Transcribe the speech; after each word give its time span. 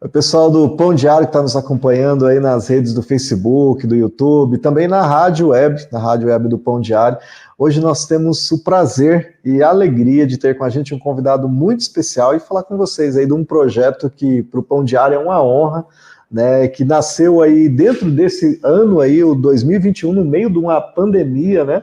O 0.00 0.08
pessoal 0.08 0.48
do 0.48 0.76
Pão 0.76 0.94
Diário 0.94 1.26
que 1.26 1.30
está 1.30 1.42
nos 1.42 1.56
acompanhando 1.56 2.24
aí 2.24 2.38
nas 2.38 2.68
redes 2.68 2.94
do 2.94 3.02
Facebook, 3.02 3.84
do 3.84 3.96
YouTube, 3.96 4.56
também 4.58 4.86
na 4.86 5.04
rádio 5.04 5.48
web, 5.48 5.88
na 5.90 5.98
rádio 5.98 6.28
web 6.28 6.48
do 6.48 6.56
Pão 6.56 6.80
Diário. 6.80 7.18
Hoje 7.58 7.80
nós 7.80 8.06
temos 8.06 8.48
o 8.52 8.62
prazer 8.62 9.34
e 9.44 9.60
a 9.60 9.70
alegria 9.70 10.24
de 10.24 10.38
ter 10.38 10.56
com 10.56 10.62
a 10.62 10.68
gente 10.68 10.94
um 10.94 11.00
convidado 11.00 11.48
muito 11.48 11.80
especial 11.80 12.32
e 12.32 12.38
falar 12.38 12.62
com 12.62 12.76
vocês 12.76 13.16
aí 13.16 13.26
de 13.26 13.32
um 13.32 13.44
projeto 13.44 14.08
que 14.08 14.40
para 14.44 14.60
o 14.60 14.62
Pão 14.62 14.84
Diário 14.84 15.16
é 15.16 15.18
uma 15.18 15.42
honra, 15.42 15.84
né, 16.30 16.68
que 16.68 16.84
nasceu 16.84 17.42
aí 17.42 17.68
dentro 17.68 18.08
desse 18.08 18.60
ano 18.62 19.00
aí, 19.00 19.24
o 19.24 19.34
2021, 19.34 20.12
no 20.12 20.24
meio 20.24 20.48
de 20.48 20.58
uma 20.58 20.80
pandemia, 20.80 21.64
né? 21.64 21.82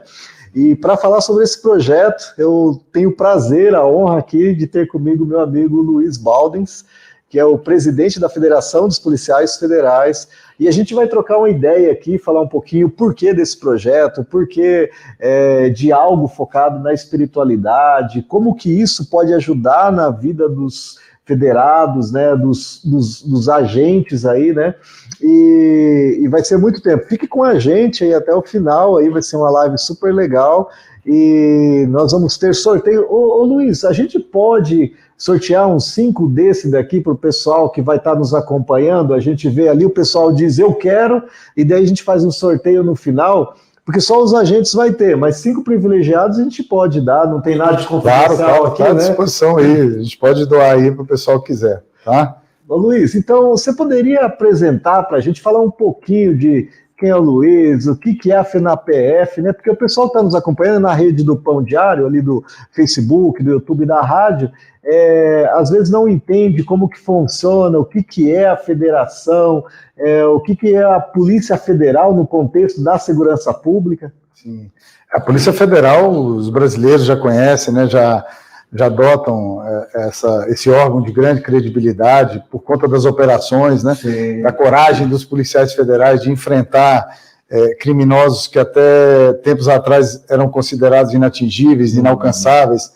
E 0.54 0.74
para 0.74 0.96
falar 0.96 1.20
sobre 1.20 1.44
esse 1.44 1.60
projeto, 1.60 2.32
eu 2.38 2.80
tenho 2.90 3.10
o 3.10 3.14
prazer, 3.14 3.74
a 3.74 3.86
honra 3.86 4.20
aqui 4.20 4.54
de 4.54 4.66
ter 4.66 4.88
comigo 4.88 5.26
meu 5.26 5.40
amigo 5.40 5.82
Luiz 5.82 6.16
Baldens, 6.16 6.82
que 7.28 7.38
é 7.38 7.44
o 7.44 7.58
presidente 7.58 8.20
da 8.20 8.28
Federação 8.28 8.86
dos 8.86 8.98
Policiais 8.98 9.56
Federais, 9.56 10.28
e 10.58 10.68
a 10.68 10.70
gente 10.70 10.94
vai 10.94 11.06
trocar 11.06 11.38
uma 11.38 11.50
ideia 11.50 11.92
aqui, 11.92 12.18
falar 12.18 12.40
um 12.40 12.48
pouquinho 12.48 12.86
o 12.86 12.90
porquê 12.90 13.34
desse 13.34 13.58
projeto, 13.58 14.20
o 14.20 14.24
porquê 14.24 14.90
é, 15.18 15.68
de 15.68 15.92
algo 15.92 16.28
focado 16.28 16.78
na 16.78 16.92
espiritualidade, 16.92 18.22
como 18.22 18.54
que 18.54 18.70
isso 18.70 19.10
pode 19.10 19.34
ajudar 19.34 19.92
na 19.92 20.08
vida 20.08 20.48
dos 20.48 20.98
federados, 21.26 22.12
né, 22.12 22.36
dos, 22.36 22.80
dos, 22.84 23.20
dos 23.20 23.48
agentes 23.48 24.24
aí, 24.24 24.52
né, 24.52 24.76
e, 25.20 26.20
e, 26.22 26.28
vai 26.28 26.44
ser 26.44 26.56
muito 26.56 26.80
tempo. 26.80 27.04
Fique 27.08 27.26
com 27.26 27.42
a 27.42 27.58
gente 27.58 28.04
aí 28.04 28.14
até 28.14 28.32
o 28.32 28.40
final, 28.40 28.96
aí 28.96 29.10
vai 29.10 29.20
ser 29.20 29.36
uma 29.36 29.50
live 29.50 29.76
super 29.76 30.14
legal, 30.14 30.70
e 31.06 31.86
nós 31.88 32.10
vamos 32.10 32.36
ter 32.36 32.52
sorteio. 32.52 33.06
Ô, 33.08 33.40
ô 33.40 33.44
Luiz, 33.44 33.84
a 33.84 33.92
gente 33.92 34.18
pode 34.18 34.92
sortear 35.16 35.68
uns 35.68 35.92
cinco 35.92 36.28
desse 36.28 36.68
daqui 36.68 37.00
para 37.00 37.12
o 37.12 37.16
pessoal 37.16 37.70
que 37.70 37.80
vai 37.80 37.96
estar 37.96 38.12
tá 38.12 38.18
nos 38.18 38.34
acompanhando. 38.34 39.14
A 39.14 39.20
gente 39.20 39.48
vê 39.48 39.68
ali, 39.68 39.86
o 39.86 39.90
pessoal 39.90 40.32
diz 40.32 40.58
eu 40.58 40.74
quero, 40.74 41.22
e 41.56 41.64
daí 41.64 41.84
a 41.84 41.86
gente 41.86 42.02
faz 42.02 42.24
um 42.24 42.30
sorteio 42.30 42.82
no 42.82 42.96
final, 42.96 43.54
porque 43.84 44.00
só 44.00 44.20
os 44.20 44.34
agentes 44.34 44.74
vai 44.74 44.92
ter, 44.92 45.16
mas 45.16 45.36
cinco 45.36 45.62
privilegiados 45.62 46.40
a 46.40 46.42
gente 46.42 46.62
pode 46.64 47.00
dar, 47.00 47.28
não 47.28 47.40
tem 47.40 47.56
nada 47.56 47.76
de 47.76 47.86
confidencial 47.86 48.36
claro, 48.36 48.36
claro, 48.36 48.66
aqui, 48.66 48.82
tá 48.82 48.90
à 48.90 48.94
né? 48.94 48.98
disposição 48.98 49.56
aí, 49.58 49.80
a 49.80 50.02
gente 50.02 50.18
pode 50.18 50.44
doar 50.44 50.72
aí 50.72 50.90
para 50.90 51.02
o 51.02 51.06
pessoal 51.06 51.40
que 51.40 51.46
quiser, 51.46 51.84
tá? 52.04 52.38
Ô, 52.68 52.76
Luiz, 52.76 53.14
então 53.14 53.50
você 53.50 53.72
poderia 53.72 54.26
apresentar 54.26 55.04
para 55.04 55.18
a 55.18 55.20
gente, 55.20 55.40
falar 55.40 55.60
um 55.60 55.70
pouquinho 55.70 56.36
de 56.36 56.68
quem 56.96 57.10
é 57.10 57.16
o 57.16 57.20
Luiz, 57.20 57.86
o 57.86 57.96
que, 57.96 58.14
que 58.14 58.32
é 58.32 58.36
a 58.36 58.44
FENAPF, 58.44 59.42
né? 59.42 59.52
Porque 59.52 59.70
o 59.70 59.76
pessoal 59.76 60.06
está 60.06 60.22
nos 60.22 60.34
acompanhando 60.34 60.80
na 60.80 60.94
rede 60.94 61.22
do 61.22 61.36
Pão 61.36 61.62
Diário, 61.62 62.06
ali 62.06 62.22
do 62.22 62.42
Facebook, 62.72 63.42
do 63.42 63.50
YouTube, 63.50 63.84
da 63.84 64.00
rádio, 64.00 64.50
é, 64.82 65.50
às 65.54 65.68
vezes 65.68 65.90
não 65.90 66.08
entende 66.08 66.62
como 66.62 66.88
que 66.88 66.98
funciona, 66.98 67.78
o 67.78 67.84
que, 67.84 68.02
que 68.02 68.32
é 68.32 68.48
a 68.48 68.56
federação, 68.56 69.64
é, 69.98 70.24
o 70.24 70.40
que, 70.40 70.56
que 70.56 70.74
é 70.74 70.82
a 70.82 71.00
Polícia 71.00 71.56
Federal 71.58 72.14
no 72.14 72.26
contexto 72.26 72.82
da 72.82 72.98
segurança 72.98 73.52
pública. 73.52 74.12
Sim. 74.34 74.70
A 75.12 75.20
Polícia 75.20 75.52
Federal, 75.52 76.10
os 76.10 76.48
brasileiros 76.48 77.04
já 77.04 77.16
conhecem, 77.16 77.74
né? 77.74 77.86
Já 77.86 78.24
já 78.72 78.86
adotam 78.86 79.62
é, 79.64 80.08
essa, 80.08 80.46
esse 80.48 80.68
órgão 80.70 81.00
de 81.00 81.12
grande 81.12 81.40
credibilidade 81.40 82.42
por 82.50 82.60
conta 82.60 82.88
das 82.88 83.04
operações, 83.04 83.82
né, 83.82 83.96
da 84.42 84.52
coragem 84.52 85.08
dos 85.08 85.24
policiais 85.24 85.72
federais 85.72 86.22
de 86.22 86.30
enfrentar 86.30 87.06
é, 87.48 87.74
criminosos 87.76 88.46
que 88.46 88.58
até 88.58 89.32
tempos 89.44 89.68
atrás 89.68 90.24
eram 90.28 90.48
considerados 90.48 91.12
inatingíveis, 91.12 91.94
uhum. 91.94 92.00
inalcançáveis. 92.00 92.92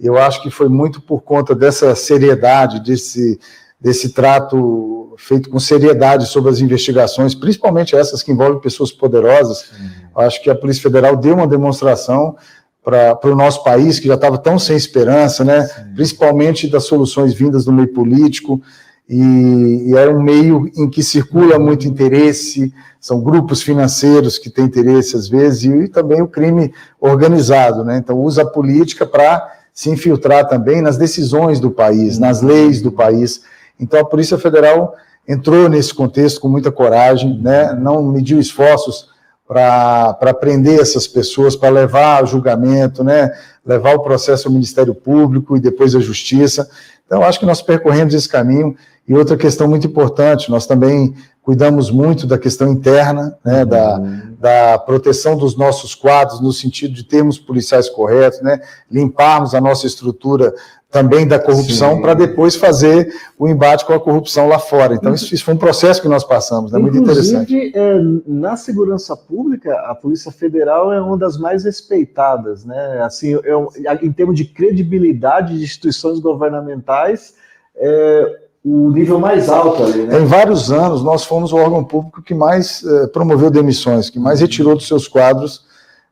Eu 0.00 0.16
acho 0.16 0.42
que 0.42 0.50
foi 0.50 0.68
muito 0.68 1.00
por 1.02 1.20
conta 1.20 1.54
dessa 1.54 1.94
seriedade, 1.94 2.80
desse, 2.80 3.38
desse 3.78 4.14
trato 4.14 5.14
feito 5.18 5.50
com 5.50 5.60
seriedade 5.60 6.26
sobre 6.26 6.50
as 6.50 6.60
investigações, 6.60 7.34
principalmente 7.34 7.94
essas 7.94 8.22
que 8.22 8.32
envolvem 8.32 8.60
pessoas 8.60 8.90
poderosas. 8.90 9.70
Acho 10.16 10.42
que 10.42 10.48
a 10.48 10.54
Polícia 10.54 10.82
Federal 10.82 11.14
deu 11.14 11.34
uma 11.34 11.46
demonstração 11.46 12.36
para 12.90 13.30
o 13.30 13.36
nosso 13.36 13.62
país, 13.62 14.00
que 14.00 14.08
já 14.08 14.14
estava 14.14 14.36
tão 14.36 14.58
sem 14.58 14.76
esperança, 14.76 15.44
né? 15.44 15.68
principalmente 15.94 16.68
das 16.68 16.84
soluções 16.84 17.32
vindas 17.32 17.64
do 17.64 17.72
meio 17.72 17.88
político, 17.88 18.60
e, 19.08 19.88
e, 19.88 19.96
é 19.96 20.08
um 20.08 20.22
meio 20.22 20.70
em 20.76 20.88
que 20.88 21.02
circula 21.02 21.58
muito 21.58 21.86
interesse, 21.86 22.72
são 23.00 23.20
grupos 23.20 23.60
financeiros 23.60 24.38
que 24.38 24.48
têm 24.48 24.64
interesse 24.64 25.16
às 25.16 25.28
vezes, 25.28 25.64
e, 25.64 25.68
e 25.68 25.88
também 25.88 26.22
o 26.22 26.28
crime 26.28 26.72
organizado, 27.00 27.84
né? 27.84 27.98
então 27.98 28.18
usa 28.18 28.42
a 28.42 28.46
política 28.46 29.06
para 29.06 29.52
se 29.72 29.90
infiltrar 29.90 30.48
também 30.48 30.82
nas 30.82 30.96
decisões 30.96 31.58
do 31.58 31.70
país, 31.70 32.18
nas 32.18 32.42
leis 32.42 32.82
do 32.82 32.92
país. 32.92 33.42
Então 33.78 34.00
a 34.00 34.04
Polícia 34.04 34.38
Federal 34.38 34.94
entrou 35.26 35.68
nesse 35.68 35.94
contexto 35.94 36.40
com 36.40 36.48
muita 36.48 36.70
coragem, 36.70 37.40
né? 37.40 37.72
não 37.72 38.02
mediu 38.02 38.38
esforços 38.38 39.09
para 39.50 40.32
prender 40.32 40.78
essas 40.78 41.08
pessoas, 41.08 41.56
para 41.56 41.70
levar 41.70 42.20
ao 42.20 42.26
julgamento, 42.26 43.02
né, 43.02 43.32
levar 43.66 43.96
o 43.96 44.02
processo 44.02 44.46
ao 44.46 44.54
Ministério 44.54 44.94
Público 44.94 45.56
e 45.56 45.60
depois 45.60 45.92
à 45.96 45.98
Justiça. 45.98 46.70
Então, 47.04 47.24
acho 47.24 47.40
que 47.40 47.46
nós 47.46 47.60
percorremos 47.60 48.14
esse 48.14 48.28
caminho. 48.28 48.76
E 49.08 49.12
outra 49.12 49.36
questão 49.36 49.66
muito 49.66 49.88
importante, 49.88 50.48
nós 50.52 50.68
também 50.68 51.16
cuidamos 51.42 51.90
muito 51.90 52.28
da 52.28 52.38
questão 52.38 52.70
interna, 52.70 53.36
né, 53.44 53.64
da, 53.64 53.98
uhum. 53.98 54.36
da 54.38 54.78
proteção 54.78 55.36
dos 55.36 55.56
nossos 55.56 55.96
quadros, 55.96 56.40
no 56.40 56.52
sentido 56.52 56.94
de 56.94 57.02
termos 57.02 57.36
policiais 57.36 57.88
corretos, 57.88 58.40
né, 58.42 58.60
limparmos 58.88 59.52
a 59.52 59.60
nossa 59.60 59.84
estrutura 59.84 60.54
também 60.90 61.26
da 61.26 61.38
corrupção 61.38 62.00
para 62.00 62.14
depois 62.14 62.56
fazer 62.56 63.14
o 63.38 63.48
embate 63.48 63.84
com 63.84 63.92
a 63.92 64.00
corrupção 64.00 64.48
lá 64.48 64.58
fora. 64.58 64.94
Então, 64.94 65.14
isso, 65.14 65.32
isso 65.32 65.44
foi 65.44 65.54
um 65.54 65.58
processo 65.58 66.02
que 66.02 66.08
nós 66.08 66.24
passamos, 66.24 66.72
né? 66.72 66.78
muito 66.80 66.98
interessante. 66.98 67.72
É, 67.74 68.00
na 68.26 68.56
segurança 68.56 69.16
pública, 69.16 69.72
a 69.86 69.94
Polícia 69.94 70.32
Federal 70.32 70.92
é 70.92 71.00
uma 71.00 71.16
das 71.16 71.38
mais 71.38 71.64
respeitadas, 71.64 72.64
né? 72.64 73.00
Assim, 73.02 73.34
é, 73.34 74.04
em 74.04 74.12
termos 74.12 74.34
de 74.34 74.44
credibilidade 74.44 75.56
de 75.56 75.62
instituições 75.62 76.18
governamentais, 76.18 77.34
é 77.76 78.40
o 78.64 78.90
nível 78.90 79.18
mais 79.18 79.48
alto 79.48 79.84
ali, 79.84 80.02
né? 80.02 80.20
Em 80.20 80.26
vários 80.26 80.72
anos, 80.72 81.02
nós 81.02 81.24
fomos 81.24 81.52
o 81.52 81.56
órgão 81.56 81.84
público 81.84 82.20
que 82.20 82.34
mais 82.34 82.84
é, 82.84 83.06
promoveu 83.06 83.48
demissões, 83.48 84.10
que 84.10 84.18
mais 84.18 84.40
retirou 84.40 84.74
dos 84.74 84.88
seus 84.88 85.06
quadros 85.06 85.69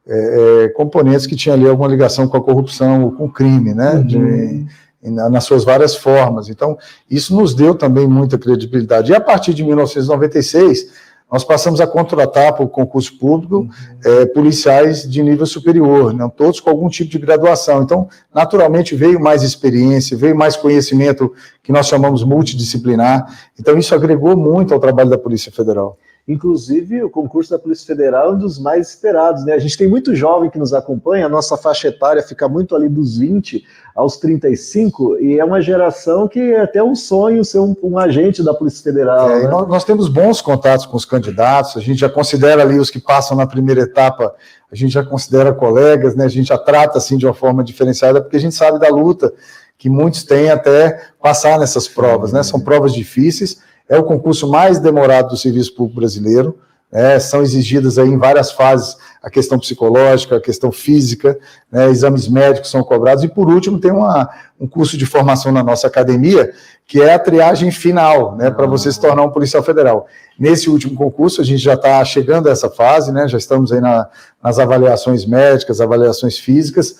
é, 0.08 0.64
é, 0.64 0.68
componentes 0.70 1.26
que 1.26 1.36
tinham 1.36 1.54
ali 1.54 1.68
alguma 1.68 1.88
ligação 1.88 2.26
com 2.26 2.36
a 2.36 2.42
corrupção 2.42 3.04
ou 3.04 3.12
com 3.12 3.26
o 3.26 3.32
crime, 3.32 3.74
né? 3.74 3.92
Uhum. 3.94 4.06
De, 4.06 4.66
nas 5.02 5.44
suas 5.44 5.64
várias 5.64 5.94
formas. 5.94 6.48
Então, 6.48 6.76
isso 7.08 7.36
nos 7.36 7.54
deu 7.54 7.74
também 7.74 8.06
muita 8.06 8.36
credibilidade. 8.36 9.12
E 9.12 9.14
a 9.14 9.20
partir 9.20 9.54
de 9.54 9.62
1996, 9.62 10.88
nós 11.30 11.44
passamos 11.44 11.80
a 11.80 11.86
contratar 11.86 12.54
para 12.54 12.64
o 12.64 12.68
concurso 12.68 13.18
público 13.18 13.56
uhum. 13.56 13.70
é, 14.02 14.26
policiais 14.26 15.08
de 15.08 15.22
nível 15.22 15.44
superior, 15.44 16.14
não 16.14 16.30
todos 16.30 16.58
com 16.58 16.70
algum 16.70 16.88
tipo 16.88 17.10
de 17.10 17.18
graduação. 17.18 17.82
Então, 17.82 18.08
naturalmente, 18.34 18.96
veio 18.96 19.20
mais 19.20 19.42
experiência, 19.42 20.16
veio 20.16 20.34
mais 20.34 20.56
conhecimento 20.56 21.32
que 21.62 21.70
nós 21.70 21.86
chamamos 21.86 22.24
multidisciplinar. 22.24 23.26
Então, 23.60 23.76
isso 23.78 23.94
agregou 23.94 24.36
muito 24.36 24.72
ao 24.72 24.80
trabalho 24.80 25.10
da 25.10 25.18
Polícia 25.18 25.52
Federal. 25.52 25.98
Inclusive, 26.28 27.02
o 27.02 27.08
concurso 27.08 27.50
da 27.50 27.58
Polícia 27.58 27.86
Federal 27.86 28.28
é 28.28 28.32
um 28.32 28.38
dos 28.38 28.58
mais 28.58 28.90
esperados, 28.90 29.46
né? 29.46 29.54
A 29.54 29.58
gente 29.58 29.78
tem 29.78 29.88
muito 29.88 30.14
jovem 30.14 30.50
que 30.50 30.58
nos 30.58 30.74
acompanha, 30.74 31.24
a 31.24 31.28
nossa 31.28 31.56
faixa 31.56 31.88
etária 31.88 32.22
fica 32.22 32.46
muito 32.46 32.76
ali 32.76 32.86
dos 32.86 33.16
20 33.16 33.64
aos 33.94 34.18
35, 34.18 35.18
e 35.18 35.38
é 35.38 35.44
uma 35.44 35.62
geração 35.62 36.28
que 36.28 36.38
é 36.38 36.60
até 36.60 36.82
um 36.82 36.94
sonho 36.94 37.42
ser 37.42 37.60
um, 37.60 37.74
um 37.82 37.98
agente 37.98 38.42
da 38.42 38.52
Polícia 38.52 38.84
Federal. 38.84 39.30
É, 39.30 39.44
né? 39.44 39.48
nós, 39.48 39.68
nós, 39.68 39.84
temos 39.84 40.06
bons 40.06 40.42
contatos 40.42 40.84
com 40.84 40.98
os 40.98 41.06
candidatos, 41.06 41.78
a 41.78 41.80
gente 41.80 41.98
já 41.98 42.10
considera 42.10 42.60
ali 42.60 42.78
os 42.78 42.90
que 42.90 43.00
passam 43.00 43.34
na 43.34 43.46
primeira 43.46 43.80
etapa, 43.80 44.34
a 44.70 44.76
gente 44.76 44.92
já 44.92 45.02
considera 45.02 45.54
colegas, 45.54 46.14
né? 46.14 46.26
A 46.26 46.28
gente 46.28 46.48
já 46.48 46.58
trata 46.58 46.98
assim 46.98 47.16
de 47.16 47.24
uma 47.24 47.32
forma 47.34 47.64
diferenciada, 47.64 48.20
porque 48.20 48.36
a 48.36 48.40
gente 48.40 48.54
sabe 48.54 48.78
da 48.78 48.90
luta 48.90 49.32
que 49.78 49.88
muitos 49.88 50.24
têm 50.24 50.50
até 50.50 51.00
passar 51.22 51.58
nessas 51.58 51.88
provas, 51.88 52.34
né? 52.34 52.42
São 52.42 52.60
provas 52.60 52.92
difíceis 52.92 53.66
é 53.88 53.98
o 53.98 54.04
concurso 54.04 54.48
mais 54.48 54.78
demorado 54.78 55.30
do 55.30 55.36
Serviço 55.36 55.74
Público 55.74 56.00
Brasileiro. 56.00 56.58
É, 56.90 57.18
são 57.18 57.42
exigidas 57.42 57.98
aí 57.98 58.08
em 58.08 58.16
várias 58.16 58.50
fases 58.50 58.96
a 59.22 59.28
questão 59.28 59.58
psicológica, 59.58 60.36
a 60.36 60.40
questão 60.40 60.72
física, 60.72 61.38
né, 61.70 61.90
exames 61.90 62.28
médicos 62.28 62.70
são 62.70 62.82
cobrados, 62.82 63.22
e 63.24 63.28
por 63.28 63.48
último 63.48 63.78
tem 63.78 63.90
uma, 63.90 64.30
um 64.58 64.66
curso 64.66 64.96
de 64.96 65.04
formação 65.04 65.52
na 65.52 65.62
nossa 65.62 65.86
academia, 65.86 66.50
que 66.86 67.02
é 67.02 67.12
a 67.12 67.18
triagem 67.18 67.70
final, 67.70 68.36
né, 68.36 68.50
para 68.50 68.66
você 68.66 68.90
se 68.90 68.98
tornar 68.98 69.22
um 69.22 69.30
policial 69.30 69.62
federal. 69.62 70.06
Nesse 70.38 70.70
último 70.70 70.94
concurso, 70.94 71.42
a 71.42 71.44
gente 71.44 71.62
já 71.62 71.74
está 71.74 72.02
chegando 72.04 72.48
a 72.48 72.52
essa 72.52 72.70
fase, 72.70 73.12
né, 73.12 73.28
já 73.28 73.36
estamos 73.36 73.70
aí 73.70 73.80
na, 73.80 74.08
nas 74.42 74.58
avaliações 74.58 75.26
médicas, 75.26 75.80
avaliações 75.80 76.38
físicas, 76.38 76.96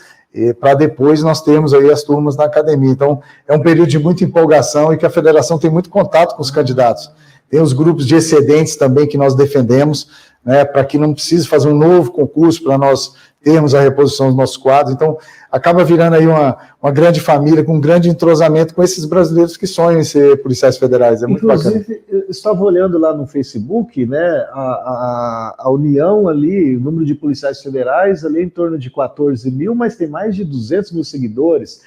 para 0.60 0.74
depois 0.74 1.22
nós 1.22 1.42
termos 1.42 1.72
aí 1.72 1.90
as 1.90 2.02
turmas 2.02 2.36
na 2.36 2.44
academia. 2.44 2.90
Então, 2.90 3.20
é 3.46 3.54
um 3.54 3.60
período 3.60 3.88
de 3.88 3.98
muita 3.98 4.24
empolgação 4.24 4.92
e 4.92 4.96
que 4.96 5.06
a 5.06 5.10
federação 5.10 5.58
tem 5.58 5.70
muito 5.70 5.90
contato 5.90 6.36
com 6.36 6.42
os 6.42 6.50
candidatos. 6.50 7.10
Tem 7.50 7.60
os 7.60 7.72
grupos 7.72 8.06
de 8.06 8.14
excedentes 8.14 8.76
também 8.76 9.06
que 9.06 9.16
nós 9.16 9.34
defendemos, 9.34 10.08
né, 10.44 10.64
para 10.64 10.84
que 10.84 10.98
não 10.98 11.14
precise 11.14 11.48
fazer 11.48 11.68
um 11.68 11.76
novo 11.76 12.12
concurso 12.12 12.62
para 12.62 12.76
nós 12.76 13.14
termos 13.42 13.74
a 13.74 13.80
reposição 13.80 14.28
dos 14.28 14.36
nossos 14.36 14.56
quadros. 14.56 14.94
Então, 14.94 15.16
acaba 15.50 15.82
virando 15.84 16.14
aí 16.14 16.26
uma, 16.26 16.56
uma 16.82 16.92
grande 16.92 17.20
família, 17.20 17.64
com 17.64 17.76
um 17.76 17.80
grande 17.80 18.08
entrosamento 18.08 18.74
com 18.74 18.82
esses 18.82 19.04
brasileiros 19.04 19.56
que 19.56 19.66
sonham 19.66 20.00
em 20.00 20.04
ser 20.04 20.42
policiais 20.42 20.76
federais. 20.76 21.22
É 21.22 21.26
muito 21.26 21.44
Inclusive, 21.44 21.78
bacana. 21.78 22.00
eu 22.08 22.30
estava 22.30 22.62
olhando 22.62 22.98
lá 22.98 23.14
no 23.14 23.26
Facebook, 23.26 24.04
né, 24.06 24.46
a, 24.52 24.60
a, 24.60 25.54
a, 25.58 25.70
União 25.70 26.28
ali, 26.28 26.76
o 26.76 26.80
número 26.80 27.04
de 27.04 27.14
policiais 27.14 27.62
federais 27.62 28.24
ali 28.24 28.42
em 28.42 28.48
torno 28.48 28.78
de 28.78 28.90
14 28.90 29.50
mil, 29.50 29.74
mas 29.74 29.96
tem 29.96 30.08
mais 30.08 30.34
de 30.36 30.44
200 30.44 30.92
mil 30.92 31.04
seguidores. 31.04 31.80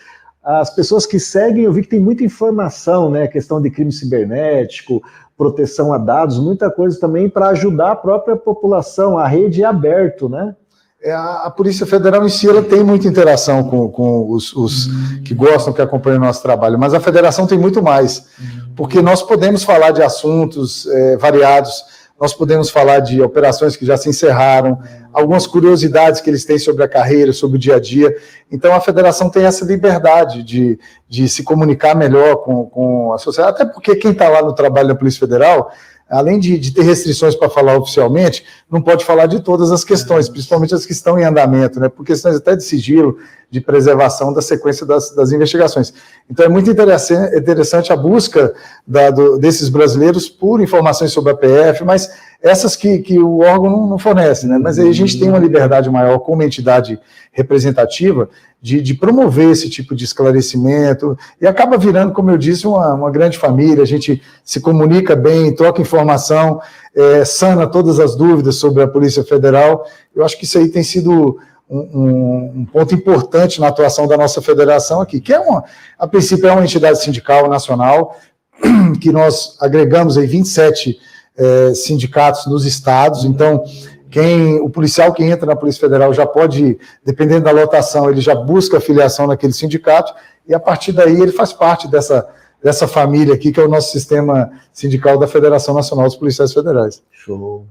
As 0.44 0.74
pessoas 0.74 1.06
que 1.06 1.20
seguem, 1.20 1.66
eu 1.66 1.72
vi 1.72 1.84
que 1.84 1.90
tem 1.90 2.00
muita 2.00 2.24
informação, 2.24 3.12
né, 3.12 3.28
questão 3.28 3.62
de 3.62 3.70
crime 3.70 3.92
cibernético, 3.92 5.04
proteção 5.38 5.94
a 5.94 5.98
dados, 5.98 6.40
muita 6.40 6.70
coisa 6.70 7.00
também 7.00 7.30
para 7.30 7.50
ajudar 7.50 7.92
a 7.92 7.96
própria 7.96 8.36
população. 8.36 9.18
A 9.18 9.28
rede 9.28 9.64
é 9.64 9.66
aberto, 9.66 10.28
né? 10.28 10.56
É, 11.04 11.12
a, 11.12 11.46
a, 11.46 11.50
Polícia 11.50 11.84
Federal 11.86 12.24
em 12.24 12.30
si 12.30 12.48
ela 12.48 12.62
tem 12.62 12.84
muita 12.84 13.08
interação 13.08 13.64
com, 13.64 13.90
com 13.90 14.30
os, 14.30 14.54
os 14.54 14.86
uhum. 14.86 15.24
que 15.26 15.34
gostam, 15.34 15.74
que 15.74 15.82
acompanham 15.82 16.20
o 16.20 16.26
nosso 16.26 16.44
trabalho, 16.44 16.78
mas 16.78 16.94
a 16.94 17.00
federação 17.00 17.48
tem 17.48 17.58
muito 17.58 17.82
mais, 17.82 18.20
uhum. 18.40 18.74
porque 18.76 19.02
nós 19.02 19.24
podemos 19.24 19.64
falar 19.64 19.90
de 19.90 20.04
assuntos 20.04 20.86
é, 20.86 21.18
variados, 21.18 21.84
nós 22.20 22.36
podemos 22.36 22.70
falar 22.70 23.00
de 23.00 23.20
operações 23.20 23.76
que 23.76 23.84
já 23.84 23.98
se 23.98 24.08
encerraram, 24.08 24.78
algumas 25.12 25.48
curiosidades 25.48 26.22
que 26.22 26.30
eles 26.30 26.46
têm 26.46 26.60
sobre 26.60 26.84
a 26.84 26.88
carreira, 26.88 27.34
sobre 27.34 27.58
o 27.58 27.60
dia 27.60 27.78
a 27.78 27.80
dia. 27.80 28.16
Então, 28.52 28.72
a 28.72 28.80
federação 28.80 29.28
tem 29.28 29.44
essa 29.44 29.66
liberdade 29.66 30.44
de, 30.44 30.78
de 31.10 31.28
se 31.28 31.42
comunicar 31.42 31.96
melhor 31.96 32.36
com, 32.44 32.68
com 32.68 33.12
a 33.12 33.18
sociedade, 33.18 33.60
até 33.60 33.74
porque 33.74 33.96
quem 33.96 34.12
está 34.12 34.30
lá 34.30 34.44
no 34.44 34.54
trabalho 34.54 34.90
da 34.90 34.96
Polícia 34.96 35.20
Federal 35.20 35.72
além 36.12 36.40
de, 36.40 36.60
de 36.60 36.72
ter 36.74 36.84
restrições 36.84 37.36
para 37.36 37.50
falar 37.50 37.78
oficialmente, 37.78 38.44
não 38.70 38.82
pode 38.82 39.06
falar 39.06 39.28
de 39.28 39.40
todas 39.40 39.72
as 39.72 39.84
questões, 39.84 40.28
é. 40.28 40.32
principalmente 40.32 40.76
as 40.76 40.86
que 40.86 40.92
estão 40.92 41.18
em 41.18 41.24
andamento, 41.24 41.80
né, 41.80 41.88
por 41.88 42.06
questões 42.06 42.36
até 42.36 42.56
de 42.56 42.64
sigilo, 42.64 43.18
de 43.50 43.62
preservação 43.62 44.34
da 44.34 44.42
sequência 44.42 44.86
das, 44.86 45.12
das 45.16 45.32
investigações. 45.32 45.94
Então 46.30 46.46
é 46.46 46.50
muito 46.50 46.70
interessante, 46.70 47.38
interessante 47.38 47.92
a 47.94 47.96
busca 47.96 48.54
da, 48.86 49.10
do, 49.10 49.38
desses 49.38 49.70
brasileiros 49.70 50.30
por 50.30 50.62
informações 50.62 51.12
sobre 51.12 51.32
a 51.32 51.36
PF, 51.36 51.84
mas 51.84 52.10
essas 52.42 52.76
que, 52.76 53.00
que 53.00 53.20
o 53.20 53.40
órgão 53.40 53.70
não, 53.70 53.88
não 53.88 53.98
fornece, 54.00 54.48
né? 54.48 54.58
Mas 54.58 54.80
aí 54.80 54.90
a 54.90 54.94
gente 54.94 55.20
tem 55.20 55.30
uma 55.30 55.38
liberdade 55.38 55.90
maior 55.90 56.20
como 56.20 56.42
entidade 56.44 57.00
representativa 57.32 58.30
de, 58.62 58.82
de, 58.82 58.94
promover 58.94 59.52
esse 59.52 59.70
tipo 59.70 59.96
de 59.96 60.04
esclarecimento 60.04 61.18
e 61.40 61.48
acaba 61.48 61.78
virando, 61.78 62.12
como 62.12 62.30
eu 62.30 62.38
disse, 62.38 62.68
uma, 62.68 62.94
uma 62.94 63.10
grande 63.10 63.38
família. 63.38 63.82
A 63.82 63.88
gente 63.88 64.22
se 64.44 64.60
comunica 64.60 65.16
bem, 65.16 65.56
troca 65.56 65.82
informação, 65.82 66.62
é, 66.94 67.24
sana 67.24 67.66
todas 67.66 68.00
as 68.00 68.16
dúvidas 68.16 68.56
sobre 68.56 68.84
a 68.84 68.88
Polícia 68.88 69.24
Federal. 69.24 69.86
Eu 70.14 70.26
acho 70.26 70.38
que 70.38 70.44
isso 70.44 70.58
aí 70.58 70.68
tem 70.68 70.84
sido 70.84 71.40
um, 71.70 72.52
um, 72.58 72.66
ponto 72.66 72.94
importante 72.94 73.62
na 73.62 73.70
atuação 73.70 74.06
da 74.06 74.18
nossa 74.18 74.42
federação 74.42 75.00
aqui, 75.00 75.22
que 75.22 75.34
é 75.34 75.40
uma, 75.40 75.64
a 75.98 76.06
princípio 76.06 76.48
é 76.48 76.52
uma 76.52 76.66
entidade 76.66 77.02
sindical 77.02 77.50
nacional, 77.50 78.18
que 79.00 79.10
nós 79.10 79.56
agregamos 79.62 80.18
aí 80.18 80.28
27 80.28 81.00
é, 81.38 81.74
sindicatos 81.74 82.46
nos 82.46 82.66
estados, 82.66 83.24
então 83.24 83.64
quem 84.12 84.60
o 84.60 84.70
policial 84.70 85.14
que 85.14 85.24
entra 85.24 85.46
na 85.46 85.56
Polícia 85.56 85.80
Federal 85.80 86.14
já 86.14 86.26
pode, 86.26 86.78
dependendo 87.04 87.46
da 87.46 87.52
lotação, 87.52 88.10
ele 88.10 88.20
já 88.20 88.36
busca 88.36 88.82
filiação 88.82 89.26
naquele 89.26 89.54
sindicato 89.54 90.14
e 90.48 90.54
a 90.54 90.60
partir 90.60 90.92
daí 90.92 91.20
ele 91.20 91.32
faz 91.32 91.54
parte 91.54 91.88
dessa 91.88 92.28
dessa 92.62 92.88
família 92.88 93.34
aqui 93.34 93.52
que 93.52 93.60
é 93.60 93.64
o 93.64 93.68
nosso 93.68 93.92
sistema 93.92 94.52
sindical 94.72 95.18
da 95.18 95.28
Federação 95.28 95.74
Nacional 95.74 96.06
dos 96.06 96.16
Policiais 96.16 96.54
Federais. 96.54 97.02
Show 97.12 97.66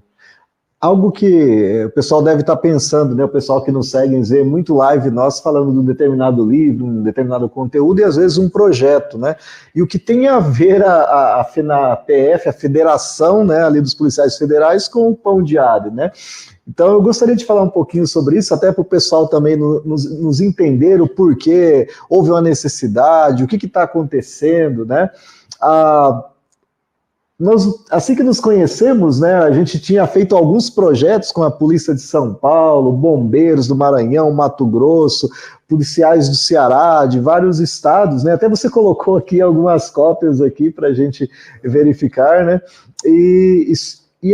algo 0.81 1.12
que 1.12 1.85
o 1.85 1.91
pessoal 1.91 2.23
deve 2.23 2.41
estar 2.41 2.56
pensando, 2.56 3.15
né? 3.15 3.23
O 3.23 3.29
pessoal 3.29 3.62
que 3.62 3.71
nos 3.71 3.91
segue 3.91 4.19
vê 4.23 4.43
muito 4.43 4.75
live 4.75 5.11
nós 5.11 5.38
falando 5.38 5.73
de 5.73 5.79
um 5.79 5.85
determinado 5.85 6.43
livro, 6.49 6.87
um 6.87 7.03
determinado 7.03 7.49
conteúdo 7.50 8.00
e 8.00 8.05
às 8.05 8.17
vezes 8.17 8.38
um 8.38 8.49
projeto, 8.49 9.19
né? 9.19 9.37
E 9.75 9.82
o 9.82 9.87
que 9.87 9.99
tem 9.99 10.27
a 10.27 10.41
ver 10.41 10.82
a, 10.82 10.94
a, 11.03 11.41
a 11.43 11.97
PF, 11.97 12.49
a 12.49 12.53
federação, 12.53 13.44
né, 13.44 13.62
ali 13.62 13.81
dos 13.81 13.93
policiais 13.93 14.38
federais 14.38 14.88
com 14.88 15.11
o 15.11 15.17
pão 15.17 15.43
diário, 15.43 15.91
né? 15.91 16.11
Então 16.67 16.93
eu 16.93 17.03
gostaria 17.03 17.37
de 17.37 17.44
falar 17.44 17.62
um 17.62 17.71
pouquinho 17.71 18.06
sobre 18.06 18.38
isso, 18.38 18.55
até 18.55 18.73
para 18.73 18.81
o 18.81 18.85
pessoal 18.85 19.29
também 19.29 19.56
nos, 19.56 19.85
nos, 19.85 20.41
entender 20.41 21.03
o 21.03 21.09
porquê, 21.09 21.88
houve 22.09 22.31
uma 22.31 22.41
necessidade, 22.41 23.44
o 23.44 23.47
que 23.47 23.67
está 23.67 23.83
acontecendo, 23.83 24.87
né? 24.87 25.11
Ah, 25.61 26.25
nós, 27.41 27.67
assim 27.91 28.15
que 28.15 28.23
nos 28.23 28.39
conhecemos, 28.39 29.19
né, 29.19 29.35
a 29.37 29.51
gente 29.51 29.81
tinha 29.81 30.07
feito 30.07 30.37
alguns 30.37 30.69
projetos 30.69 31.33
com 31.33 31.43
a 31.43 31.51
Polícia 31.51 31.95
de 31.95 32.03
São 32.03 32.35
Paulo, 32.35 32.93
bombeiros 32.93 33.67
do 33.67 33.75
Maranhão, 33.75 34.31
Mato 34.31 34.67
Grosso, 34.67 35.27
policiais 35.67 36.29
do 36.29 36.35
Ceará, 36.35 37.07
de 37.07 37.19
vários 37.19 37.59
estados, 37.59 38.23
né? 38.23 38.35
Até 38.35 38.47
você 38.47 38.69
colocou 38.69 39.17
aqui 39.17 39.41
algumas 39.41 39.89
cópias 39.89 40.43
aqui 40.43 40.71
para 40.71 40.89
a 40.89 40.93
gente 40.93 41.31
verificar, 41.65 42.45
né? 42.45 42.61
E, 43.07 43.69
e 43.69 43.75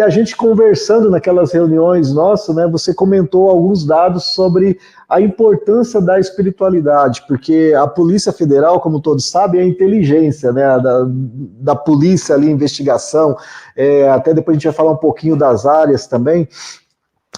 a 0.02 0.08
gente 0.08 0.36
conversando 0.36 1.08
naquelas 1.08 1.52
reuniões 1.52 2.12
nossas, 2.12 2.56
né? 2.56 2.66
Você 2.66 2.92
comentou 2.92 3.48
alguns 3.48 3.86
dados 3.86 4.34
sobre 4.34 4.80
a 5.08 5.20
importância 5.20 6.00
da 6.00 6.18
espiritualidade, 6.18 7.22
porque 7.28 7.72
a 7.78 7.86
Polícia 7.86 8.32
Federal, 8.32 8.80
como 8.80 9.00
todos 9.00 9.30
sabem, 9.30 9.60
é 9.60 9.64
a 9.64 9.68
inteligência 9.68 10.52
né, 10.52 10.62
da, 10.80 11.06
da 11.08 11.76
polícia 11.76 12.34
ali, 12.34 12.50
investigação, 12.50 13.36
é, 13.76 14.08
até 14.08 14.34
depois 14.34 14.56
a 14.56 14.58
gente 14.58 14.64
vai 14.64 14.74
falar 14.74 14.90
um 14.90 14.96
pouquinho 14.96 15.36
das 15.36 15.64
áreas 15.64 16.08
também, 16.08 16.48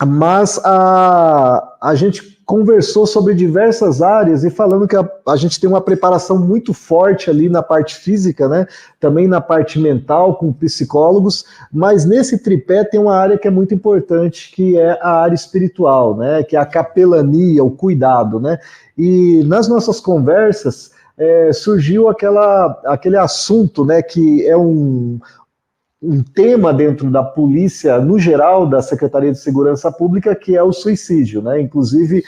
mas 0.06 0.58
a, 0.64 1.76
a 1.82 1.94
gente 1.94 2.37
conversou 2.48 3.06
sobre 3.06 3.34
diversas 3.34 4.00
áreas 4.00 4.42
e 4.42 4.48
falando 4.48 4.88
que 4.88 4.96
a, 4.96 5.06
a, 5.26 5.36
gente 5.36 5.60
tem 5.60 5.68
uma 5.68 5.82
preparação 5.82 6.38
muito 6.38 6.72
forte 6.72 7.28
ali 7.28 7.46
na 7.46 7.62
parte 7.62 7.96
física, 7.96 8.48
né? 8.48 8.66
Também 8.98 9.28
na 9.28 9.38
parte 9.38 9.78
mental, 9.78 10.34
com 10.36 10.50
psicólogos, 10.50 11.44
mas 11.70 12.06
nesse 12.06 12.38
tripé 12.42 12.84
tem 12.84 12.98
uma 12.98 13.14
área 13.14 13.36
que 13.36 13.46
é 13.46 13.50
muito 13.50 13.74
importante, 13.74 14.50
que 14.50 14.78
é 14.78 14.98
a 15.02 15.20
área 15.20 15.34
espiritual, 15.34 16.16
né? 16.16 16.42
Que 16.42 16.56
é 16.56 16.58
a 16.58 16.64
capelania, 16.64 17.62
o 17.62 17.70
cuidado, 17.70 18.40
né? 18.40 18.58
E 18.96 19.44
nas 19.44 19.68
nossas 19.68 20.00
conversas 20.00 20.90
é, 21.18 21.52
surgiu 21.52 22.08
aquela, 22.08 22.80
aquele 22.86 23.18
assunto, 23.18 23.84
né? 23.84 24.00
Que 24.00 24.46
é 24.48 24.56
um, 24.56 25.20
um 26.00 26.22
tema 26.22 26.72
dentro 26.72 27.10
da 27.10 27.24
polícia, 27.24 27.98
no 27.98 28.18
geral, 28.18 28.66
da 28.66 28.80
Secretaria 28.80 29.32
de 29.32 29.38
Segurança 29.38 29.90
Pública, 29.90 30.34
que 30.34 30.56
é 30.56 30.62
o 30.62 30.72
suicídio, 30.72 31.42
né? 31.42 31.60
Inclusive, 31.60 32.22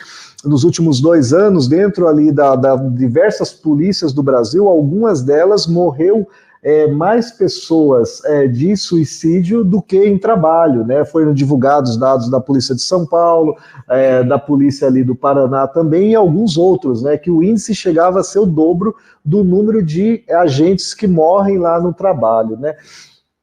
nos 0.45 0.65
últimos 0.65 1.01
dois 1.01 1.33
anos, 1.33 1.69
dentro 1.69 2.09
ali 2.09 2.33
da, 2.33 2.57
da 2.57 2.75
diversas 2.75 3.53
polícias 3.53 4.13
do 4.13 4.23
Brasil, 4.23 4.69
algumas 4.69 5.23
delas 5.23 5.69
morreu 5.69 6.27
é, 6.63 6.89
mais 6.89 7.31
pessoas 7.31 8.23
é, 8.25 8.47
de 8.47 8.77
suicídio 8.77 9.65
do 9.65 9.81
que 9.81 10.05
em 10.05 10.19
trabalho, 10.19 10.85
né? 10.85 11.05
Foram 11.05 11.33
divulgados 11.33 11.97
dados 11.97 12.29
da 12.29 12.41
Polícia 12.41 12.75
de 12.75 12.83
São 12.83 13.07
Paulo, 13.07 13.57
é, 13.89 14.25
da 14.25 14.39
Polícia 14.39 14.89
ali 14.89 15.05
do 15.05 15.15
Paraná 15.15 15.69
também 15.69 16.11
e 16.11 16.15
alguns 16.15 16.59
outros, 16.59 17.03
né? 17.03 17.17
Que 17.17 17.31
o 17.31 17.43
índice 17.43 17.75
chegava 17.75 18.21
a 18.21 18.25
ser 18.25 18.41
o 18.41 18.47
dobro 18.47 18.95
do 19.25 19.45
número 19.45 19.81
de 19.81 20.25
agentes 20.29 20.93
que 20.93 21.07
morrem 21.07 21.57
lá 21.57 21.81
no 21.81 21.95
trabalho, 21.95 22.59
né? 22.59 22.75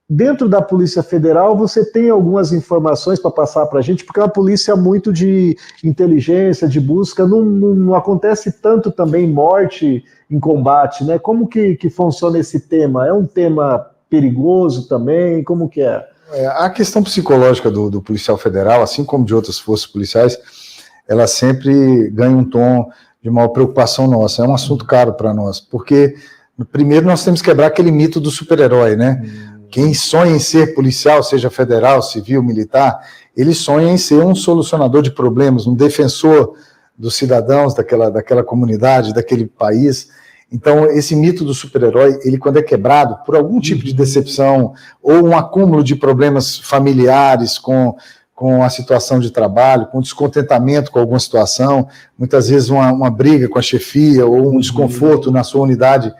Dentro 0.09 0.47
da 0.47 0.61
Polícia 0.61 1.03
Federal, 1.03 1.57
você 1.57 1.83
tem 1.83 2.09
algumas 2.09 2.53
informações 2.53 3.19
para 3.19 3.29
passar 3.29 3.65
para 3.65 3.79
a 3.79 3.81
gente, 3.81 4.05
porque 4.05 4.21
é 4.21 4.23
uma 4.23 4.29
polícia 4.29 4.73
muito 4.73 5.11
de 5.11 5.57
inteligência, 5.83 6.65
de 6.65 6.79
busca, 6.79 7.27
não, 7.27 7.43
não, 7.43 7.75
não, 7.75 7.93
acontece 7.93 8.53
tanto 8.61 8.89
também 8.89 9.27
morte 9.27 10.05
em 10.31 10.39
combate, 10.39 11.03
né? 11.03 11.19
Como 11.19 11.45
que, 11.45 11.75
que 11.75 11.89
funciona 11.89 12.39
esse 12.39 12.57
tema? 12.69 13.05
É 13.05 13.11
um 13.11 13.25
tema 13.25 13.85
perigoso 14.09 14.87
também? 14.87 15.43
Como 15.43 15.67
que 15.67 15.81
é? 15.81 16.07
é 16.31 16.47
a 16.47 16.69
questão 16.69 17.03
psicológica 17.03 17.69
do, 17.69 17.89
do 17.89 18.01
policial 18.01 18.37
federal, 18.37 18.81
assim 18.81 19.03
como 19.03 19.25
de 19.25 19.35
outras 19.35 19.59
forças 19.59 19.87
policiais, 19.87 20.39
ela 21.05 21.27
sempre 21.27 22.09
ganha 22.11 22.35
um 22.35 22.45
tom 22.45 22.89
de 23.21 23.27
uma 23.27 23.49
preocupação 23.49 24.07
nossa. 24.07 24.41
É 24.41 24.47
um 24.47 24.53
assunto 24.53 24.85
caro 24.85 25.11
para 25.15 25.33
nós, 25.33 25.59
porque 25.59 26.15
primeiro 26.71 27.05
nós 27.05 27.25
temos 27.25 27.41
que 27.41 27.49
quebrar 27.49 27.67
aquele 27.67 27.91
mito 27.91 28.21
do 28.21 28.31
super-herói, 28.31 28.95
né? 28.95 29.21
Hum 29.21 29.56
quem 29.69 29.93
sonha 29.93 30.35
em 30.35 30.39
ser 30.39 30.73
policial, 30.73 31.21
seja 31.23 31.49
federal, 31.49 32.01
civil, 32.01 32.41
militar, 32.41 32.99
ele 33.35 33.53
sonha 33.53 33.91
em 33.91 33.97
ser 33.97 34.23
um 34.23 34.33
solucionador 34.33 35.01
de 35.01 35.11
problemas, 35.11 35.67
um 35.67 35.75
defensor 35.75 36.53
dos 36.97 37.15
cidadãos 37.15 37.75
daquela, 37.75 38.09
daquela 38.09 38.43
comunidade, 38.43 39.13
daquele 39.13 39.45
país. 39.45 40.09
Então, 40.51 40.85
esse 40.85 41.15
mito 41.15 41.43
do 41.43 41.53
super-herói, 41.53 42.19
ele 42.23 42.37
quando 42.37 42.57
é 42.57 42.63
quebrado 42.63 43.17
por 43.25 43.35
algum 43.35 43.59
tipo 43.59 43.83
de 43.83 43.93
decepção 43.93 44.73
ou 45.03 45.27
um 45.27 45.37
acúmulo 45.37 45.83
de 45.83 45.95
problemas 45.95 46.57
familiares 46.57 47.59
com, 47.59 47.95
com 48.33 48.63
a 48.63 48.69
situação 48.69 49.19
de 49.19 49.29
trabalho, 49.29 49.87
com 49.87 50.01
descontentamento 50.01 50.89
com 50.89 50.99
alguma 50.99 51.19
situação, 51.19 51.87
muitas 52.17 52.49
vezes 52.49 52.69
uma, 52.69 52.91
uma 52.91 53.11
briga 53.11 53.49
com 53.49 53.59
a 53.59 53.61
chefia 53.61 54.25
ou 54.25 54.53
um 54.53 54.59
desconforto 54.59 55.29
na 55.31 55.43
sua 55.43 55.61
unidade 55.61 56.13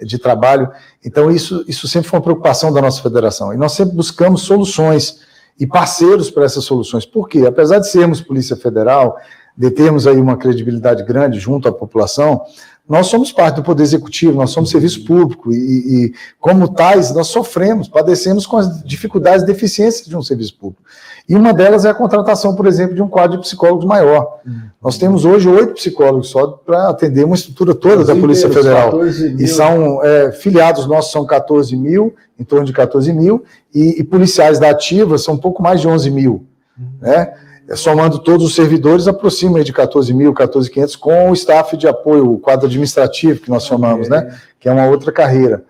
de 0.00 0.18
trabalho. 0.18 0.70
Então, 1.04 1.30
isso, 1.30 1.64
isso 1.68 1.86
sempre 1.86 2.08
foi 2.08 2.18
uma 2.18 2.24
preocupação 2.24 2.72
da 2.72 2.80
nossa 2.80 3.02
federação. 3.02 3.52
E 3.52 3.56
nós 3.56 3.72
sempre 3.72 3.94
buscamos 3.94 4.42
soluções 4.42 5.20
e 5.58 5.66
parceiros 5.66 6.30
para 6.30 6.44
essas 6.44 6.64
soluções. 6.64 7.06
Por 7.06 7.28
quê? 7.28 7.44
Apesar 7.46 7.78
de 7.78 7.88
sermos 7.88 8.20
Polícia 8.20 8.56
Federal, 8.56 9.16
de 9.56 9.70
termos 9.70 10.06
aí 10.06 10.16
uma 10.16 10.36
credibilidade 10.36 11.04
grande 11.04 11.38
junto 11.38 11.68
à 11.68 11.72
população, 11.72 12.42
nós 12.88 13.06
somos 13.06 13.32
parte 13.32 13.56
do 13.56 13.62
Poder 13.62 13.82
Executivo, 13.82 14.36
nós 14.36 14.50
somos 14.50 14.70
serviço 14.70 15.04
público 15.06 15.52
e, 15.52 15.56
e, 15.56 16.14
como 16.38 16.68
tais, 16.68 17.14
nós 17.14 17.28
sofremos, 17.28 17.88
padecemos 17.88 18.46
com 18.46 18.58
as 18.58 18.82
dificuldades 18.84 19.42
e 19.42 19.46
deficiências 19.46 20.06
de 20.06 20.14
um 20.14 20.22
serviço 20.22 20.56
público. 20.58 20.82
E 21.26 21.34
uma 21.34 21.54
delas 21.54 21.86
é 21.86 21.90
a 21.90 21.94
contratação, 21.94 22.54
por 22.54 22.66
exemplo, 22.66 22.94
de 22.94 23.00
um 23.00 23.08
quadro 23.08 23.38
de 23.38 23.44
psicólogos 23.44 23.86
maior. 23.86 24.40
Uhum. 24.46 24.60
Nós 24.82 24.98
temos 24.98 25.24
hoje 25.24 25.48
oito 25.48 25.72
psicólogos 25.72 26.28
só 26.28 26.46
para 26.46 26.90
atender 26.90 27.24
uma 27.24 27.34
estrutura 27.34 27.74
toda 27.74 28.04
da 28.04 28.14
Polícia 28.14 28.50
Federal. 28.50 29.02
E 29.06 29.48
são 29.48 30.04
é, 30.04 30.32
filiados 30.32 30.86
nossos 30.86 31.10
são 31.10 31.24
14 31.24 31.74
mil, 31.74 32.14
em 32.38 32.44
torno 32.44 32.66
de 32.66 32.72
14 32.74 33.10
mil, 33.14 33.42
e, 33.74 34.00
e 34.00 34.04
policiais 34.04 34.58
da 34.58 34.68
ativa 34.68 35.16
são 35.16 35.34
um 35.34 35.38
pouco 35.38 35.62
mais 35.62 35.80
de 35.80 35.88
11 35.88 36.10
mil. 36.10 36.46
Uhum. 36.78 36.86
Né? 37.00 37.32
É, 37.68 37.76
somando 37.76 38.18
todos 38.18 38.46
os 38.46 38.54
servidores, 38.54 39.08
aproxima 39.08 39.62
de 39.64 39.72
14 39.72 40.12
mil, 40.12 40.34
14.500, 40.34 40.98
com 40.98 41.30
o 41.30 41.34
staff 41.34 41.76
de 41.76 41.88
apoio, 41.88 42.32
o 42.32 42.38
quadro 42.38 42.66
administrativo, 42.66 43.40
que 43.40 43.50
nós 43.50 43.64
chamamos, 43.64 44.06
okay. 44.06 44.20
né? 44.20 44.38
Que 44.60 44.68
é 44.68 44.72
uma 44.72 44.86
outra 44.86 45.10
carreira. 45.10 45.64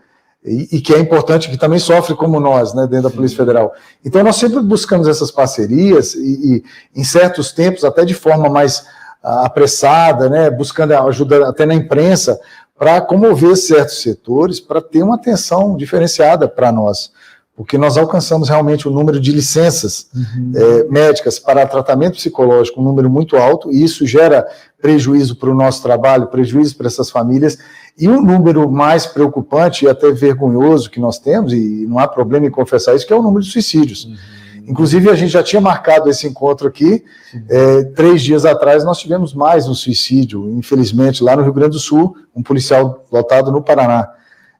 E, 0.45 0.77
e, 0.77 0.81
que 0.81 0.93
é 0.93 0.99
importante, 0.99 1.49
que 1.49 1.57
também 1.57 1.79
sofre 1.79 2.15
como 2.15 2.39
nós, 2.39 2.75
né, 2.75 2.87
dentro 2.87 3.09
da 3.09 3.11
Polícia 3.11 3.37
Federal. 3.37 3.73
Então, 4.05 4.23
nós 4.23 4.37
sempre 4.37 4.61
buscamos 4.61 5.09
essas 5.09 5.31
parcerias, 5.31 6.15
e, 6.15 6.63
e 6.95 7.01
em 7.01 7.03
certos 7.03 7.51
tempos, 7.51 7.83
até 7.83 8.05
de 8.05 8.13
forma 8.13 8.51
mais 8.51 8.81
uh, 9.23 9.45
apressada, 9.45 10.29
né, 10.29 10.51
buscando 10.51 10.93
ajuda 10.93 11.49
até 11.49 11.65
na 11.65 11.75
imprensa, 11.75 12.39
para 12.79 13.01
comover 13.01 13.57
certos 13.57 14.03
setores, 14.03 14.61
para 14.61 14.83
ter 14.83 15.03
uma 15.03 15.15
atenção 15.15 15.77
diferenciada 15.79 16.47
para 16.47 16.71
nós 16.71 17.11
porque 17.57 17.79
nós 17.79 17.97
alcançamos 17.97 18.49
realmente 18.49 18.89
o 18.89 18.91
um 18.91 18.95
número 18.95 19.21
de 19.21 19.31
licenças 19.31 20.09
uhum. 20.15 20.53
é, 20.57 20.85
médicas 20.85 21.39
para 21.39 21.67
tratamento 21.67 22.17
psicológico, 22.17 22.81
um 22.81 22.85
número 22.85 23.09
muito 23.09 23.37
alto, 23.37 23.71
e 23.71 23.83
isso 23.83 24.05
gera 24.07 24.47
prejuízo 24.83 25.37
para 25.37 25.51
o 25.51 25.55
nosso 25.55 25.83
trabalho, 25.83 26.27
prejuízo 26.27 26.77
para 26.77 26.89
essas 26.89 27.11
famílias, 27.11 27.57
e 27.97 28.09
um 28.09 28.21
número 28.21 28.69
mais 28.69 29.07
preocupante 29.07 29.85
e 29.85 29.89
até 29.89 30.11
vergonhoso 30.11 30.91
que 30.91 30.99
nós 30.99 31.19
temos, 31.19 31.53
e 31.53 31.87
não 31.89 31.99
há 31.99 32.09
problema 32.09 32.47
em 32.47 32.51
confessar 32.51 32.97
isso, 32.97 33.07
que 33.07 33.13
é 33.13 33.17
o 33.17 33.23
número 33.23 33.45
de 33.45 33.51
suicídios. 33.51 34.05
Uhum. 34.05 34.17
Inclusive, 34.67 35.11
a 35.11 35.15
gente 35.15 35.31
já 35.31 35.43
tinha 35.43 35.61
marcado 35.61 36.11
esse 36.11 36.27
encontro 36.27 36.67
aqui, 36.67 37.05
é, 37.49 37.85
três 37.95 38.23
dias 38.23 38.45
atrás 38.45 38.83
nós 38.83 38.99
tivemos 38.99 39.33
mais 39.33 39.69
um 39.69 39.75
suicídio, 39.75 40.51
infelizmente, 40.59 41.23
lá 41.23 41.37
no 41.37 41.43
Rio 41.43 41.53
Grande 41.53 41.73
do 41.73 41.79
Sul, 41.79 42.17
um 42.35 42.43
policial 42.43 43.05
lotado 43.13 43.53
no 43.53 43.63
Paraná. 43.63 44.09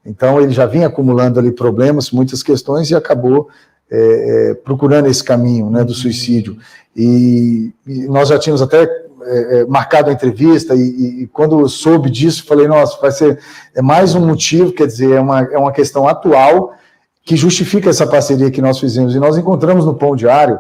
Então, 0.05 0.41
ele 0.41 0.53
já 0.53 0.67
vinha 0.67 0.87
acumulando 0.87 1.39
ali 1.39 1.51
problemas, 1.51 2.11
muitas 2.11 2.43
questões, 2.43 2.91
e 2.91 2.95
acabou 2.95 3.49
é, 3.91 4.51
é, 4.51 4.55
procurando 4.55 5.07
esse 5.07 5.23
caminho 5.23 5.71
né, 5.71 5.83
do 5.83 5.95
suicídio. 5.95 6.59
E, 6.95 7.73
e 7.87 8.07
nós 8.07 8.29
já 8.29 8.39
tínhamos 8.39 8.61
até 8.61 8.83
é, 9.27 9.61
é 9.61 9.67
marcado 9.67 10.11
a 10.11 10.13
entrevista, 10.13 10.75
e, 10.75 11.23
e, 11.23 11.27
quando 11.29 11.67
soube 11.69 12.11
disso, 12.11 12.45
falei, 12.45 12.69
nossa, 12.69 13.01
vai 13.01 13.11
ser 13.11 13.39
é 13.75 13.81
mais 13.81 14.15
um 14.15 14.27
motivo, 14.27 14.73
quer 14.73 14.87
dizer, 14.87 15.13
é 15.13 15.21
uma, 15.21 15.41
é 15.41 15.59
uma 15.59 15.73
questão 15.73 16.07
atual 16.07 16.75
que 17.25 17.37
justifica 17.37 17.89
essa 17.89 18.07
parceria 18.07 18.51
que 18.51 18.61
nós 18.61 18.79
fizemos. 18.79 19.15
E 19.15 19.19
nós 19.19 19.39
encontramos 19.39 19.87
no 19.87 19.95
Pão 19.95 20.15
Diário, 20.15 20.59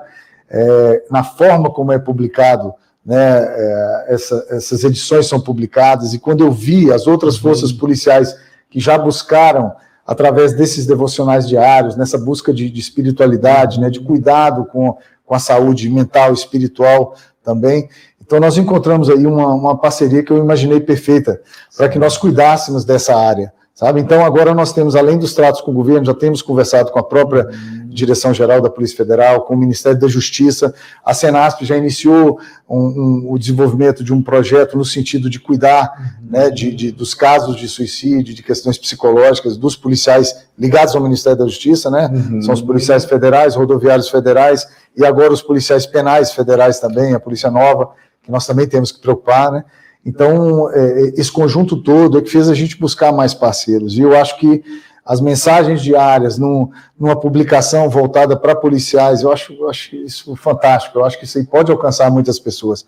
é, 0.48 1.02
na 1.10 1.22
forma 1.22 1.70
como 1.70 1.92
é 1.92 1.98
publicado, 1.98 2.72
né, 3.04 3.16
é, 3.16 4.04
essa, 4.08 4.46
essas 4.48 4.82
edições 4.82 5.26
são 5.26 5.38
publicadas, 5.38 6.14
e 6.14 6.18
quando 6.18 6.42
eu 6.42 6.50
vi 6.50 6.90
as 6.90 7.06
outras 7.06 7.34
uhum. 7.34 7.42
forças 7.42 7.70
policiais 7.70 8.34
que 8.74 8.80
já 8.80 8.98
buscaram, 8.98 9.72
através 10.04 10.52
desses 10.52 10.84
devocionais 10.84 11.48
diários, 11.48 11.96
nessa 11.96 12.18
busca 12.18 12.52
de, 12.52 12.68
de 12.68 12.80
espiritualidade, 12.80 13.78
né, 13.78 13.88
de 13.88 14.00
cuidado 14.00 14.64
com, 14.64 14.98
com 15.24 15.32
a 15.32 15.38
saúde 15.38 15.88
mental 15.88 16.32
e 16.32 16.34
espiritual 16.34 17.14
também. 17.44 17.88
Então, 18.20 18.40
nós 18.40 18.58
encontramos 18.58 19.08
aí 19.08 19.24
uma, 19.28 19.46
uma 19.46 19.78
parceria 19.78 20.24
que 20.24 20.32
eu 20.32 20.38
imaginei 20.38 20.80
perfeita 20.80 21.40
para 21.76 21.88
que 21.88 22.00
nós 22.00 22.16
cuidássemos 22.16 22.84
dessa 22.84 23.16
área. 23.16 23.52
Sabe? 23.74 24.00
Então, 24.00 24.24
agora 24.24 24.54
nós 24.54 24.72
temos, 24.72 24.94
além 24.94 25.18
dos 25.18 25.34
tratos 25.34 25.60
com 25.60 25.72
o 25.72 25.74
governo, 25.74 26.06
já 26.06 26.14
temos 26.14 26.40
conversado 26.40 26.92
com 26.92 26.98
a 27.00 27.02
própria 27.02 27.48
Direção-Geral 27.88 28.60
da 28.60 28.70
Polícia 28.70 28.96
Federal, 28.96 29.40
com 29.42 29.54
o 29.54 29.56
Ministério 29.56 29.98
da 29.98 30.06
Justiça. 30.06 30.72
A 31.04 31.12
Senasp 31.12 31.64
já 31.64 31.76
iniciou 31.76 32.38
um, 32.70 32.78
um, 32.78 33.32
o 33.32 33.38
desenvolvimento 33.38 34.04
de 34.04 34.12
um 34.12 34.22
projeto 34.22 34.78
no 34.78 34.84
sentido 34.84 35.28
de 35.28 35.40
cuidar 35.40 35.92
né, 36.22 36.50
de, 36.50 36.72
de, 36.72 36.92
dos 36.92 37.14
casos 37.14 37.56
de 37.56 37.68
suicídio, 37.68 38.32
de 38.32 38.44
questões 38.44 38.78
psicológicas 38.78 39.56
dos 39.56 39.74
policiais 39.74 40.46
ligados 40.56 40.94
ao 40.94 41.02
Ministério 41.02 41.40
da 41.40 41.46
Justiça, 41.46 41.90
né? 41.90 42.08
Uhum. 42.12 42.42
São 42.42 42.54
os 42.54 42.62
policiais 42.62 43.04
federais, 43.04 43.56
rodoviários 43.56 44.08
federais, 44.08 44.68
e 44.96 45.04
agora 45.04 45.32
os 45.32 45.42
policiais 45.42 45.84
penais 45.84 46.32
federais 46.32 46.78
também, 46.78 47.12
a 47.12 47.18
Polícia 47.18 47.50
Nova, 47.50 47.90
que 48.22 48.30
nós 48.30 48.46
também 48.46 48.68
temos 48.68 48.92
que 48.92 49.00
preocupar, 49.00 49.50
né? 49.50 49.64
Então, 50.04 50.70
é, 50.70 51.12
esse 51.16 51.32
conjunto 51.32 51.76
todo 51.76 52.18
é 52.18 52.22
que 52.22 52.30
fez 52.30 52.48
a 52.48 52.54
gente 52.54 52.78
buscar 52.78 53.12
mais 53.12 53.32
parceiros. 53.32 53.96
E 53.96 54.00
eu 54.02 54.16
acho 54.16 54.38
que 54.38 54.62
as 55.04 55.20
mensagens 55.20 55.82
diárias 55.82 56.38
num, 56.38 56.70
numa 56.98 57.18
publicação 57.18 57.88
voltada 57.88 58.36
para 58.36 58.54
policiais, 58.54 59.22
eu 59.22 59.32
acho, 59.32 59.52
eu 59.52 59.68
acho 59.68 59.96
isso 59.96 60.34
fantástico. 60.36 60.98
Eu 60.98 61.04
acho 61.04 61.18
que 61.18 61.24
isso 61.24 61.38
aí 61.38 61.44
pode 61.44 61.70
alcançar 61.70 62.10
muitas 62.10 62.38
pessoas. 62.38 62.84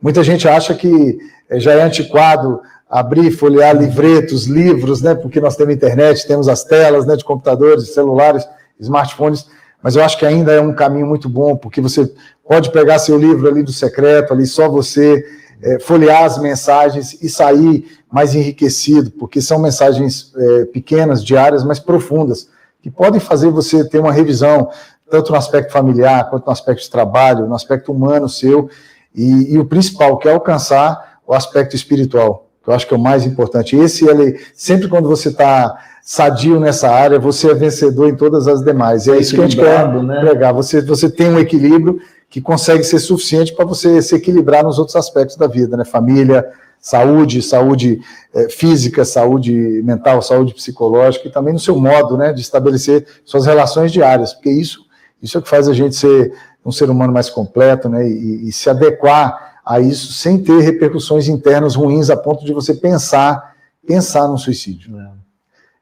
Muita 0.00 0.22
gente 0.22 0.48
acha 0.48 0.74
que 0.74 1.18
é, 1.48 1.58
já 1.58 1.72
é 1.72 1.82
antiquado 1.82 2.60
abrir, 2.88 3.30
folhear 3.30 3.76
livretos, 3.76 4.46
livros, 4.46 5.02
né? 5.02 5.14
Porque 5.14 5.40
nós 5.40 5.56
temos 5.56 5.74
internet, 5.74 6.26
temos 6.26 6.48
as 6.48 6.64
telas 6.64 7.06
né, 7.06 7.16
de 7.16 7.24
computadores, 7.24 7.92
celulares, 7.92 8.46
smartphones, 8.80 9.46
mas 9.82 9.94
eu 9.94 10.02
acho 10.02 10.18
que 10.18 10.24
ainda 10.24 10.52
é 10.52 10.60
um 10.60 10.72
caminho 10.72 11.06
muito 11.06 11.28
bom, 11.28 11.56
porque 11.56 11.80
você 11.80 12.10
pode 12.48 12.70
pegar 12.70 12.98
seu 12.98 13.18
livro 13.18 13.46
ali 13.46 13.62
do 13.62 13.72
secreto, 13.72 14.32
ali 14.32 14.46
só 14.46 14.68
você, 14.68 15.24
é, 15.62 15.78
folhear 15.80 16.24
as 16.24 16.38
mensagens 16.38 17.20
e 17.20 17.28
sair 17.28 17.98
mais 18.10 18.34
enriquecido, 18.34 19.10
porque 19.10 19.40
são 19.40 19.58
mensagens 19.58 20.32
é, 20.36 20.64
pequenas, 20.66 21.24
diárias, 21.24 21.64
mas 21.64 21.78
profundas, 21.78 22.48
que 22.80 22.90
podem 22.90 23.20
fazer 23.20 23.50
você 23.50 23.84
ter 23.84 23.98
uma 23.98 24.12
revisão, 24.12 24.70
tanto 25.10 25.32
no 25.32 25.38
aspecto 25.38 25.72
familiar, 25.72 26.28
quanto 26.30 26.46
no 26.46 26.52
aspecto 26.52 26.82
de 26.82 26.90
trabalho, 26.90 27.46
no 27.46 27.54
aspecto 27.54 27.92
humano 27.92 28.28
seu, 28.28 28.70
e, 29.14 29.54
e 29.54 29.58
o 29.58 29.64
principal, 29.64 30.16
que 30.18 30.28
é 30.28 30.32
alcançar 30.32 31.18
o 31.26 31.34
aspecto 31.34 31.74
espiritual, 31.74 32.46
que 32.62 32.70
eu 32.70 32.74
acho 32.74 32.86
que 32.86 32.94
é 32.94 32.96
o 32.96 33.00
mais 33.00 33.26
importante. 33.26 33.76
Esse, 33.76 34.08
ele, 34.08 34.40
sempre 34.54 34.88
quando 34.88 35.08
você 35.08 35.28
está 35.28 35.76
sadio 36.02 36.58
nessa 36.58 36.88
área, 36.88 37.18
você 37.18 37.50
é 37.50 37.54
vencedor 37.54 38.08
em 38.08 38.14
todas 38.14 38.48
as 38.48 38.62
demais. 38.62 39.06
E 39.06 39.10
é 39.10 39.18
isso 39.18 39.34
que 39.34 39.40
a 39.40 39.44
gente 39.44 39.56
quer 39.56 39.92
né? 40.02 40.20
pregar. 40.20 40.54
Você, 40.54 40.80
você 40.80 41.10
tem 41.10 41.28
um 41.28 41.38
equilíbrio 41.38 42.00
que 42.30 42.40
consegue 42.40 42.84
ser 42.84 42.98
suficiente 42.98 43.54
para 43.54 43.64
você 43.64 44.02
se 44.02 44.14
equilibrar 44.14 44.64
nos 44.64 44.78
outros 44.78 44.96
aspectos 44.96 45.36
da 45.36 45.46
vida, 45.46 45.76
né? 45.76 45.84
Família, 45.84 46.44
saúde, 46.80 47.42
saúde 47.42 48.00
é, 48.34 48.48
física, 48.48 49.04
saúde 49.04 49.52
mental, 49.84 50.22
saúde 50.22 50.54
psicológica 50.54 51.28
e 51.28 51.32
também 51.32 51.52
no 51.52 51.58
seu 51.58 51.78
modo, 51.78 52.16
né, 52.16 52.32
de 52.32 52.40
estabelecer 52.40 53.06
suas 53.24 53.46
relações 53.46 53.92
diárias, 53.92 54.32
porque 54.32 54.50
isso, 54.50 54.86
isso 55.22 55.36
é 55.36 55.40
o 55.40 55.42
que 55.42 55.48
faz 55.48 55.68
a 55.68 55.74
gente 55.74 55.96
ser 55.96 56.32
um 56.64 56.72
ser 56.72 56.90
humano 56.90 57.12
mais 57.12 57.28
completo, 57.30 57.88
né, 57.88 58.06
e, 58.08 58.48
e 58.48 58.52
se 58.52 58.70
adequar 58.70 59.60
a 59.64 59.80
isso 59.80 60.12
sem 60.12 60.38
ter 60.38 60.60
repercussões 60.60 61.28
internas 61.28 61.74
ruins 61.74 62.10
a 62.10 62.16
ponto 62.16 62.44
de 62.44 62.52
você 62.52 62.74
pensar, 62.74 63.54
pensar 63.86 64.28
no 64.28 64.38
suicídio. 64.38 64.98
É. 64.98 65.27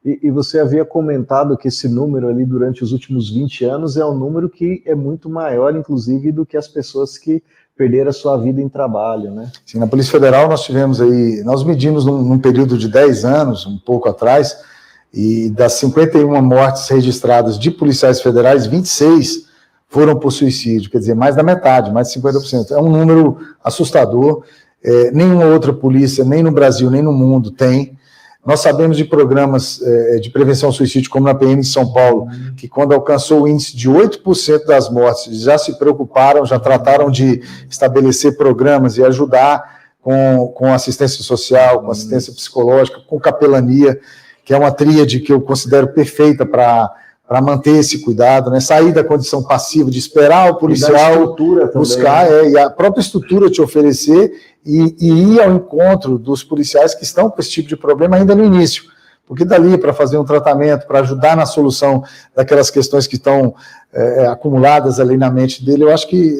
E, 0.06 0.20
e, 0.22 0.30
você 0.30 0.60
havia 0.60 0.84
comentado 0.84 1.56
que 1.56 1.66
esse 1.66 1.88
número 1.88 2.28
ali 2.28 2.46
durante 2.46 2.84
os 2.84 2.92
últimos 2.92 3.28
20 3.28 3.64
anos 3.64 3.96
é 3.96 4.06
um 4.06 4.14
número 4.14 4.48
que 4.48 4.80
é 4.86 4.94
muito 4.94 5.28
maior, 5.28 5.74
inclusive, 5.74 6.30
do 6.30 6.46
que 6.46 6.56
as 6.56 6.68
pessoas 6.68 7.18
que 7.18 7.42
perderam 7.76 8.10
a 8.10 8.12
sua 8.12 8.36
vida 8.36 8.62
em 8.62 8.68
trabalho, 8.68 9.32
né? 9.32 9.50
Sim, 9.66 9.80
na 9.80 9.86
Polícia 9.88 10.12
Federal 10.12 10.48
nós 10.48 10.62
tivemos 10.62 11.00
aí, 11.00 11.42
nós 11.42 11.64
medimos 11.64 12.06
num, 12.06 12.22
num 12.22 12.38
período 12.38 12.78
de 12.78 12.88
10 12.88 13.24
anos, 13.24 13.66
um 13.66 13.78
pouco 13.78 14.08
atrás, 14.08 14.56
e 15.12 15.50
das 15.50 15.72
51 15.72 16.40
mortes 16.40 16.88
registradas 16.88 17.58
de 17.58 17.72
policiais 17.72 18.20
federais, 18.20 18.64
26 18.64 19.46
foram 19.88 20.16
por 20.16 20.30
suicídio, 20.30 20.88
quer 20.88 20.98
dizer, 20.98 21.16
mais 21.16 21.34
da 21.34 21.42
metade, 21.42 21.92
mais 21.92 22.12
de 22.12 22.20
50%. 22.20 22.70
É 22.70 22.78
um 22.80 22.90
número 22.90 23.38
assustador. 23.62 24.44
É, 24.84 25.10
nenhuma 25.10 25.46
outra 25.46 25.72
polícia, 25.72 26.24
nem 26.24 26.44
no 26.44 26.52
Brasil, 26.52 26.88
nem 26.90 27.02
no 27.02 27.12
mundo, 27.12 27.50
tem. 27.50 27.96
Nós 28.46 28.60
sabemos 28.60 28.96
de 28.96 29.04
programas 29.04 29.82
é, 29.82 30.18
de 30.18 30.30
prevenção 30.30 30.68
ao 30.68 30.72
suicídio, 30.72 31.10
como 31.10 31.26
na 31.26 31.34
PM 31.34 31.60
de 31.60 31.66
São 31.66 31.92
Paulo, 31.92 32.28
que 32.56 32.68
quando 32.68 32.94
alcançou 32.94 33.42
o 33.42 33.48
índice 33.48 33.76
de 33.76 33.90
8% 33.90 34.64
das 34.64 34.88
mortes, 34.88 35.40
já 35.40 35.58
se 35.58 35.76
preocuparam, 35.76 36.46
já 36.46 36.58
trataram 36.58 37.10
de 37.10 37.42
estabelecer 37.68 38.36
programas 38.36 38.96
e 38.96 39.04
ajudar 39.04 39.76
com, 40.00 40.52
com 40.54 40.72
assistência 40.72 41.24
social, 41.24 41.82
com 41.82 41.90
assistência 41.90 42.32
psicológica, 42.32 43.00
com 43.04 43.18
capelania, 43.18 43.98
que 44.44 44.54
é 44.54 44.56
uma 44.56 44.70
tríade 44.70 45.18
que 45.18 45.32
eu 45.32 45.40
considero 45.40 45.88
perfeita 45.88 46.46
para 46.46 46.94
para 47.26 47.40
manter 47.40 47.76
esse 47.76 47.98
cuidado, 47.98 48.50
né? 48.50 48.60
sair 48.60 48.92
da 48.92 49.02
condição 49.02 49.42
passiva 49.42 49.90
de 49.90 49.98
esperar 49.98 50.50
o 50.50 50.56
policial 50.56 51.36
buscar, 51.74 52.30
né? 52.30 52.38
é, 52.38 52.50
e 52.50 52.58
a 52.58 52.70
própria 52.70 53.00
estrutura 53.00 53.50
te 53.50 53.60
oferecer 53.60 54.32
e, 54.64 54.96
e, 55.00 55.34
ir 55.34 55.40
ao 55.40 55.52
encontro 55.52 56.18
dos 56.18 56.44
policiais 56.44 56.94
que 56.94 57.02
estão 57.02 57.28
com 57.28 57.40
esse 57.40 57.50
tipo 57.50 57.68
de 57.68 57.76
problema 57.76 58.16
ainda 58.16 58.34
no 58.34 58.44
início. 58.44 58.84
Porque 59.26 59.44
dali 59.44 59.76
para 59.76 59.92
fazer 59.92 60.18
um 60.18 60.24
tratamento, 60.24 60.86
para 60.86 61.00
ajudar 61.00 61.36
na 61.36 61.46
solução 61.46 62.04
daquelas 62.34 62.70
questões 62.70 63.08
que 63.08 63.16
estão 63.16 63.56
é, 63.92 64.22
é, 64.22 64.26
acumuladas 64.28 65.00
ali 65.00 65.16
na 65.16 65.28
mente 65.28 65.64
dele, 65.64 65.82
eu 65.82 65.92
acho 65.92 66.06
que 66.06 66.32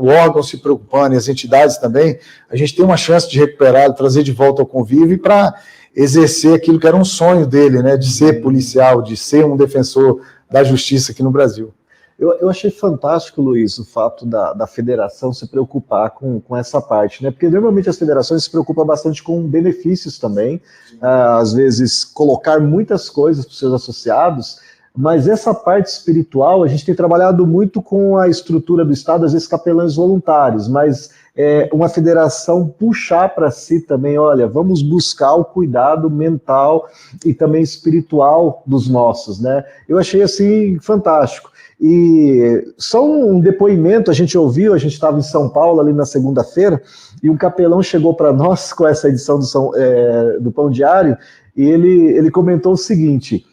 o 0.00 0.06
órgão 0.06 0.42
se 0.42 0.56
preocupando 0.56 1.14
e 1.14 1.18
as 1.18 1.28
entidades 1.28 1.76
também, 1.76 2.18
a 2.50 2.56
gente 2.56 2.74
tem 2.74 2.84
uma 2.84 2.96
chance 2.96 3.28
de 3.28 3.38
recuperar, 3.38 3.92
trazer 3.94 4.22
de 4.22 4.32
volta 4.32 4.62
ao 4.62 4.66
convívio 4.66 5.18
para 5.18 5.54
exercer 5.98 6.54
aquilo 6.54 6.78
que 6.78 6.86
era 6.86 6.96
um 6.96 7.04
sonho 7.04 7.44
dele, 7.44 7.82
né, 7.82 7.96
de 7.96 8.08
ser 8.08 8.40
policial, 8.40 9.02
de 9.02 9.16
ser 9.16 9.44
um 9.44 9.56
defensor 9.56 10.20
da 10.48 10.62
justiça 10.62 11.10
aqui 11.10 11.24
no 11.24 11.30
Brasil. 11.30 11.74
Eu, 12.16 12.32
eu 12.40 12.48
achei 12.48 12.70
fantástico, 12.70 13.42
Luiz, 13.42 13.78
o 13.78 13.84
fato 13.84 14.24
da, 14.24 14.52
da 14.52 14.66
federação 14.66 15.32
se 15.32 15.46
preocupar 15.46 16.10
com, 16.10 16.40
com 16.40 16.56
essa 16.56 16.80
parte, 16.80 17.22
né? 17.22 17.30
Porque 17.30 17.48
normalmente 17.48 17.88
as 17.88 17.98
federações 17.98 18.44
se 18.44 18.50
preocupam 18.50 18.84
bastante 18.84 19.22
com 19.22 19.42
benefícios 19.42 20.18
também, 20.18 20.56
uh, 21.00 21.38
às 21.38 21.52
vezes 21.52 22.04
colocar 22.04 22.60
muitas 22.60 23.10
coisas 23.10 23.44
para 23.44 23.52
os 23.52 23.58
seus 23.58 23.72
associados, 23.72 24.58
mas 24.96 25.28
essa 25.28 25.54
parte 25.54 25.86
espiritual, 25.86 26.64
a 26.64 26.66
gente 26.66 26.84
tem 26.84 26.94
trabalhado 26.94 27.46
muito 27.46 27.80
com 27.80 28.16
a 28.16 28.28
estrutura 28.28 28.84
do 28.84 28.92
Estado, 28.92 29.24
às 29.24 29.32
vezes 29.32 29.46
capelães 29.46 29.94
voluntários, 29.94 30.66
mas 30.66 31.10
é, 31.40 31.70
uma 31.72 31.88
federação 31.88 32.66
puxar 32.66 33.32
para 33.32 33.48
si 33.52 33.80
também, 33.80 34.18
olha, 34.18 34.48
vamos 34.48 34.82
buscar 34.82 35.34
o 35.34 35.44
cuidado 35.44 36.10
mental 36.10 36.88
e 37.24 37.32
também 37.32 37.62
espiritual 37.62 38.60
dos 38.66 38.88
nossos, 38.88 39.40
né? 39.40 39.64
Eu 39.88 39.98
achei 39.98 40.20
assim 40.20 40.80
fantástico. 40.80 41.52
E 41.80 42.74
só 42.76 43.08
um 43.08 43.38
depoimento, 43.38 44.10
a 44.10 44.14
gente 44.14 44.36
ouviu, 44.36 44.74
a 44.74 44.78
gente 44.78 44.94
estava 44.94 45.16
em 45.16 45.22
São 45.22 45.48
Paulo 45.48 45.80
ali 45.80 45.92
na 45.92 46.04
segunda-feira, 46.04 46.82
e 47.22 47.30
um 47.30 47.36
capelão 47.36 47.80
chegou 47.84 48.14
para 48.14 48.32
nós 48.32 48.72
com 48.74 48.84
essa 48.84 49.08
edição 49.08 49.38
do, 49.38 49.44
São, 49.44 49.70
é, 49.76 50.38
do 50.40 50.50
Pão 50.50 50.68
Diário, 50.68 51.16
e 51.56 51.62
ele, 51.62 52.16
ele 52.16 52.32
comentou 52.32 52.72
o 52.72 52.76
seguinte: 52.76 53.46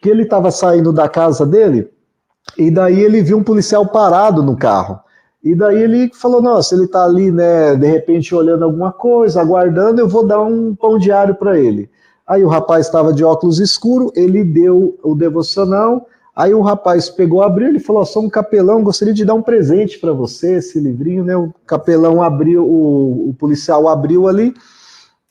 que 0.00 0.08
ele 0.08 0.22
estava 0.22 0.52
saindo 0.52 0.92
da 0.92 1.08
casa 1.08 1.44
dele, 1.44 1.90
e 2.56 2.70
daí 2.70 3.00
ele 3.00 3.22
viu 3.22 3.38
um 3.38 3.42
policial 3.42 3.84
parado 3.88 4.40
no 4.40 4.56
carro. 4.56 5.00
E 5.44 5.54
daí 5.54 5.82
ele 5.82 6.10
falou: 6.14 6.40
Nossa, 6.40 6.74
ele 6.74 6.84
está 6.84 7.04
ali, 7.04 7.30
né, 7.30 7.76
de 7.76 7.86
repente 7.86 8.34
olhando 8.34 8.64
alguma 8.64 8.90
coisa, 8.90 9.42
aguardando, 9.42 10.00
eu 10.00 10.08
vou 10.08 10.26
dar 10.26 10.40
um 10.40 10.74
pão 10.74 10.98
diário 10.98 11.34
para 11.34 11.60
ele. 11.60 11.90
Aí 12.26 12.42
o 12.42 12.48
rapaz 12.48 12.86
estava 12.86 13.12
de 13.12 13.22
óculos 13.22 13.58
escuro, 13.58 14.10
ele 14.16 14.42
deu 14.42 14.98
o 15.02 15.14
devocional. 15.14 16.08
Aí 16.34 16.54
o 16.54 16.62
rapaz 16.62 17.10
pegou, 17.10 17.42
abriu, 17.42 17.68
ele 17.68 17.78
falou: 17.78 18.06
Sou 18.06 18.24
um 18.24 18.30
capelão, 18.30 18.82
gostaria 18.82 19.12
de 19.12 19.22
dar 19.22 19.34
um 19.34 19.42
presente 19.42 19.98
para 19.98 20.14
você, 20.14 20.54
esse 20.54 20.80
livrinho, 20.80 21.22
né? 21.22 21.36
O 21.36 21.52
capelão 21.66 22.22
abriu, 22.22 22.64
o, 22.66 23.28
o, 23.28 23.34
policial 23.34 23.86
abriu 23.86 24.26
ali, 24.26 24.54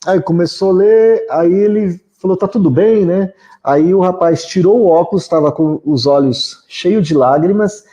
aí 0.06 0.20
começou 0.20 0.70
a 0.70 0.74
ler, 0.74 1.26
aí 1.28 1.52
ele 1.52 2.00
falou: 2.22 2.36
Tá 2.36 2.46
tudo 2.46 2.70
bem, 2.70 3.04
né? 3.04 3.32
Aí 3.64 3.92
o 3.92 4.00
rapaz 4.00 4.44
tirou 4.44 4.80
o 4.80 4.86
óculos, 4.86 5.24
estava 5.24 5.50
com 5.50 5.80
os 5.84 6.06
olhos 6.06 6.64
cheios 6.68 7.06
de 7.06 7.14
lágrimas, 7.14 7.84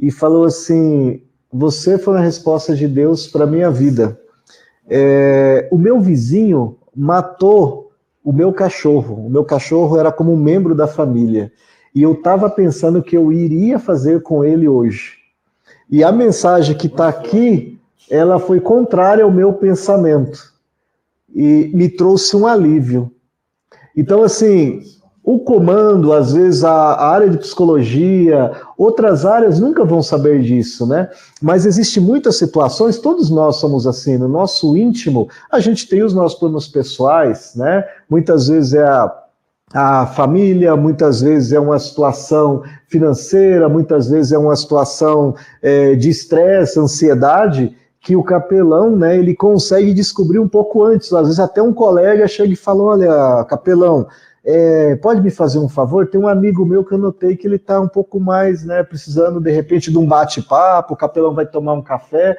e 0.00 0.10
falou 0.10 0.44
assim: 0.46 1.20
você 1.52 1.98
foi 1.98 2.14
uma 2.14 2.22
resposta 2.22 2.74
de 2.74 2.86
Deus 2.86 3.26
para 3.26 3.46
minha 3.46 3.70
vida. 3.70 4.20
É, 4.88 5.68
o 5.70 5.78
meu 5.78 6.00
vizinho 6.00 6.76
matou 6.94 7.92
o 8.24 8.32
meu 8.32 8.52
cachorro. 8.52 9.26
O 9.26 9.30
meu 9.30 9.44
cachorro 9.44 9.98
era 9.98 10.12
como 10.12 10.32
um 10.32 10.36
membro 10.36 10.74
da 10.74 10.86
família. 10.86 11.50
E 11.94 12.02
eu 12.02 12.12
estava 12.12 12.50
pensando 12.50 13.02
que 13.02 13.16
eu 13.16 13.32
iria 13.32 13.78
fazer 13.78 14.22
com 14.22 14.44
ele 14.44 14.68
hoje. 14.68 15.14
E 15.90 16.04
a 16.04 16.12
mensagem 16.12 16.76
que 16.76 16.86
está 16.86 17.08
aqui, 17.08 17.78
ela 18.10 18.38
foi 18.38 18.60
contrária 18.60 19.24
ao 19.24 19.32
meu 19.32 19.54
pensamento. 19.54 20.52
E 21.34 21.70
me 21.74 21.88
trouxe 21.88 22.36
um 22.36 22.46
alívio. 22.46 23.10
Então, 23.96 24.22
assim, 24.22 24.82
o 25.30 25.38
comando, 25.38 26.14
às 26.14 26.32
vezes 26.32 26.64
a, 26.64 27.06
área 27.06 27.28
de 27.28 27.36
psicologia, 27.36 28.50
outras 28.78 29.26
áreas 29.26 29.60
nunca 29.60 29.84
vão 29.84 30.02
saber 30.02 30.40
disso, 30.40 30.86
né? 30.86 31.10
Mas 31.42 31.66
existe 31.66 32.00
muitas 32.00 32.38
situações, 32.38 32.96
todos 32.96 33.28
nós 33.28 33.56
somos 33.56 33.86
assim, 33.86 34.16
no 34.16 34.26
nosso 34.26 34.74
íntimo, 34.74 35.28
a 35.52 35.60
gente 35.60 35.86
tem 35.86 36.02
os 36.02 36.14
nossos 36.14 36.38
planos 36.38 36.66
pessoais, 36.66 37.52
né? 37.54 37.84
Muitas 38.08 38.48
vezes 38.48 38.72
é 38.72 38.84
a, 38.84 39.14
a 39.74 40.06
família, 40.06 40.74
muitas 40.74 41.20
vezes 41.20 41.52
é 41.52 41.60
uma 41.60 41.78
situação 41.78 42.62
financeira, 42.88 43.68
muitas 43.68 44.08
vezes 44.08 44.32
é 44.32 44.38
uma 44.38 44.56
situação 44.56 45.34
é, 45.60 45.94
de 45.94 46.08
estresse, 46.08 46.80
ansiedade, 46.80 47.76
que 48.00 48.16
o 48.16 48.22
capelão, 48.22 48.96
né, 48.96 49.18
ele 49.18 49.34
consegue 49.34 49.92
descobrir 49.92 50.38
um 50.38 50.48
pouco 50.48 50.82
antes. 50.82 51.12
Às 51.12 51.24
vezes 51.24 51.40
até 51.40 51.60
um 51.60 51.74
colega 51.74 52.26
chega 52.26 52.52
e 52.52 52.56
fala, 52.56 52.82
olha, 52.82 53.44
capelão, 53.44 54.06
é, 54.44 54.96
pode 54.96 55.20
me 55.20 55.30
fazer 55.30 55.58
um 55.58 55.68
favor? 55.68 56.06
Tem 56.08 56.20
um 56.20 56.28
amigo 56.28 56.64
meu 56.64 56.84
que 56.84 56.92
eu 56.92 56.98
notei 56.98 57.36
que 57.36 57.46
ele 57.46 57.56
está 57.56 57.80
um 57.80 57.88
pouco 57.88 58.20
mais, 58.20 58.64
né, 58.64 58.82
precisando 58.82 59.40
de 59.40 59.50
repente 59.50 59.90
de 59.90 59.98
um 59.98 60.06
bate-papo, 60.06 60.94
o 60.94 60.96
capelão 60.96 61.34
vai 61.34 61.46
tomar 61.46 61.74
um 61.74 61.82
café, 61.82 62.38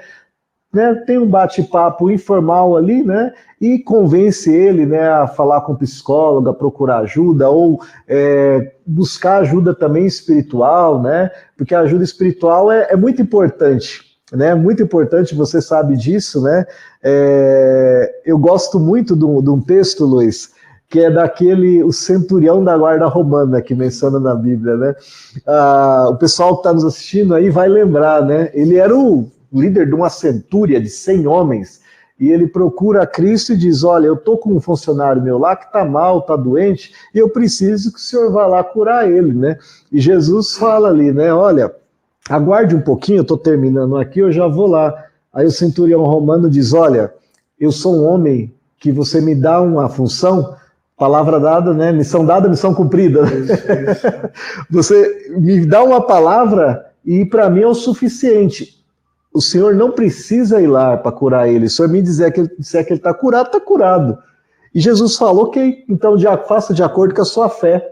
né, 0.72 0.94
tem 1.06 1.18
um 1.18 1.28
bate-papo 1.28 2.12
informal 2.12 2.78
ali, 2.78 3.04
né, 3.04 3.34
e 3.60 3.80
convence 3.80 4.54
ele, 4.54 4.86
né, 4.86 5.10
a 5.10 5.28
falar 5.28 5.62
com 5.62 5.74
o 5.74 5.78
psicólogo, 5.78 6.50
a 6.50 6.54
procurar 6.54 7.00
ajuda, 7.00 7.50
ou 7.50 7.82
é, 8.08 8.74
buscar 8.86 9.42
ajuda 9.42 9.74
também 9.74 10.06
espiritual, 10.06 11.02
né, 11.02 11.32
porque 11.58 11.74
a 11.74 11.82
ajuda 11.82 12.04
espiritual 12.04 12.72
é, 12.72 12.88
é 12.92 12.96
muito 12.96 13.22
importante, 13.22 14.02
né, 14.32 14.54
muito 14.54 14.84
importante, 14.84 15.34
você 15.34 15.60
sabe 15.60 15.98
disso, 15.98 16.42
né, 16.42 16.66
é, 17.04 18.22
eu 18.24 18.38
gosto 18.38 18.80
muito 18.80 19.16
de 19.16 19.26
um 19.26 19.60
texto, 19.60 20.06
Luiz, 20.06 20.52
que 20.90 21.00
é 21.00 21.12
daquele, 21.12 21.84
o 21.84 21.92
centurião 21.92 22.64
da 22.64 22.76
guarda 22.76 23.06
romana 23.06 23.62
que 23.62 23.76
menciona 23.76 24.20
na 24.20 24.34
Bíblia, 24.34 24.76
né? 24.76 24.96
Ah, 25.46 26.08
o 26.10 26.16
pessoal 26.16 26.56
que 26.56 26.60
está 26.62 26.74
nos 26.74 26.84
assistindo 26.84 27.36
aí 27.36 27.52
vai 27.52 27.70
lembrar, 27.70 28.26
né? 28.26 28.50
Ele 28.54 28.76
era 28.78 28.98
o 28.98 29.30
líder 29.54 29.88
de 29.88 29.94
uma 29.94 30.10
centúria 30.10 30.82
de 30.82 30.90
100 30.90 31.28
homens, 31.28 31.80
e 32.20 32.30
ele 32.30 32.48
procura 32.48 33.08
Cristo 33.08 33.54
e 33.54 33.58
diz, 33.58 33.84
olha, 33.84 34.08
eu 34.08 34.18
tô 34.18 34.38
com 34.38 34.52
um 34.52 34.60
funcionário 34.60 35.22
meu 35.22 35.38
lá 35.38 35.56
que 35.56 35.66
está 35.66 35.86
mal, 35.86 36.20
está 36.20 36.36
doente, 36.36 36.92
e 37.14 37.20
eu 37.20 37.30
preciso 37.30 37.94
que 37.94 38.00
o 38.00 38.02
senhor 38.02 38.32
vá 38.32 38.46
lá 38.46 38.64
curar 38.64 39.10
ele, 39.10 39.34
né? 39.34 39.58
E 39.92 40.02
Jesus 40.02 40.58
fala 40.58 40.90
ali, 40.90 41.14
né? 41.14 41.32
Olha, 41.32 41.74
aguarde 42.28 42.76
um 42.76 42.82
pouquinho, 42.82 43.20
eu 43.20 43.22
estou 43.22 43.38
terminando 43.38 43.96
aqui, 43.96 44.20
eu 44.20 44.32
já 44.32 44.48
vou 44.48 44.68
lá. 44.68 44.94
Aí 45.32 45.46
o 45.46 45.52
centurião 45.52 46.04
romano 46.04 46.50
diz, 46.50 46.74
olha, 46.74 47.14
eu 47.60 47.72
sou 47.72 47.96
um 47.96 48.06
homem 48.06 48.54
que 48.80 48.92
você 48.92 49.22
me 49.22 49.36
dá 49.36 49.62
uma 49.62 49.88
função, 49.88 50.56
Palavra 51.00 51.40
dada, 51.40 51.74
né? 51.74 51.94
Missão 51.94 52.26
dada, 52.26 52.50
missão 52.50 52.74
cumprida. 52.74 53.22
Isso, 53.24 53.54
isso. 53.54 54.08
Você 54.70 55.34
me 55.38 55.66
dá 55.66 55.82
uma 55.82 56.06
palavra 56.06 56.86
e 57.06 57.26
para 57.26 57.50
mim 57.50 57.62
é 57.62 57.68
o 57.68 57.74
suficiente. 57.74 58.78
O 59.34 59.42
Senhor 59.42 59.74
não 59.76 59.92
precisa 59.92 60.60
ir 60.62 60.68
lá 60.68 60.98
para 60.98 61.12
curar 61.12 61.48
ele. 61.48 61.68
O 61.68 61.70
Senhor 61.70 61.88
me 61.88 62.02
dizer 62.02 62.34
que, 62.34 62.44
disser 62.60 62.86
que 62.86 62.92
ele 62.92 63.00
está 63.00 63.14
curado, 63.14 63.48
está 63.48 63.60
curado. 63.62 64.18
E 64.76 64.82
Jesus 64.82 65.16
falou, 65.16 65.46
ok, 65.46 65.86
então 65.88 66.16
faça 66.48 66.74
de 66.74 66.84
acordo 66.84 67.16
com 67.16 67.22
a 67.22 67.26
sua 67.26 67.48
fé. 67.48 67.88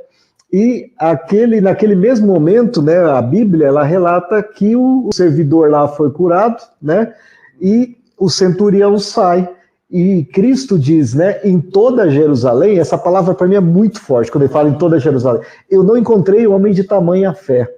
E 0.51 0.91
aquele, 0.97 1.61
naquele 1.61 1.95
mesmo 1.95 2.27
momento, 2.27 2.81
né, 2.81 2.97
a 2.97 3.21
Bíblia 3.21 3.67
ela 3.67 3.83
relata 3.83 4.41
que 4.43 4.75
o, 4.75 5.07
o 5.07 5.13
servidor 5.13 5.69
lá 5.69 5.87
foi 5.87 6.09
curado, 6.11 6.61
né? 6.81 7.13
E 7.61 7.97
o 8.17 8.29
centurião 8.29 8.97
sai. 8.97 9.49
E 9.89 10.25
Cristo 10.25 10.77
diz, 10.77 11.13
né, 11.13 11.39
em 11.45 11.61
toda 11.61 12.09
Jerusalém, 12.09 12.77
essa 12.77 12.97
palavra 12.97 13.33
para 13.33 13.47
mim 13.47 13.55
é 13.55 13.61
muito 13.61 14.01
forte 14.01 14.29
quando 14.29 14.43
ele 14.43 14.51
fala 14.51 14.69
em 14.69 14.77
toda 14.77 14.99
Jerusalém. 14.99 15.41
Eu 15.69 15.81
não 15.81 15.95
encontrei 15.95 16.45
homem 16.45 16.73
de 16.73 16.83
tamanha 16.83 17.33
fé. 17.33 17.73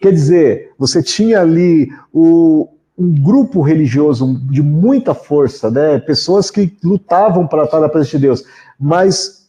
Quer 0.00 0.12
dizer, 0.12 0.70
você 0.78 1.02
tinha 1.02 1.40
ali 1.40 1.88
o, 2.12 2.68
um 2.96 3.10
grupo 3.20 3.60
religioso 3.60 4.40
de 4.48 4.62
muita 4.62 5.14
força, 5.14 5.68
né, 5.68 5.98
pessoas 5.98 6.48
que 6.50 6.76
lutavam 6.84 7.46
para 7.46 7.64
estar 7.64 7.80
na 7.80 7.88
presença 7.88 8.16
de 8.16 8.22
Deus, 8.22 8.44
mas 8.78 9.48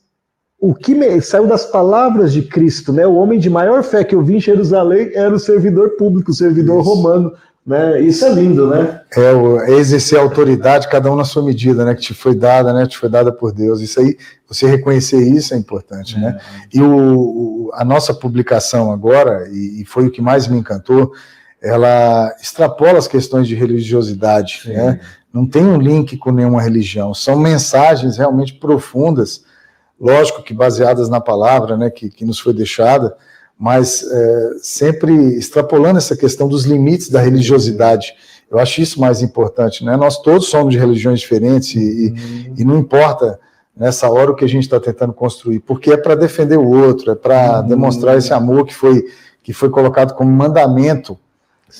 o 0.59 0.73
que 0.73 0.95
me, 0.95 1.21
saiu 1.21 1.45
das 1.45 1.65
palavras 1.65 2.33
de 2.33 2.41
Cristo, 2.41 2.91
né, 2.91 3.05
o 3.05 3.15
homem 3.15 3.39
de 3.39 3.49
maior 3.49 3.83
fé 3.83 4.03
que 4.03 4.15
eu 4.15 4.23
vi 4.23 4.37
em 4.37 4.41
Jerusalém 4.41 5.11
era 5.13 5.33
o 5.33 5.39
servidor 5.39 5.91
público, 5.91 6.31
o 6.31 6.35
servidor 6.35 6.81
Isso. 6.81 6.89
romano 6.89 7.31
né? 7.69 8.01
Isso 8.01 8.25
é 8.25 8.29
lindo, 8.29 8.67
né? 8.67 8.99
É, 9.15 9.71
é 9.71 9.75
exercer 9.75 10.17
a 10.17 10.23
autoridade, 10.23 10.89
cada 10.89 11.11
um 11.11 11.15
na 11.15 11.23
sua 11.23 11.43
medida, 11.43 11.85
né? 11.85 11.93
Que 11.93 12.01
te 12.01 12.13
foi 12.15 12.33
dada, 12.33 12.73
né? 12.73 12.87
Te 12.87 12.97
foi 12.97 13.07
dada 13.07 13.31
por 13.31 13.51
Deus. 13.51 13.79
Isso 13.79 13.99
aí, 13.99 14.17
você 14.47 14.65
reconhecer 14.65 15.21
isso 15.21 15.53
é 15.53 15.57
importante, 15.57 16.17
né? 16.17 16.29
é. 16.29 16.31
né? 16.31 16.41
E 16.73 16.81
o, 16.81 16.97
o, 16.97 17.71
a 17.75 17.85
nossa 17.85 18.11
publicação 18.11 18.91
agora, 18.91 19.47
e, 19.51 19.83
e, 19.83 19.85
foi 19.85 20.07
o 20.07 20.11
que 20.11 20.19
mais 20.19 20.47
me 20.47 20.57
encantou, 20.57 21.13
ela 21.61 22.35
extrapola 22.41 22.97
as 22.97 23.07
questões 23.07 23.47
de 23.47 23.53
religiosidade, 23.53 24.61
Sim. 24.63 24.73
né? 24.73 24.99
Não 25.31 25.45
tem 25.45 25.63
um 25.63 25.77
link 25.77 26.17
com 26.17 26.31
nenhuma 26.31 26.63
religião, 26.63 27.13
são 27.13 27.37
mensagens 27.37 28.17
realmente 28.17 28.55
profundas, 28.55 29.43
lógico 30.01 30.41
que 30.41 30.55
baseadas 30.55 31.07
na 31.07 31.21
palavra, 31.21 31.77
né? 31.77 31.91
Que, 31.91 32.09
que 32.09 32.25
nos 32.25 32.39
foi 32.39 32.51
deixada, 32.51 33.15
mas 33.59 34.03
é, 34.09 34.51
sempre 34.61 35.13
extrapolando 35.35 35.97
essa 35.97 36.15
questão 36.15 36.47
dos 36.47 36.63
limites 36.63 37.09
da 37.09 37.19
religiosidade. 37.19 38.13
Eu 38.49 38.57
acho 38.57 38.81
isso 38.81 39.01
mais 39.01 39.21
importante, 39.21 39.83
né? 39.83 39.97
Nós 39.97 40.21
todos 40.21 40.47
somos 40.47 40.73
de 40.73 40.79
religiões 40.79 41.19
diferentes 41.19 41.75
e, 41.75 42.07
uhum. 42.07 42.53
e 42.57 42.63
não 42.63 42.79
importa 42.79 43.37
nessa 43.75 44.09
hora 44.09 44.31
o 44.31 44.35
que 44.35 44.45
a 44.45 44.49
gente 44.49 44.63
está 44.63 44.79
tentando 44.79 45.11
construir, 45.11 45.59
porque 45.59 45.91
é 45.91 45.97
para 45.97 46.15
defender 46.15 46.57
o 46.57 46.69
outro, 46.69 47.11
é 47.11 47.15
para 47.15 47.59
uhum. 47.59 47.67
demonstrar 47.67 48.17
esse 48.17 48.33
amor 48.33 48.65
que 48.65 48.73
foi 48.73 49.03
que 49.43 49.53
foi 49.53 49.69
colocado 49.69 50.13
como 50.13 50.31
mandamento 50.31 51.17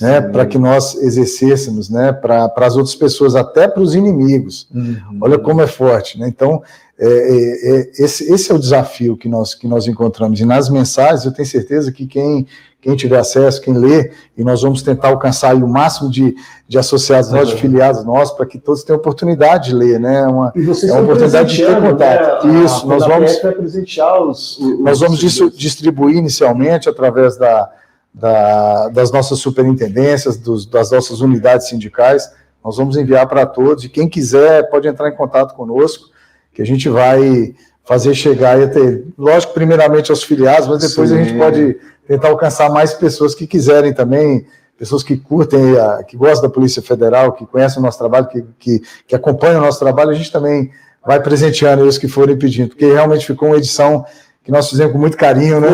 né, 0.00 0.20
para 0.20 0.44
que 0.46 0.58
nós 0.58 0.94
exercêssemos, 0.94 1.88
né, 1.88 2.12
para 2.12 2.52
as 2.56 2.76
outras 2.76 2.94
pessoas, 2.94 3.34
até 3.34 3.66
para 3.66 3.82
os 3.82 3.94
inimigos. 3.94 4.68
Uhum. 4.74 5.18
Olha 5.20 5.38
como 5.38 5.62
é 5.62 5.66
forte, 5.66 6.18
né? 6.18 6.28
Então, 6.28 6.62
é, 7.02 7.06
é, 7.06 7.78
é, 7.78 7.90
esse, 7.98 8.30
esse 8.30 8.52
é 8.52 8.54
o 8.54 8.58
desafio 8.58 9.16
que 9.16 9.26
nós, 9.26 9.54
que 9.54 9.66
nós 9.66 9.86
encontramos. 9.86 10.38
E 10.38 10.44
nas 10.44 10.68
mensagens, 10.68 11.24
eu 11.24 11.32
tenho 11.32 11.48
certeza 11.48 11.90
que 11.90 12.06
quem, 12.06 12.46
quem 12.78 12.94
tiver 12.94 13.18
acesso, 13.18 13.62
quem 13.62 13.72
lê, 13.72 14.12
e 14.36 14.44
nós 14.44 14.60
vamos 14.60 14.82
tentar 14.82 15.08
alcançar 15.08 15.54
o 15.54 15.66
máximo 15.66 16.10
de, 16.10 16.34
de 16.68 16.78
associados 16.78 17.30
nossos, 17.30 17.54
de 17.54 17.56
filiados 17.56 18.04
nossos, 18.04 18.36
para 18.36 18.44
que 18.44 18.58
todos 18.58 18.84
tenham 18.84 18.98
oportunidade 18.98 19.70
de 19.70 19.74
ler, 19.74 19.98
né? 19.98 20.26
Uma, 20.26 20.52
é 20.54 20.92
uma 20.92 21.00
oportunidade 21.00 21.56
de 21.56 21.64
ter 21.64 21.80
contato. 21.80 22.46
Né? 22.46 22.64
Isso, 22.64 22.86
nós 22.86 23.06
vamos, 23.06 23.32
os, 23.32 24.58
os, 24.58 24.78
nós 24.80 25.00
vamos 25.00 25.18
distribuir 25.56 26.18
inicialmente 26.18 26.86
através 26.86 27.38
da, 27.38 27.70
da, 28.12 28.88
das 28.88 29.10
nossas 29.10 29.38
superintendências, 29.38 30.36
dos, 30.36 30.66
das 30.66 30.90
nossas 30.90 31.20
unidades 31.20 31.68
sindicais. 31.68 32.30
Nós 32.62 32.76
vamos 32.76 32.96
enviar 32.96 33.26
para 33.26 33.46
todos, 33.46 33.84
e 33.84 33.88
quem 33.88 34.08
quiser 34.08 34.68
pode 34.68 34.86
entrar 34.86 35.08
em 35.08 35.16
contato 35.16 35.54
conosco, 35.54 36.10
que 36.52 36.60
a 36.60 36.66
gente 36.66 36.88
vai 36.88 37.54
fazer 37.84 38.14
chegar 38.14 38.60
e 38.60 38.68
ter, 38.68 39.04
lógico, 39.16 39.54
primeiramente 39.54 40.10
aos 40.10 40.22
filiados, 40.22 40.68
mas 40.68 40.80
depois 40.80 41.08
Sim. 41.08 41.16
a 41.18 41.24
gente 41.24 41.38
pode 41.38 41.76
tentar 42.06 42.28
alcançar 42.28 42.70
mais 42.70 42.92
pessoas 42.92 43.34
que 43.34 43.46
quiserem 43.46 43.92
também, 43.92 44.46
pessoas 44.76 45.02
que 45.02 45.16
curtem, 45.16 45.60
que 46.06 46.16
gostam 46.16 46.48
da 46.48 46.54
Polícia 46.54 46.82
Federal, 46.82 47.32
que 47.32 47.46
conhecem 47.46 47.78
o 47.78 47.82
nosso 47.82 47.98
trabalho, 47.98 48.28
que, 48.28 48.44
que, 48.58 48.82
que 49.06 49.14
acompanham 49.14 49.60
o 49.60 49.64
nosso 49.64 49.78
trabalho, 49.78 50.10
a 50.10 50.14
gente 50.14 50.32
também 50.32 50.70
vai 51.04 51.20
presenteando 51.20 51.82
eles 51.82 51.98
que 51.98 52.08
forem 52.08 52.36
pedindo, 52.36 52.68
porque 52.68 52.86
realmente 52.86 53.26
ficou 53.26 53.48
uma 53.48 53.56
edição 53.56 54.04
que 54.50 54.52
nós 54.52 54.68
fizemos 54.68 54.92
com 54.92 54.98
muito 54.98 55.16
carinho, 55.16 55.60
né? 55.60 55.68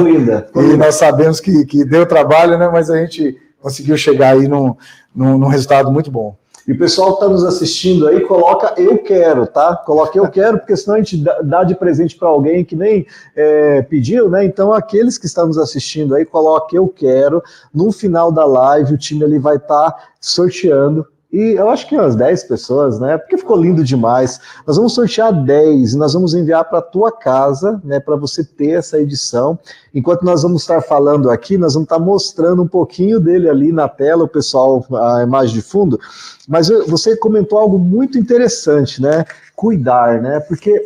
E 0.54 0.76
nós 0.76 0.96
sabemos 0.96 1.40
que, 1.40 1.64
que 1.64 1.82
deu 1.82 2.04
trabalho, 2.04 2.58
né? 2.58 2.68
Mas 2.70 2.90
a 2.90 2.98
gente 2.98 3.34
conseguiu 3.58 3.96
chegar 3.96 4.34
aí 4.34 4.46
num, 4.46 4.76
num, 5.14 5.38
num 5.38 5.46
resultado 5.46 5.90
muito 5.90 6.10
bom. 6.10 6.36
E 6.68 6.72
o 6.72 6.78
pessoal 6.78 7.16
que 7.16 7.22
está 7.22 7.28
nos 7.28 7.42
assistindo 7.42 8.06
aí, 8.06 8.20
coloca 8.20 8.74
eu 8.76 8.98
quero, 8.98 9.46
tá? 9.46 9.76
Coloca 9.76 10.18
eu 10.18 10.28
quero, 10.28 10.58
porque 10.58 10.76
senão 10.76 10.96
a 10.96 10.98
gente 10.98 11.24
dá 11.42 11.64
de 11.64 11.74
presente 11.74 12.16
para 12.16 12.28
alguém 12.28 12.64
que 12.64 12.76
nem 12.76 13.06
é, 13.34 13.80
pediu, 13.82 14.28
né? 14.28 14.44
Então, 14.44 14.74
aqueles 14.74 15.16
que 15.16 15.26
estão 15.26 15.46
nos 15.46 15.56
assistindo 15.56 16.14
aí, 16.14 16.26
coloca 16.26 16.76
eu 16.76 16.86
quero. 16.86 17.42
No 17.72 17.90
final 17.90 18.30
da 18.30 18.44
live, 18.44 18.92
o 18.92 18.98
time 18.98 19.24
ali 19.24 19.38
vai 19.38 19.56
estar 19.56 19.92
tá 19.92 20.04
sorteando 20.20 21.06
e 21.36 21.52
eu 21.52 21.68
acho 21.68 21.86
que 21.86 21.94
umas 21.94 22.16
10 22.16 22.44
pessoas, 22.44 22.98
né? 22.98 23.18
Porque 23.18 23.36
ficou 23.36 23.58
lindo 23.58 23.84
demais. 23.84 24.40
Nós 24.66 24.78
vamos 24.78 24.94
sortear 24.94 25.30
10 25.44 25.92
e 25.92 25.98
nós 25.98 26.14
vamos 26.14 26.32
enviar 26.32 26.64
para 26.64 26.78
a 26.78 26.82
tua 26.82 27.12
casa, 27.12 27.78
né? 27.84 28.00
Para 28.00 28.16
você 28.16 28.42
ter 28.42 28.70
essa 28.70 28.98
edição. 28.98 29.58
Enquanto 29.94 30.22
nós 30.22 30.42
vamos 30.42 30.62
estar 30.62 30.80
falando 30.80 31.30
aqui, 31.30 31.58
nós 31.58 31.74
vamos 31.74 31.84
estar 31.84 31.98
mostrando 31.98 32.62
um 32.62 32.66
pouquinho 32.66 33.20
dele 33.20 33.50
ali 33.50 33.70
na 33.70 33.86
tela, 33.86 34.24
o 34.24 34.28
pessoal, 34.28 34.86
a 34.90 35.22
imagem 35.22 35.54
de 35.56 35.60
fundo. 35.60 36.00
Mas 36.48 36.70
você 36.88 37.14
comentou 37.14 37.58
algo 37.58 37.78
muito 37.78 38.16
interessante, 38.16 39.02
né? 39.02 39.26
Cuidar, 39.54 40.22
né? 40.22 40.40
Porque 40.40 40.80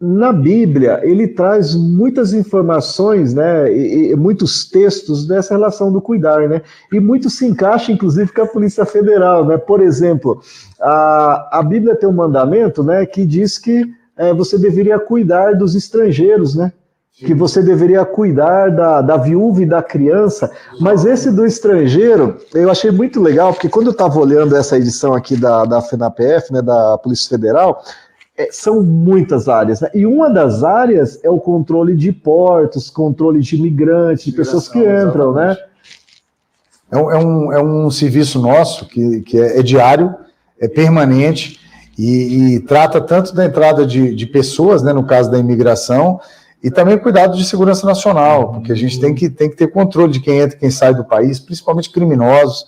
na 0.00 0.32
Bíblia, 0.32 1.00
ele 1.02 1.26
traz 1.26 1.74
muitas 1.74 2.32
informações, 2.32 3.34
né, 3.34 3.72
e, 3.72 4.12
e, 4.12 4.16
muitos 4.16 4.68
textos 4.68 5.26
dessa 5.26 5.54
relação 5.54 5.92
do 5.92 6.00
cuidar, 6.00 6.48
né, 6.48 6.62
e 6.92 7.00
muito 7.00 7.28
se 7.28 7.46
encaixa, 7.46 7.90
inclusive, 7.90 8.32
com 8.32 8.42
a 8.42 8.46
Polícia 8.46 8.86
Federal, 8.86 9.44
né, 9.44 9.58
por 9.58 9.80
exemplo, 9.80 10.40
a, 10.80 11.58
a 11.58 11.62
Bíblia 11.62 11.96
tem 11.96 12.08
um 12.08 12.12
mandamento, 12.12 12.82
né, 12.82 13.04
que 13.06 13.26
diz 13.26 13.58
que 13.58 13.86
é, 14.16 14.32
você 14.32 14.56
deveria 14.56 15.00
cuidar 15.00 15.56
dos 15.56 15.74
estrangeiros, 15.74 16.54
né, 16.54 16.72
que 17.12 17.34
você 17.34 17.60
deveria 17.60 18.04
cuidar 18.04 18.70
da, 18.70 19.02
da 19.02 19.16
viúva 19.16 19.62
e 19.62 19.66
da 19.66 19.82
criança, 19.82 20.48
mas 20.80 21.04
esse 21.04 21.32
do 21.32 21.44
estrangeiro, 21.44 22.36
eu 22.54 22.70
achei 22.70 22.92
muito 22.92 23.20
legal, 23.20 23.52
porque 23.52 23.68
quando 23.68 23.86
eu 23.86 23.92
estava 23.92 24.20
olhando 24.20 24.54
essa 24.54 24.76
edição 24.76 25.12
aqui 25.14 25.34
da, 25.36 25.64
da 25.64 25.82
FENAPF, 25.82 26.52
né, 26.52 26.62
da 26.62 26.96
Polícia 26.98 27.28
Federal, 27.28 27.82
é, 28.38 28.48
são 28.52 28.82
muitas 28.84 29.48
áreas, 29.48 29.80
né? 29.80 29.90
E 29.92 30.06
uma 30.06 30.30
das 30.30 30.62
áreas 30.62 31.18
é 31.24 31.28
o 31.28 31.40
controle 31.40 31.96
de 31.96 32.12
portos, 32.12 32.88
controle 32.88 33.40
de 33.40 33.56
imigrantes, 33.56 34.24
de 34.26 34.32
pessoas 34.32 34.68
que 34.68 34.78
entram, 34.78 35.32
né? 35.32 35.56
É 36.90 36.96
um, 36.96 37.10
é 37.10 37.18
um, 37.18 37.52
é 37.52 37.62
um 37.62 37.90
serviço 37.90 38.40
nosso 38.40 38.86
que, 38.86 39.20
que 39.22 39.38
é, 39.38 39.58
é 39.58 39.62
diário, 39.62 40.14
é 40.58 40.68
permanente 40.68 41.58
e, 41.98 42.54
e, 42.54 42.60
trata 42.60 43.00
tanto 43.00 43.34
da 43.34 43.44
entrada 43.44 43.84
de, 43.84 44.14
de 44.14 44.26
pessoas, 44.26 44.82
né, 44.82 44.92
no 44.92 45.04
caso 45.04 45.28
da 45.30 45.36
imigração, 45.36 46.20
e 46.62 46.70
também 46.70 46.96
cuidado 46.96 47.36
de 47.36 47.44
segurança 47.44 47.84
nacional, 47.84 48.52
porque 48.52 48.70
a 48.70 48.74
gente 48.74 49.00
tem 49.00 49.14
que, 49.14 49.28
tem 49.28 49.50
que 49.50 49.56
ter 49.56 49.66
controle 49.66 50.12
de 50.12 50.20
quem 50.20 50.38
entra 50.38 50.56
e 50.56 50.60
quem 50.60 50.70
sai 50.70 50.94
do 50.94 51.04
país, 51.04 51.40
principalmente 51.40 51.90
criminosos, 51.90 52.64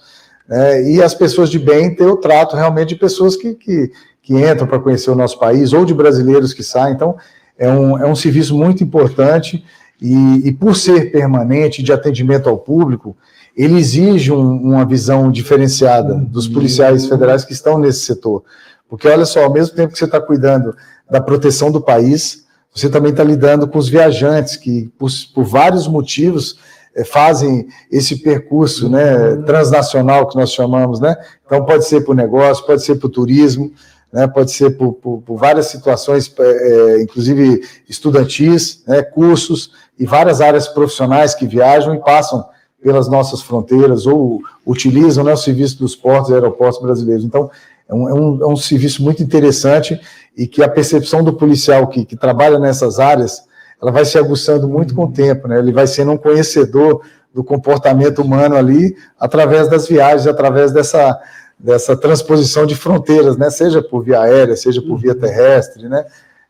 né, 0.49 0.83
e 0.91 1.01
as 1.01 1.15
pessoas 1.15 1.49
de 1.49 1.61
bem 1.61 1.95
ter 1.95 2.07
o 2.07 2.17
trato 2.17 2.57
realmente 2.57 2.91
de 2.91 2.97
pessoas 2.97 3.37
que, 3.37 3.55
que, 3.55 3.91
que 4.23 4.35
entram 4.35 4.67
para 4.67 4.79
conhecer 4.79 5.11
o 5.11 5.15
nosso 5.15 5.39
país, 5.39 5.73
ou 5.73 5.85
de 5.85 5.95
brasileiros 5.95 6.53
que 6.53 6.63
saem. 6.63 6.95
Então, 6.95 7.17
é 7.59 7.71
um, 7.71 7.99
é 7.99 8.07
um 8.07 8.15
serviço 8.15 8.57
muito 8.57 8.83
importante 8.83 9.65
e, 10.01 10.49
e 10.49 10.53
por 10.53 10.75
ser 10.75 11.13
permanente, 11.13 11.83
de 11.83 11.93
atendimento 11.93 12.49
ao 12.49 12.57
público, 12.57 13.17
ele 13.57 13.79
exige 13.79 14.33
um, 14.33 14.57
uma 14.57 14.87
visão 14.87 15.31
diferenciada 15.31 16.15
dos 16.15 16.49
policiais 16.49 17.07
federais 17.07 17.45
que 17.45 17.53
estão 17.53 17.79
nesse 17.79 18.01
setor. 18.01 18.43
Porque, 18.89 19.07
olha 19.07 19.27
só, 19.27 19.45
ao 19.45 19.53
mesmo 19.53 19.77
tempo 19.77 19.93
que 19.93 19.99
você 19.99 20.07
está 20.07 20.21
cuidando 20.21 20.75
da 21.09 21.21
proteção 21.21 21.71
do 21.71 21.81
país, 21.81 22.47
você 22.75 22.89
também 22.89 23.11
está 23.11 23.23
lidando 23.23 23.69
com 23.69 23.79
os 23.79 23.89
viajantes 23.89 24.57
que, 24.57 24.91
por, 24.99 25.11
por 25.35 25.45
vários 25.45 25.87
motivos, 25.87 26.59
é, 26.97 27.05
fazem 27.05 27.69
esse 27.91 28.23
percurso 28.23 28.89
né, 28.89 29.37
transnacional 29.45 30.27
que 30.29 30.37
nós 30.37 30.51
chamamos. 30.53 30.99
Né? 30.99 31.15
Então, 31.45 31.65
pode 31.65 31.85
ser 31.87 32.01
para 32.03 32.13
o 32.13 32.17
negócio, 32.17 32.65
pode 32.65 32.83
ser 32.83 32.97
para 32.97 33.07
o 33.07 33.11
turismo, 33.11 33.71
né, 34.13 34.27
pode 34.27 34.51
ser 34.53 34.71
por, 34.71 34.95
por, 34.95 35.23
por 35.23 35.37
várias 35.37 35.67
situações, 35.67 36.33
é, 36.39 36.43
é, 36.43 37.03
inclusive 37.03 37.63
estudantis, 37.89 38.83
né, 38.87 39.03
cursos 39.03 39.73
e 39.99 40.05
várias 40.05 40.41
áreas 40.41 40.67
profissionais 40.67 41.35
que 41.35 41.47
viajam 41.47 41.95
e 41.95 42.01
passam 42.01 42.45
pelas 42.83 43.09
nossas 43.09 43.43
fronteiras 43.43 44.07
ou 44.07 44.41
utilizam 44.67 45.23
né, 45.23 45.33
o 45.33 45.37
serviço 45.37 45.79
dos 45.79 45.95
portos 45.95 46.31
e 46.31 46.35
aeroportos 46.35 46.81
brasileiros. 46.81 47.25
Então, 47.25 47.51
é 47.89 47.95
um, 47.95 48.09
é 48.09 48.15
um, 48.15 48.43
é 48.43 48.47
um 48.47 48.57
serviço 48.57 49.03
muito 49.03 49.23
interessante 49.23 50.01
e 50.37 50.47
que 50.47 50.63
a 50.63 50.69
percepção 50.69 51.23
do 51.23 51.35
policial 51.35 51.87
que, 51.89 52.05
que 52.05 52.17
trabalha 52.17 52.59
nessas 52.59 52.99
áreas, 52.99 53.43
ela 53.81 53.91
vai 53.91 54.05
se 54.05 54.17
aguçando 54.17 54.69
muito 54.69 54.95
com 54.95 55.05
o 55.05 55.13
tempo, 55.13 55.49
né? 55.49 55.59
ele 55.59 55.73
vai 55.73 55.87
sendo 55.87 56.13
um 56.13 56.17
conhecedor 56.17 57.03
do 57.33 57.45
comportamento 57.45 58.23
humano 58.23 58.57
ali 58.57 58.97
através 59.19 59.69
das 59.69 59.87
viagens, 59.87 60.27
através 60.27 60.73
dessa, 60.73 61.19
dessa 61.63 61.97
transposição 61.97 62.65
de 62.65 62.75
fronteiras, 62.75 63.37
né? 63.37 63.51
Seja 63.51 63.83
por 63.83 64.03
via 64.03 64.21
aérea, 64.21 64.57
seja 64.57 64.81
por 64.81 64.99
via 64.99 65.13
uhum. 65.13 65.21
terrestre, 65.21 65.89
né? 65.89 66.05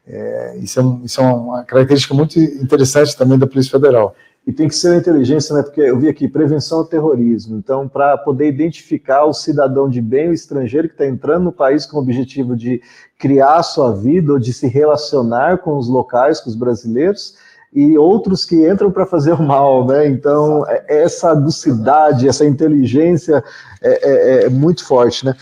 É, 0.07 0.57
isso, 0.59 0.81
é 0.81 0.83
um, 0.83 1.05
isso 1.05 1.21
é 1.21 1.25
uma 1.25 1.65
característica 1.65 2.15
muito 2.15 2.39
interessante 2.39 3.17
também 3.17 3.39
da 3.39 3.47
Polícia 3.47 3.73
Federal. 3.73 4.15
E 4.47 4.53
tem 4.53 4.69
que 4.69 4.75
ser 4.75 4.95
a 4.95 4.97
inteligência, 4.97 5.55
né? 5.55 5.63
Porque 5.63 5.81
eu 5.81 5.99
vi 5.99 6.09
aqui 6.09 6.27
prevenção 6.27 6.79
ao 6.79 6.85
terrorismo. 6.85 7.57
Então, 7.57 7.87
para 7.87 8.17
poder 8.17 8.49
identificar 8.49 9.25
o 9.25 9.35
cidadão 9.35 9.89
de 9.89 10.01
bem, 10.01 10.31
o 10.31 10.33
estrangeiro 10.33 10.89
que 10.89 10.95
está 10.95 11.07
entrando 11.07 11.45
no 11.45 11.53
país 11.53 11.85
com 11.85 11.99
o 11.99 12.01
objetivo 12.01 12.57
de 12.57 12.81
criar 13.19 13.57
a 13.57 13.63
sua 13.63 13.93
vida 13.95 14.33
ou 14.33 14.39
de 14.39 14.53
se 14.53 14.67
relacionar 14.67 15.59
com 15.59 15.77
os 15.77 15.89
locais, 15.89 16.41
com 16.41 16.49
os 16.49 16.57
brasileiros, 16.57 17.37
e 17.73 17.97
outros 17.97 18.45
que 18.45 18.69
entram 18.69 18.91
para 18.91 19.07
fazer 19.07 19.33
o 19.33 19.43
mal, 19.43 19.87
né? 19.87 20.07
Então, 20.09 20.65
é, 20.69 21.03
essa 21.03 21.31
agucidade, 21.31 22.29
essa 22.29 22.45
inteligência 22.45 23.43
é, 23.81 24.43
é, 24.43 24.45
é 24.45 24.49
muito 24.49 24.85
forte, 24.85 25.25
né? 25.25 25.35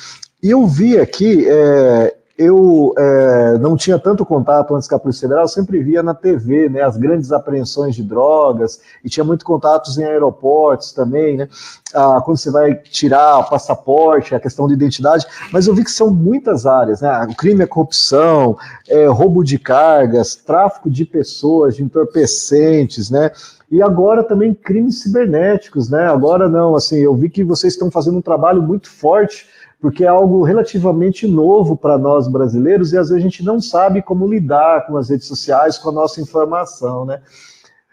E 0.42 0.50
eu 0.50 0.66
vi 0.66 0.98
aqui, 0.98 1.46
é, 1.48 2.14
eu 2.38 2.94
é, 2.96 3.58
não 3.58 3.76
tinha 3.76 3.98
tanto 3.98 4.24
contato 4.24 4.72
antes 4.72 4.88
com 4.88 4.94
a 4.94 4.98
Polícia 5.00 5.22
Federal, 5.22 5.42
eu 5.42 5.48
sempre 5.48 5.82
via 5.82 6.04
na 6.04 6.14
TV, 6.14 6.68
né, 6.68 6.82
as 6.82 6.96
grandes 6.96 7.32
apreensões 7.32 7.96
de 7.96 8.04
drogas, 8.04 8.80
e 9.04 9.08
tinha 9.10 9.24
muito 9.24 9.44
contatos 9.44 9.98
em 9.98 10.04
aeroportos 10.04 10.92
também, 10.92 11.36
né, 11.36 11.48
ah, 11.92 12.22
quando 12.24 12.36
você 12.36 12.48
vai 12.52 12.76
tirar 12.76 13.38
o 13.38 13.50
passaporte, 13.50 14.36
a 14.36 14.40
questão 14.40 14.68
de 14.68 14.74
identidade, 14.74 15.26
mas 15.52 15.66
eu 15.66 15.74
vi 15.74 15.82
que 15.82 15.90
são 15.90 16.10
muitas 16.10 16.64
áreas, 16.64 17.00
né, 17.00 17.26
o 17.28 17.34
crime 17.34 17.64
é 17.64 17.66
corrupção, 17.66 18.56
é, 18.88 19.06
roubo 19.06 19.42
de 19.42 19.58
cargas, 19.58 20.36
tráfico 20.36 20.88
de 20.88 21.04
pessoas, 21.04 21.74
de 21.74 21.82
entorpecentes, 21.82 23.10
né, 23.10 23.32
e 23.68 23.82
agora 23.82 24.22
também 24.22 24.54
crimes 24.54 25.02
cibernéticos, 25.02 25.90
né, 25.90 26.06
agora 26.06 26.48
não, 26.48 26.76
assim, 26.76 26.98
eu 26.98 27.16
vi 27.16 27.28
que 27.28 27.42
vocês 27.42 27.72
estão 27.72 27.90
fazendo 27.90 28.18
um 28.18 28.22
trabalho 28.22 28.62
muito 28.62 28.88
forte 28.88 29.57
porque 29.80 30.04
é 30.04 30.08
algo 30.08 30.42
relativamente 30.42 31.26
novo 31.26 31.76
para 31.76 31.96
nós 31.96 32.26
brasileiros 32.26 32.92
e 32.92 32.98
às 32.98 33.08
vezes 33.08 33.22
a 33.22 33.24
gente 33.24 33.44
não 33.44 33.60
sabe 33.60 34.02
como 34.02 34.26
lidar 34.26 34.86
com 34.86 34.96
as 34.96 35.08
redes 35.08 35.26
sociais, 35.26 35.78
com 35.78 35.90
a 35.90 35.92
nossa 35.92 36.20
informação, 36.20 37.04
né? 37.04 37.20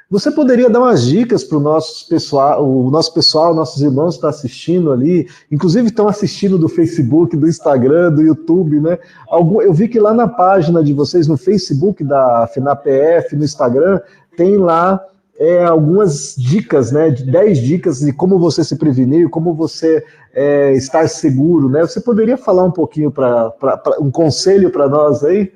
Você 0.09 0.29
poderia 0.29 0.69
dar 0.69 0.81
umas 0.81 1.03
dicas 1.03 1.43
para 1.43 1.57
o 1.57 1.59
nosso 1.59 2.07
pessoal, 2.07 2.63
o 2.63 2.91
nosso 2.91 3.11
pessoal, 3.11 3.55
nossos 3.55 3.81
irmãos 3.81 4.11
que 4.11 4.17
estão 4.17 4.29
assistindo 4.29 4.91
ali, 4.91 5.27
inclusive 5.51 5.87
estão 5.87 6.07
assistindo 6.07 6.59
do 6.59 6.69
Facebook, 6.69 7.35
do 7.35 7.47
Instagram, 7.47 8.11
do 8.11 8.21
YouTube, 8.21 8.79
né? 8.79 8.99
Algum, 9.27 9.61
eu 9.61 9.73
vi 9.73 9.87
que 9.87 9.99
lá 9.99 10.13
na 10.13 10.27
página 10.27 10.83
de 10.83 10.93
vocês, 10.93 11.27
no 11.27 11.37
Facebook 11.37 12.03
da 12.03 12.47
FNAPF, 12.53 13.35
no 13.35 13.43
Instagram, 13.43 13.99
tem 14.37 14.57
lá 14.57 15.03
é, 15.37 15.63
algumas 15.63 16.35
dicas, 16.37 16.91
né? 16.91 17.09
De 17.09 17.23
10 17.23 17.57
dicas 17.59 17.99
de 17.99 18.13
como 18.13 18.39
você 18.39 18.63
se 18.63 18.75
prevenir, 18.77 19.29
como 19.29 19.53
você 19.53 20.03
é, 20.33 20.73
estar 20.73 21.07
seguro, 21.09 21.69
né? 21.69 21.81
Você 21.81 21.99
poderia 21.99 22.37
falar 22.37 22.63
um 22.63 22.71
pouquinho 22.71 23.11
para 23.11 23.53
um 23.99 24.09
conselho 24.09 24.69
para 24.69 24.87
nós 24.87 25.23
aí? 25.23 25.51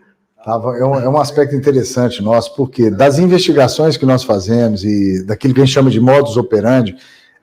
É 0.45 0.85
um, 0.85 0.95
é 0.95 1.09
um 1.09 1.17
aspecto 1.17 1.55
interessante 1.55 2.23
nosso, 2.23 2.55
porque 2.55 2.89
das 2.89 3.19
investigações 3.19 3.97
que 3.97 4.05
nós 4.05 4.23
fazemos 4.23 4.83
e 4.83 5.23
daquilo 5.25 5.53
que 5.53 5.61
a 5.61 5.65
gente 5.65 5.73
chama 5.73 5.89
de 5.89 5.99
modus 5.99 6.37
operandi, 6.37 6.95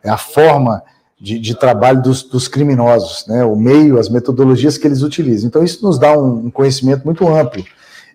é 0.02 0.08
a 0.08 0.16
forma 0.16 0.82
de, 1.20 1.38
de 1.38 1.54
trabalho 1.54 2.02
dos, 2.02 2.22
dos, 2.22 2.48
criminosos, 2.48 3.26
né? 3.26 3.44
o 3.44 3.56
meio, 3.56 3.98
as 3.98 4.08
metodologias 4.08 4.76
que 4.76 4.86
eles 4.86 5.02
utilizam. 5.02 5.48
Então, 5.48 5.62
isso 5.62 5.84
nos 5.84 5.98
dá 5.98 6.16
um, 6.18 6.46
um 6.46 6.50
conhecimento 6.50 7.04
muito 7.04 7.26
amplo. 7.28 7.64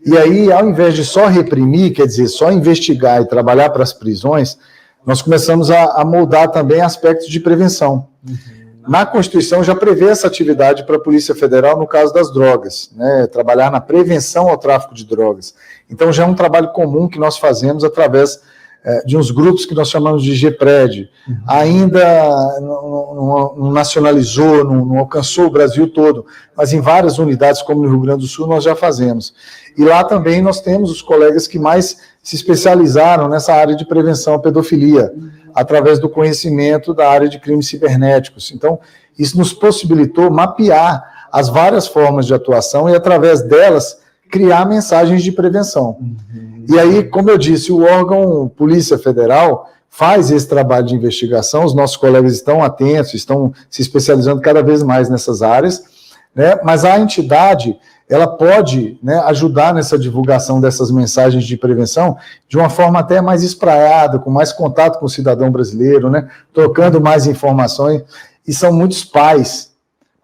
E 0.05 0.17
aí, 0.17 0.51
ao 0.51 0.67
invés 0.67 0.95
de 0.95 1.05
só 1.05 1.27
reprimir, 1.27 1.93
quer 1.93 2.07
dizer, 2.07 2.27
só 2.27 2.51
investigar 2.51 3.21
e 3.21 3.27
trabalhar 3.27 3.69
para 3.69 3.83
as 3.83 3.93
prisões, 3.93 4.57
nós 5.05 5.21
começamos 5.21 5.69
a, 5.69 6.01
a 6.01 6.05
moldar 6.05 6.51
também 6.51 6.81
aspectos 6.81 7.27
de 7.27 7.39
prevenção. 7.39 8.07
Uhum 8.27 8.61
na 8.87 9.05
Constituição 9.05 9.63
já 9.63 9.75
prevê 9.75 10.09
essa 10.09 10.27
atividade 10.27 10.85
para 10.85 10.95
a 10.95 10.99
Polícia 10.99 11.35
Federal 11.35 11.77
no 11.77 11.87
caso 11.87 12.13
das 12.13 12.33
drogas, 12.33 12.91
né? 12.95 13.27
trabalhar 13.27 13.71
na 13.71 13.79
prevenção 13.79 14.49
ao 14.49 14.57
tráfico 14.57 14.95
de 14.95 15.05
drogas. 15.05 15.53
Então 15.89 16.11
já 16.11 16.23
é 16.23 16.25
um 16.25 16.33
trabalho 16.33 16.71
comum 16.71 17.07
que 17.07 17.19
nós 17.19 17.37
fazemos 17.37 17.83
através 17.83 18.41
de 19.05 19.15
uns 19.15 19.29
grupos 19.29 19.65
que 19.65 19.75
nós 19.75 19.89
chamamos 19.89 20.23
de 20.23 20.33
GPRED. 20.35 21.09
Uhum. 21.27 21.35
Ainda 21.47 22.59
não, 22.59 23.15
não, 23.15 23.55
não 23.55 23.71
nacionalizou, 23.71 24.63
não, 24.63 24.85
não, 24.85 24.97
alcançou 24.99 25.45
o 25.45 25.51
Brasil 25.51 25.87
todo, 25.87 26.25
mas 26.55 26.73
em 26.73 26.81
várias 26.81 27.19
unidades, 27.19 27.61
como 27.61 27.83
no 27.83 27.89
Rio 27.89 28.01
Grande 28.01 28.21
do 28.21 28.27
Sul, 28.27 28.47
nós 28.47 28.63
já 28.63 28.75
fazemos. 28.75 29.33
E 29.77 29.83
lá 29.83 30.03
também 30.03 30.41
nós 30.41 30.61
temos 30.61 30.89
os 30.89 31.01
colegas 31.01 31.47
que 31.47 31.59
mais 31.59 31.97
se 32.23 32.35
especializaram 32.35 33.29
nessa 33.29 33.53
área 33.53 33.75
de 33.75 33.85
prevenção 33.85 34.33
à 34.33 34.39
pedofilia. 34.39 35.13
Uhum 35.15 35.41
através 35.53 35.99
do 35.99 36.09
conhecimento 36.09 36.93
da 36.93 37.09
área 37.09 37.29
de 37.29 37.39
crimes 37.39 37.67
cibernéticos. 37.67 38.51
Então, 38.51 38.79
isso 39.17 39.37
nos 39.37 39.53
possibilitou 39.53 40.31
mapear 40.31 41.03
as 41.31 41.49
várias 41.49 41.87
formas 41.87 42.25
de 42.25 42.33
atuação 42.33 42.89
e, 42.89 42.95
através 42.95 43.41
delas, 43.41 43.99
criar 44.29 44.65
mensagens 44.65 45.23
de 45.23 45.31
prevenção. 45.31 45.97
Uhum. 45.99 46.50
E 46.69 46.79
aí, 46.79 47.03
como 47.03 47.29
eu 47.29 47.37
disse, 47.37 47.71
o 47.71 47.83
órgão 47.83 48.49
Polícia 48.49 48.97
Federal 48.97 49.69
faz 49.89 50.31
esse 50.31 50.47
trabalho 50.47 50.85
de 50.85 50.95
investigação, 50.95 51.65
os 51.65 51.73
nossos 51.73 51.97
colegas 51.97 52.33
estão 52.33 52.63
atentos, 52.63 53.13
estão 53.13 53.53
se 53.69 53.81
especializando 53.81 54.41
cada 54.41 54.63
vez 54.63 54.81
mais 54.81 55.09
nessas 55.09 55.41
áreas, 55.41 55.83
né? 56.33 56.57
mas 56.63 56.85
a 56.85 56.97
entidade 56.97 57.77
ela 58.11 58.27
pode 58.27 58.99
né, 59.01 59.19
ajudar 59.27 59.73
nessa 59.73 59.97
divulgação 59.97 60.59
dessas 60.59 60.91
mensagens 60.91 61.45
de 61.45 61.55
prevenção 61.55 62.17
de 62.47 62.57
uma 62.57 62.69
forma 62.69 62.99
até 62.99 63.21
mais 63.21 63.41
espraiada, 63.41 64.19
com 64.19 64.29
mais 64.29 64.51
contato 64.51 64.99
com 64.99 65.05
o 65.05 65.09
cidadão 65.09 65.49
brasileiro, 65.49 66.09
né, 66.09 66.27
trocando 66.53 66.99
mais 66.99 67.25
informações. 67.25 68.03
E 68.45 68.53
são 68.53 68.73
muitos 68.73 69.05
pais, 69.05 69.71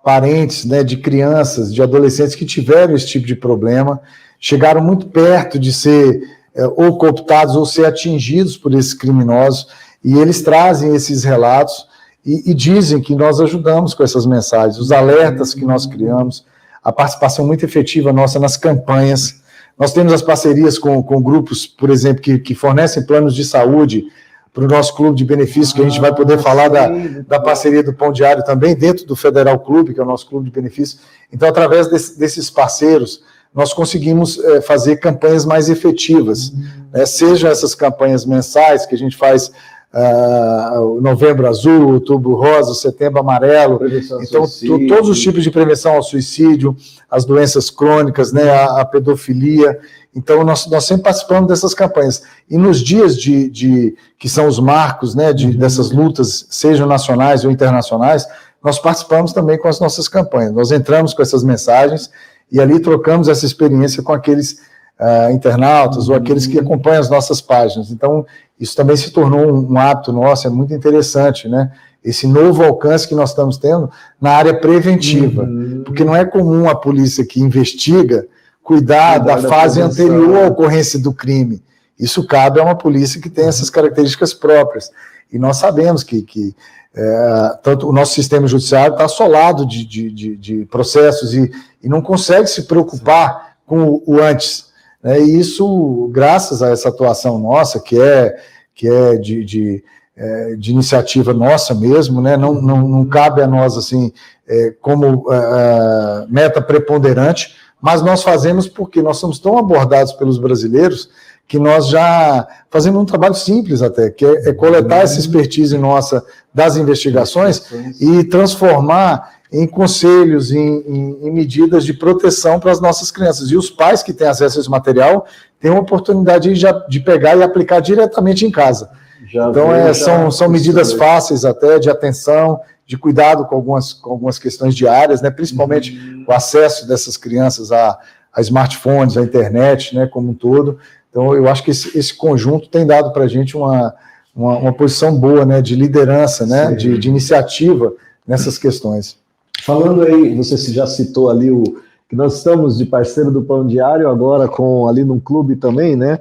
parentes 0.03 0.65
né, 0.65 0.83
de 0.83 0.97
crianças, 0.97 1.73
de 1.73 1.81
adolescentes 1.81 2.35
que 2.35 2.45
tiveram 2.45 2.93
esse 2.93 3.07
tipo 3.07 3.25
de 3.25 3.35
problema, 3.35 4.01
chegaram 4.39 4.81
muito 4.81 5.07
perto 5.07 5.57
de 5.57 5.71
ser 5.73 6.21
é, 6.55 6.65
ou 6.65 6.97
cooptados 6.97 7.55
ou 7.55 7.65
ser 7.65 7.85
atingidos 7.85 8.57
por 8.57 8.73
esses 8.73 8.93
criminosos, 8.93 9.67
e 10.03 10.17
eles 10.17 10.41
trazem 10.41 10.95
esses 10.95 11.23
relatos 11.23 11.87
e, 12.25 12.51
e 12.51 12.53
dizem 12.53 13.01
que 13.01 13.15
nós 13.15 13.39
ajudamos 13.39 13.93
com 13.93 14.03
essas 14.03 14.25
mensagens, 14.25 14.77
os 14.77 14.91
alertas 14.91 15.53
que 15.53 15.65
nós 15.65 15.85
criamos 15.85 16.45
a 16.83 16.91
participação 16.91 17.45
muito 17.45 17.65
efetiva 17.65 18.13
nossa 18.13 18.39
nas 18.39 18.55
campanhas. 18.55 19.41
Nós 19.77 19.91
temos 19.91 20.13
as 20.13 20.21
parcerias 20.21 20.79
com, 20.79 21.03
com 21.03 21.21
grupos, 21.21 21.67
por 21.67 21.89
exemplo, 21.89 22.21
que, 22.21 22.39
que 22.39 22.55
fornecem 22.55 23.05
planos 23.05 23.35
de 23.35 23.43
saúde 23.43 24.05
para 24.53 24.63
o 24.63 24.67
nosso 24.67 24.95
clube 24.95 25.17
de 25.17 25.25
benefícios, 25.25 25.73
que 25.73 25.81
a 25.81 25.83
gente 25.83 25.99
vai 25.99 26.15
poder 26.15 26.35
ah, 26.35 26.41
falar 26.41 26.69
da, 26.69 26.87
da 27.27 27.39
parceria 27.41 27.83
do 27.83 27.93
Pão 27.93 28.11
Diário 28.11 28.41
também, 28.43 28.73
dentro 28.73 29.05
do 29.05 29.17
Federal 29.17 29.59
Clube, 29.59 29.93
que 29.93 29.99
é 29.99 30.03
o 30.03 30.05
nosso 30.05 30.27
clube 30.27 30.45
de 30.45 30.51
benefícios. 30.51 31.01
Então, 31.31 31.49
através 31.49 31.87
desse, 31.89 32.17
desses 32.17 32.49
parceiros, 32.49 33.21
nós 33.53 33.73
conseguimos 33.73 34.37
é, 34.39 34.61
fazer 34.61 34.97
campanhas 34.97 35.45
mais 35.45 35.69
efetivas, 35.69 36.53
né? 36.91 37.05
sejam 37.05 37.49
essas 37.49 37.73
campanhas 37.73 38.25
mensais 38.25 38.85
que 38.85 38.95
a 38.95 38.97
gente 38.97 39.15
faz 39.15 39.51
uh, 39.93 41.01
novembro 41.01 41.47
azul, 41.47 41.93
outubro 41.93 42.35
rosa, 42.35 42.73
setembro 42.73 43.19
amarelo. 43.19 43.79
Então, 44.21 44.45
todos 44.87 45.09
os 45.09 45.19
tipos 45.19 45.43
de 45.43 45.51
prevenção 45.51 45.95
ao 45.95 46.03
suicídio, 46.03 46.75
as 47.09 47.25
doenças 47.25 47.69
crônicas, 47.69 48.31
né, 48.31 48.49
a, 48.49 48.81
a 48.81 48.85
pedofilia. 48.85 49.79
Então, 50.15 50.43
nós, 50.43 50.67
nós 50.67 50.85
sempre 50.85 51.03
participamos 51.03 51.47
dessas 51.47 51.73
campanhas. 51.73 52.23
E 52.49 52.57
nos 52.57 52.79
dias 52.79 53.15
de, 53.15 53.49
de 53.49 53.95
que 54.17 54.27
são 54.27 54.47
os 54.47 54.59
marcos 54.59 55.15
né, 55.15 55.31
de, 55.33 55.47
uhum. 55.47 55.57
dessas 55.57 55.91
lutas, 55.91 56.45
sejam 56.49 56.87
nacionais 56.87 57.45
ou 57.45 57.51
internacionais, 57.51 58.25
nós 58.63 58.79
participamos 58.79 59.31
também 59.31 59.57
com 59.57 59.67
as 59.67 59.79
nossas 59.79 60.07
campanhas. 60.07 60.51
Nós 60.51 60.71
entramos 60.71 61.13
com 61.13 61.21
essas 61.21 61.43
mensagens 61.43 62.09
e 62.51 62.59
ali 62.59 62.79
trocamos 62.79 63.27
essa 63.27 63.45
experiência 63.45 64.01
com 64.01 64.13
aqueles 64.13 64.59
uh, 64.99 65.31
internautas 65.31 66.07
uhum. 66.07 66.13
ou 66.13 66.19
aqueles 66.19 66.47
que 66.47 66.59
acompanham 66.59 66.99
as 66.99 67.09
nossas 67.09 67.41
páginas. 67.41 67.91
Então, 67.91 68.25
isso 68.59 68.75
também 68.75 68.95
se 68.95 69.11
tornou 69.11 69.51
um, 69.51 69.73
um 69.73 69.77
hábito 69.77 70.11
nosso, 70.11 70.47
é 70.47 70.49
muito 70.49 70.73
interessante, 70.73 71.47
né? 71.47 71.71
Esse 72.03 72.25
novo 72.25 72.63
alcance 72.63 73.07
que 73.07 73.15
nós 73.15 73.31
estamos 73.31 73.57
tendo 73.57 73.89
na 74.21 74.31
área 74.31 74.53
preventiva, 74.53 75.43
uhum. 75.43 75.81
porque 75.85 76.03
não 76.03 76.15
é 76.15 76.23
comum 76.23 76.69
a 76.69 76.75
polícia 76.75 77.25
que 77.25 77.41
investiga 77.41 78.25
cuidar 78.63 79.17
da, 79.19 79.35
da 79.35 79.49
fase 79.49 79.81
anterior 79.81 80.43
à 80.43 80.47
ocorrência 80.47 80.99
do 80.99 81.13
crime. 81.13 81.61
Isso 81.99 82.25
cabe 82.25 82.59
a 82.59 82.63
uma 82.63 82.75
polícia 82.75 83.19
que 83.21 83.29
tem 83.29 83.43
uhum. 83.43 83.49
essas 83.49 83.69
características 83.69 84.33
próprias. 84.33 84.91
E 85.31 85.37
nós 85.37 85.57
sabemos 85.57 86.03
que, 86.03 86.21
que 86.21 86.55
é, 86.95 87.57
tanto 87.61 87.87
o 87.87 87.93
nosso 87.93 88.13
sistema 88.13 88.47
judiciário 88.47 88.93
está 88.93 89.05
assolado 89.05 89.65
de, 89.65 89.85
de, 89.85 90.11
de, 90.11 90.35
de 90.35 90.65
processos 90.65 91.33
e, 91.33 91.51
e, 91.83 91.87
não 91.87 92.01
consegue 92.01 92.47
se 92.47 92.63
preocupar 92.63 93.57
com 93.67 93.83
o, 93.83 94.03
o 94.05 94.19
antes. 94.19 94.67
Né? 95.03 95.19
E 95.21 95.39
isso, 95.39 96.09
graças 96.11 96.63
a 96.63 96.69
essa 96.71 96.89
atuação 96.89 97.37
nossa, 97.37 97.79
que 97.79 97.99
é, 98.01 98.35
que 98.73 98.87
é 98.87 99.15
de, 99.15 99.45
de, 99.45 99.83
é, 100.15 100.55
de 100.55 100.71
iniciativa 100.71 101.33
nossa 101.33 101.75
mesmo, 101.75 102.19
né? 102.21 102.35
não, 102.35 102.55
não, 102.55 102.87
não 102.87 103.05
cabe 103.05 103.41
a 103.41 103.47
nós 103.47 103.77
assim 103.77 104.11
é, 104.47 104.73
como 104.81 105.31
é, 105.31 106.25
meta 106.29 106.61
preponderante, 106.61 107.55
mas 107.79 108.01
nós 108.01 108.23
fazemos 108.23 108.67
porque 108.67 109.03
nós 109.03 109.17
somos 109.17 109.37
tão 109.37 109.57
abordados 109.57 110.13
pelos 110.13 110.39
brasileiros 110.39 111.09
que 111.47 111.57
nós 111.57 111.87
já 111.87 112.45
fazemos 112.69 113.01
um 113.01 113.05
trabalho 113.05 113.33
simples 113.33 113.81
até, 113.81 114.09
que 114.09 114.25
é, 114.25 114.49
é 114.49 114.53
coletar 114.53 114.97
essa 114.97 115.19
expertise 115.19 115.77
nossa 115.77 116.23
das 116.53 116.75
investigações 116.75 117.63
e 118.01 118.23
transformar 118.25 119.37
em 119.51 119.65
conselhos, 119.65 120.51
em, 120.51 120.83
em, 120.85 121.27
em, 121.27 121.31
medidas 121.31 121.85
de 121.85 121.93
proteção 121.93 122.59
para 122.59 122.71
as 122.71 122.81
nossas 122.81 123.11
crianças. 123.11 123.49
E 123.49 123.55
os 123.55 123.69
pais 123.69 124.03
que 124.03 124.11
têm 124.11 124.27
acesso 124.27 124.57
a 124.57 124.61
esse 124.61 124.69
material 124.69 125.25
têm 125.59 125.71
uma 125.71 125.79
oportunidade 125.79 126.53
de, 126.53 126.65
de 126.89 126.99
pegar 126.99 127.37
e 127.37 127.43
aplicar 127.43 127.79
diretamente 127.79 128.45
em 128.45 128.51
casa. 128.51 128.89
Já 129.25 129.49
então, 129.49 129.73
é, 129.73 129.93
são, 129.93 130.29
são 130.29 130.49
medidas 130.49 130.91
fáceis 130.93 131.45
até 131.45 131.79
de 131.79 131.89
atenção, 131.89 132.59
de 132.85 132.97
cuidado 132.97 133.45
com 133.45 133.55
algumas, 133.55 133.93
com 133.93 134.11
algumas 134.11 134.37
questões 134.37 134.75
diárias, 134.75 135.21
né? 135.21 135.29
principalmente 135.29 135.97
uhum. 135.97 136.25
o 136.27 136.33
acesso 136.33 136.85
dessas 136.87 137.15
crianças 137.15 137.71
a, 137.71 137.97
a 138.33 138.41
smartphones, 138.41 139.17
a 139.17 139.21
internet, 139.21 139.95
né, 139.95 140.07
como 140.07 140.29
um 140.29 140.33
todo. 140.33 140.77
Então, 141.09 141.33
eu 141.35 141.47
acho 141.47 141.63
que 141.63 141.71
esse, 141.71 141.97
esse 141.97 142.15
conjunto 142.15 142.69
tem 142.69 142.85
dado 142.85 143.11
para 143.11 143.23
a 143.23 143.27
gente 143.27 143.55
uma, 143.55 143.93
uma, 144.35 144.57
uma, 144.57 144.73
posição 144.73 145.17
boa 145.17 145.45
né, 145.45 145.61
de 145.61 145.75
liderança, 145.75 146.45
né, 146.45 146.73
de, 146.73 146.97
de 146.97 147.09
iniciativa 147.09 147.93
nessas 148.27 148.57
questões. 148.57 149.17
Falando 149.63 150.03
aí, 150.03 150.35
você 150.35 150.55
já 150.71 150.85
citou 150.85 151.29
ali 151.29 151.49
o 151.49 151.63
que 152.09 152.15
nós 152.15 152.37
estamos 152.37 152.77
de 152.77 152.85
parceiro 152.85 153.31
do 153.31 153.41
Pão 153.41 153.65
Diário 153.65 154.07
agora 154.09 154.47
com 154.47 154.87
ali 154.87 155.03
num 155.03 155.19
clube 155.19 155.55
também, 155.55 155.95
né? 155.95 156.19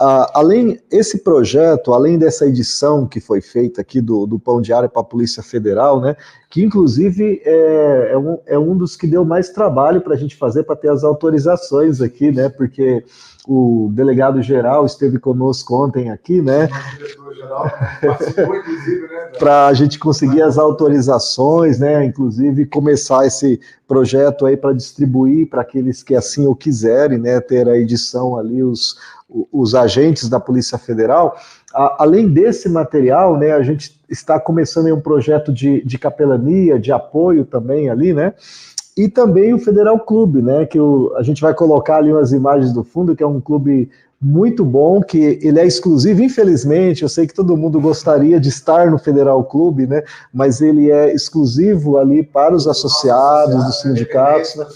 Ah, 0.00 0.30
além 0.34 0.78
esse 0.90 1.18
projeto, 1.18 1.92
além 1.92 2.18
dessa 2.18 2.46
edição 2.46 3.06
que 3.06 3.20
foi 3.20 3.40
feita 3.40 3.80
aqui 3.80 4.00
do, 4.00 4.26
do 4.26 4.38
Pão 4.38 4.60
Diário 4.60 4.88
para 4.88 5.02
a 5.02 5.04
Polícia 5.04 5.42
Federal, 5.42 6.00
né? 6.00 6.16
Que 6.48 6.62
inclusive 6.62 7.42
é, 7.44 8.10
é, 8.12 8.18
um, 8.18 8.38
é 8.46 8.58
um 8.58 8.76
dos 8.76 8.96
que 8.96 9.06
deu 9.06 9.24
mais 9.24 9.50
trabalho 9.50 10.00
para 10.00 10.14
a 10.14 10.16
gente 10.16 10.36
fazer 10.36 10.62
para 10.62 10.76
ter 10.76 10.88
as 10.90 11.02
autorizações 11.02 12.00
aqui, 12.00 12.30
né? 12.30 12.48
Porque 12.48 13.04
o 13.50 13.88
delegado 13.94 14.42
geral 14.42 14.84
esteve 14.84 15.18
conosco 15.18 15.74
ontem 15.82 16.10
aqui, 16.10 16.42
né? 16.42 16.68
Para 19.38 19.68
a 19.68 19.72
gente 19.72 19.98
conseguir 19.98 20.42
as 20.42 20.58
autorizações, 20.58 21.78
né? 21.78 22.04
Inclusive 22.04 22.66
começar 22.66 23.26
esse 23.26 23.58
projeto 23.86 24.44
aí 24.44 24.54
para 24.54 24.74
distribuir 24.74 25.48
para 25.48 25.62
aqueles 25.62 26.02
que 26.02 26.14
assim 26.14 26.46
o 26.46 26.54
quiserem, 26.54 27.16
né? 27.16 27.40
Ter 27.40 27.66
a 27.66 27.78
edição 27.78 28.36
ali, 28.36 28.62
os, 28.62 28.98
os 29.50 29.74
agentes 29.74 30.28
da 30.28 30.38
Polícia 30.38 30.76
Federal. 30.76 31.34
A, 31.72 32.02
além 32.02 32.28
desse 32.28 32.68
material, 32.68 33.38
né? 33.38 33.52
A 33.52 33.62
gente 33.62 33.98
está 34.10 34.38
começando 34.38 34.94
um 34.94 35.00
projeto 35.00 35.50
de, 35.50 35.82
de 35.86 35.96
capelania, 35.96 36.78
de 36.78 36.92
apoio 36.92 37.46
também 37.46 37.88
ali, 37.88 38.12
né? 38.12 38.34
E 38.98 39.08
também 39.08 39.54
o 39.54 39.60
Federal 39.60 40.00
Clube, 40.00 40.42
né? 40.42 40.66
Que 40.66 40.80
o, 40.80 41.14
a 41.16 41.22
gente 41.22 41.40
vai 41.40 41.54
colocar 41.54 41.98
ali 41.98 42.12
umas 42.12 42.32
imagens 42.32 42.72
do 42.72 42.82
fundo, 42.82 43.14
que 43.14 43.22
é 43.22 43.26
um 43.26 43.40
clube 43.40 43.88
muito 44.20 44.64
bom, 44.64 45.00
que 45.00 45.38
ele 45.40 45.60
é 45.60 45.64
exclusivo, 45.64 46.20
infelizmente, 46.20 47.04
eu 47.04 47.08
sei 47.08 47.24
que 47.24 47.32
todo 47.32 47.56
mundo 47.56 47.80
gostaria 47.80 48.40
de 48.40 48.48
estar 48.48 48.90
no 48.90 48.98
Federal 48.98 49.44
Clube, 49.44 49.86
né? 49.86 50.02
Mas 50.34 50.60
ele 50.60 50.90
é 50.90 51.14
exclusivo 51.14 51.96
ali 51.96 52.24
para 52.24 52.52
os 52.52 52.66
associados 52.66 53.64
dos 53.64 53.80
sindicatos, 53.80 54.56
né? 54.56 54.66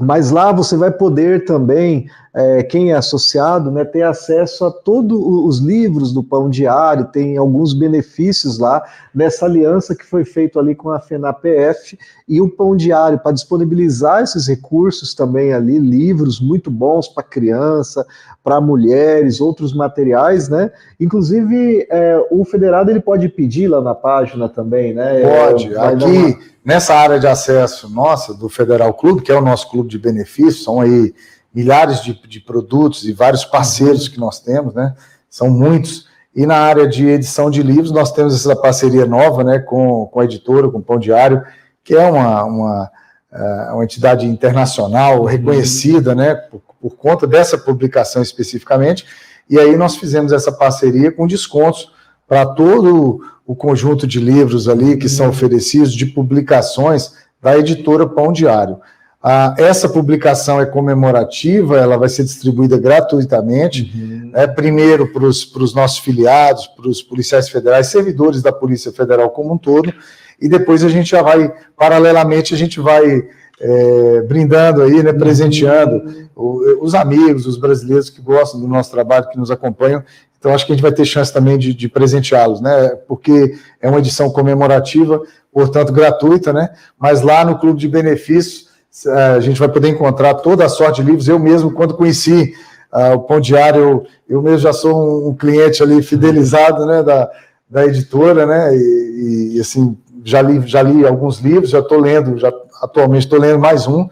Mas 0.00 0.30
lá 0.30 0.50
você 0.50 0.76
vai 0.76 0.90
poder 0.90 1.44
também, 1.44 2.08
é, 2.32 2.62
quem 2.62 2.92
é 2.92 2.94
associado, 2.94 3.70
né, 3.70 3.84
ter 3.84 4.02
acesso 4.02 4.64
a 4.64 4.70
todos 4.70 5.18
os 5.20 5.58
livros 5.58 6.12
do 6.12 6.22
Pão 6.22 6.48
Diário, 6.48 7.06
tem 7.06 7.36
alguns 7.36 7.72
benefícios 7.72 8.58
lá 8.58 8.82
nessa 9.12 9.46
aliança 9.46 9.96
que 9.96 10.06
foi 10.06 10.24
feita 10.24 10.60
ali 10.60 10.74
com 10.74 10.90
a 10.90 11.00
FENAPF 11.00 11.98
e 12.28 12.40
o 12.40 12.48
Pão 12.48 12.76
Diário, 12.76 13.18
para 13.18 13.32
disponibilizar 13.32 14.22
esses 14.22 14.46
recursos 14.46 15.12
também 15.12 15.52
ali, 15.52 15.78
livros 15.78 16.40
muito 16.40 16.70
bons 16.70 17.08
para 17.08 17.24
criança, 17.24 18.06
para 18.44 18.60
mulheres, 18.60 19.40
outros 19.40 19.74
materiais, 19.74 20.48
né? 20.48 20.70
Inclusive, 21.00 21.86
é, 21.90 22.24
o 22.30 22.44
federado 22.44 22.90
ele 22.90 23.00
pode 23.00 23.28
pedir 23.28 23.66
lá 23.66 23.80
na 23.80 23.94
página 23.94 24.48
também, 24.48 24.94
né? 24.94 25.22
Pode. 25.22 25.74
É, 25.74 25.78
Aqui 25.78 26.38
nessa 26.64 26.94
área 26.94 27.18
de 27.18 27.26
acesso 27.26 27.88
nossa, 27.88 28.32
do 28.32 28.48
Federal 28.48 28.94
Clube, 28.94 29.22
que 29.22 29.32
é 29.32 29.36
o 29.36 29.42
nosso 29.42 29.68
clube 29.68 29.88
de 29.88 29.98
benefícios, 29.98 30.62
são 30.62 30.80
aí 30.80 31.12
milhares 31.54 32.02
de, 32.02 32.14
de 32.26 32.40
produtos 32.40 33.04
e 33.04 33.12
vários 33.12 33.44
parceiros 33.44 34.08
que 34.08 34.18
nós 34.18 34.40
temos, 34.40 34.74
né? 34.74 34.94
São 35.28 35.50
muitos. 35.50 36.08
E 36.34 36.46
na 36.46 36.56
área 36.56 36.86
de 36.86 37.06
edição 37.08 37.50
de 37.50 37.62
livros, 37.62 37.90
nós 37.90 38.12
temos 38.12 38.34
essa 38.34 38.54
parceria 38.54 39.04
nova 39.04 39.42
né, 39.42 39.58
com, 39.58 40.06
com 40.06 40.20
a 40.20 40.24
editora, 40.24 40.70
com 40.70 40.78
o 40.78 40.82
Pão 40.82 40.98
Diário, 40.98 41.42
que 41.82 41.94
é 41.94 42.08
uma, 42.08 42.44
uma, 42.44 42.90
é, 43.32 43.72
uma 43.72 43.84
entidade 43.84 44.26
internacional 44.26 45.24
reconhecida 45.24 46.14
né, 46.14 46.34
por, 46.34 46.62
por 46.80 46.96
conta 46.96 47.26
dessa 47.26 47.58
publicação 47.58 48.22
especificamente. 48.22 49.04
E 49.48 49.58
aí 49.58 49.76
nós 49.76 49.96
fizemos 49.96 50.32
essa 50.32 50.52
parceria 50.52 51.10
com 51.10 51.26
descontos 51.26 51.92
para 52.28 52.46
todo 52.46 53.20
o 53.44 53.56
conjunto 53.56 54.06
de 54.06 54.20
livros 54.20 54.68
ali 54.68 54.96
que 54.96 55.08
são 55.08 55.28
oferecidos, 55.28 55.92
de 55.92 56.06
publicações 56.06 57.12
da 57.42 57.58
editora 57.58 58.06
Pão 58.06 58.32
Diário. 58.32 58.78
Ah, 59.22 59.54
essa 59.58 59.86
publicação 59.86 60.58
é 60.60 60.64
comemorativa, 60.64 61.76
ela 61.76 61.98
vai 61.98 62.08
ser 62.08 62.24
distribuída 62.24 62.78
gratuitamente, 62.78 63.92
uhum. 63.94 64.30
né, 64.32 64.46
primeiro 64.46 65.12
para 65.12 65.24
os 65.24 65.74
nossos 65.74 65.98
filiados, 65.98 66.66
para 66.68 66.88
os 66.88 67.02
policiais 67.02 67.48
federais, 67.50 67.88
servidores 67.88 68.42
da 68.42 68.50
Polícia 68.50 68.90
Federal 68.90 69.28
como 69.28 69.52
um 69.52 69.58
todo, 69.58 69.92
e 70.40 70.48
depois 70.48 70.82
a 70.82 70.88
gente 70.88 71.10
já 71.10 71.20
vai, 71.20 71.52
paralelamente, 71.76 72.54
a 72.54 72.56
gente 72.56 72.80
vai 72.80 73.28
é, 73.60 74.22
brindando 74.22 74.80
aí, 74.80 75.02
né, 75.02 75.12
presenteando 75.12 75.96
uhum. 76.34 76.78
os 76.80 76.94
amigos, 76.94 77.46
os 77.46 77.58
brasileiros 77.58 78.08
que 78.08 78.22
gostam 78.22 78.58
do 78.58 78.66
nosso 78.66 78.90
trabalho, 78.90 79.28
que 79.28 79.38
nos 79.38 79.50
acompanham, 79.50 80.02
então, 80.40 80.54
acho 80.54 80.64
que 80.64 80.72
a 80.72 80.74
gente 80.74 80.82
vai 80.82 80.92
ter 80.92 81.04
chance 81.04 81.30
também 81.30 81.58
de, 81.58 81.74
de 81.74 81.86
presenteá-los, 81.86 82.62
né? 82.62 82.96
Porque 83.06 83.58
é 83.78 83.90
uma 83.90 83.98
edição 83.98 84.30
comemorativa, 84.30 85.20
portanto, 85.52 85.92
gratuita, 85.92 86.50
né? 86.50 86.70
Mas 86.98 87.20
lá 87.20 87.44
no 87.44 87.58
Clube 87.58 87.78
de 87.78 87.86
Benefícios, 87.86 88.69
a 89.08 89.40
gente 89.40 89.58
vai 89.58 89.68
poder 89.68 89.88
encontrar 89.88 90.34
toda 90.34 90.64
a 90.64 90.68
sorte 90.68 91.02
de 91.02 91.08
livros. 91.08 91.28
Eu 91.28 91.38
mesmo, 91.38 91.72
quando 91.72 91.94
conheci 91.94 92.54
uh, 92.92 93.14
o 93.14 93.20
Pão 93.20 93.40
Diário, 93.40 93.80
eu, 93.80 94.06
eu, 94.28 94.42
mesmo 94.42 94.58
já 94.58 94.72
sou 94.72 94.94
um, 94.94 95.28
um, 95.28 95.34
cliente 95.34 95.82
ali 95.82 96.02
fidelizado, 96.02 96.86
né? 96.86 97.02
Da, 97.02 97.30
da 97.68 97.86
editora, 97.86 98.46
né? 98.46 98.76
E, 98.76 99.52
e, 99.56 99.60
assim, 99.60 99.96
já 100.24 100.42
li, 100.42 100.66
já 100.66 100.82
li 100.82 101.06
alguns 101.06 101.38
livros, 101.38 101.70
já 101.70 101.78
estou 101.78 102.00
lendo, 102.00 102.38
já 102.38 102.52
atualmente 102.82 103.24
estou 103.24 103.38
lendo 103.38 103.58
mais 103.58 103.86
um 103.86 104.08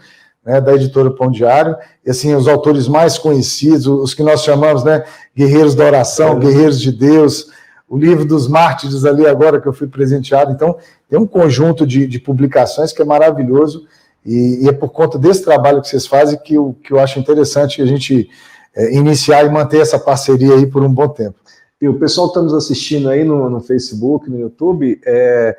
né, 0.49 0.61
da 0.63 0.75
editora 0.75 1.11
Pão 1.11 1.31
Diário, 1.31 1.77
e 2.05 2.11
assim, 2.11 2.35
os 2.35 2.49
autores 2.49 2.89
mais 2.89 3.19
conhecidos, 3.19 3.87
os 3.87 4.15
que 4.15 4.23
nós 4.23 4.43
chamamos, 4.43 4.83
né, 4.83 5.05
Guerreiros 5.37 5.75
da 5.75 5.85
Oração, 5.85 6.39
é. 6.39 6.41
Guerreiros 6.41 6.81
de 6.81 6.91
Deus, 6.91 7.51
o 7.87 7.99
livro 7.99 8.25
dos 8.25 8.49
mártires 8.49 9.05
ali 9.05 9.27
agora 9.27 9.61
que 9.61 9.69
eu 9.69 9.73
fui 9.75 9.87
presenteado, 9.87 10.51
então 10.51 10.77
tem 11.09 11.19
um 11.19 11.27
conjunto 11.27 11.87
de, 11.87 12.07
de 12.07 12.19
publicações 12.19 12.93
que 12.93 13.03
é 13.03 13.05
maravilhoso, 13.05 13.87
e, 14.25 14.65
e, 14.65 14.69
é 14.69 14.73
por 14.73 14.91
conta 14.91 15.19
desse 15.19 15.43
trabalho 15.43 15.81
que 15.81 15.89
vocês 15.89 16.07
fazem 16.07 16.39
que 16.39 16.55
eu, 16.55 16.77
que 16.83 16.93
eu 16.93 16.99
acho 16.99 17.19
interessante 17.19 17.81
a 17.81 17.87
gente 17.87 18.29
é, 18.75 18.95
iniciar 18.95 19.45
e 19.45 19.51
manter 19.51 19.81
essa 19.81 19.99
parceria 19.99 20.55
aí 20.55 20.67
por 20.67 20.83
um 20.83 20.93
bom 20.93 21.09
tempo. 21.09 21.37
E 21.81 21.89
o 21.89 21.99
pessoal 21.99 22.27
que 22.27 22.33
está 22.33 22.43
nos 22.43 22.55
assistindo 22.55 23.09
aí 23.09 23.25
no, 23.25 23.49
no 23.49 23.61
Facebook, 23.61 24.29
no 24.29 24.39
YouTube, 24.39 25.01
é, 25.07 25.57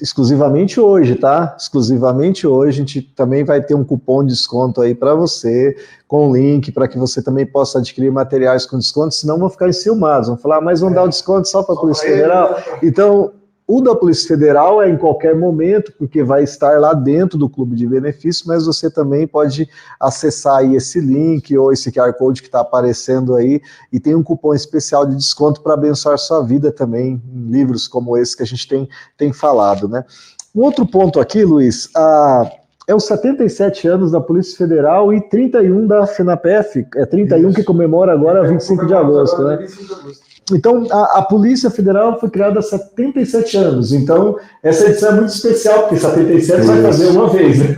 exclusivamente 0.00 0.78
hoje, 0.78 1.16
tá? 1.16 1.56
Exclusivamente 1.58 2.46
hoje, 2.46 2.80
a 2.80 2.84
gente 2.84 3.02
também 3.02 3.44
vai 3.44 3.60
ter 3.60 3.74
um 3.74 3.84
cupom 3.84 4.22
de 4.22 4.32
desconto 4.32 4.80
aí 4.80 4.94
para 4.94 5.14
você, 5.14 5.76
com 6.06 6.34
link 6.34 6.70
para 6.70 6.86
que 6.86 6.96
você 6.96 7.20
também 7.20 7.44
possa 7.44 7.78
adquirir 7.78 8.10
materiais 8.10 8.64
com 8.64 8.78
desconto, 8.78 9.14
senão 9.14 9.38
vão 9.38 9.50
ficar 9.50 9.68
enciumados, 9.68 10.28
vão 10.28 10.36
falar, 10.36 10.58
ah, 10.58 10.60
mas 10.60 10.80
vão 10.80 10.90
é. 10.90 10.94
dar 10.94 11.04
o 11.04 11.08
desconto 11.08 11.48
só 11.48 11.62
para 11.62 11.74
a 11.74 11.78
Polícia 11.78 12.08
Federal. 12.08 12.56
Então, 12.82 13.32
o 13.72 13.80
da 13.80 13.94
Polícia 13.94 14.26
Federal 14.26 14.82
é 14.82 14.90
em 14.90 14.96
qualquer 14.96 15.36
momento, 15.36 15.92
porque 15.96 16.24
vai 16.24 16.42
estar 16.42 16.80
lá 16.80 16.92
dentro 16.92 17.38
do 17.38 17.48
clube 17.48 17.76
de 17.76 17.86
benefícios, 17.86 18.44
mas 18.44 18.66
você 18.66 18.90
também 18.90 19.28
pode 19.28 19.68
acessar 20.00 20.56
aí 20.56 20.74
esse 20.74 20.98
link 20.98 21.56
ou 21.56 21.72
esse 21.72 21.92
QR 21.92 22.12
Code 22.14 22.42
que 22.42 22.48
está 22.48 22.62
aparecendo 22.62 23.36
aí 23.36 23.62
e 23.92 24.00
tem 24.00 24.16
um 24.16 24.24
cupom 24.24 24.52
especial 24.52 25.06
de 25.06 25.14
desconto 25.14 25.60
para 25.60 25.74
abençoar 25.74 26.18
sua 26.18 26.42
vida 26.42 26.72
também 26.72 27.22
em 27.32 27.50
livros 27.52 27.86
como 27.86 28.18
esse 28.18 28.36
que 28.36 28.42
a 28.42 28.46
gente 28.46 28.66
tem, 28.66 28.88
tem 29.16 29.32
falado, 29.32 29.88
né? 29.88 30.04
Um 30.52 30.62
outro 30.62 30.84
ponto 30.84 31.20
aqui, 31.20 31.44
Luiz, 31.44 31.88
a, 31.94 32.50
é 32.88 32.94
os 32.94 33.04
77 33.04 33.86
anos 33.86 34.10
da 34.10 34.20
Polícia 34.20 34.58
Federal 34.58 35.14
e 35.14 35.20
31 35.20 35.86
da 35.86 36.08
FENAPEF, 36.08 36.88
é 36.96 37.06
31 37.06 37.50
Isso. 37.50 37.58
que 37.58 37.62
comemora 37.62 38.12
agora 38.12 38.42
25 38.42 38.84
de 38.84 38.94
agosto, 38.94 39.44
né? 39.44 39.58
25 39.58 39.86
de 39.86 39.92
agosto. 39.92 40.29
Então, 40.56 40.86
a, 40.90 41.18
a, 41.18 41.22
Polícia 41.22 41.70
Federal 41.70 42.18
foi 42.18 42.30
criada 42.30 42.58
há 42.58 42.62
77 42.62 43.56
anos. 43.56 43.92
Então, 43.92 44.36
essa 44.62 44.86
edição 44.86 45.10
é 45.10 45.12
muito 45.12 45.30
especial, 45.30 45.82
porque 45.82 45.96
77 45.96 46.60
Isso. 46.60 46.66
vai 46.66 46.82
fazer 46.82 47.08
uma 47.08 47.28
vez. 47.28 47.58
Né? 47.58 47.74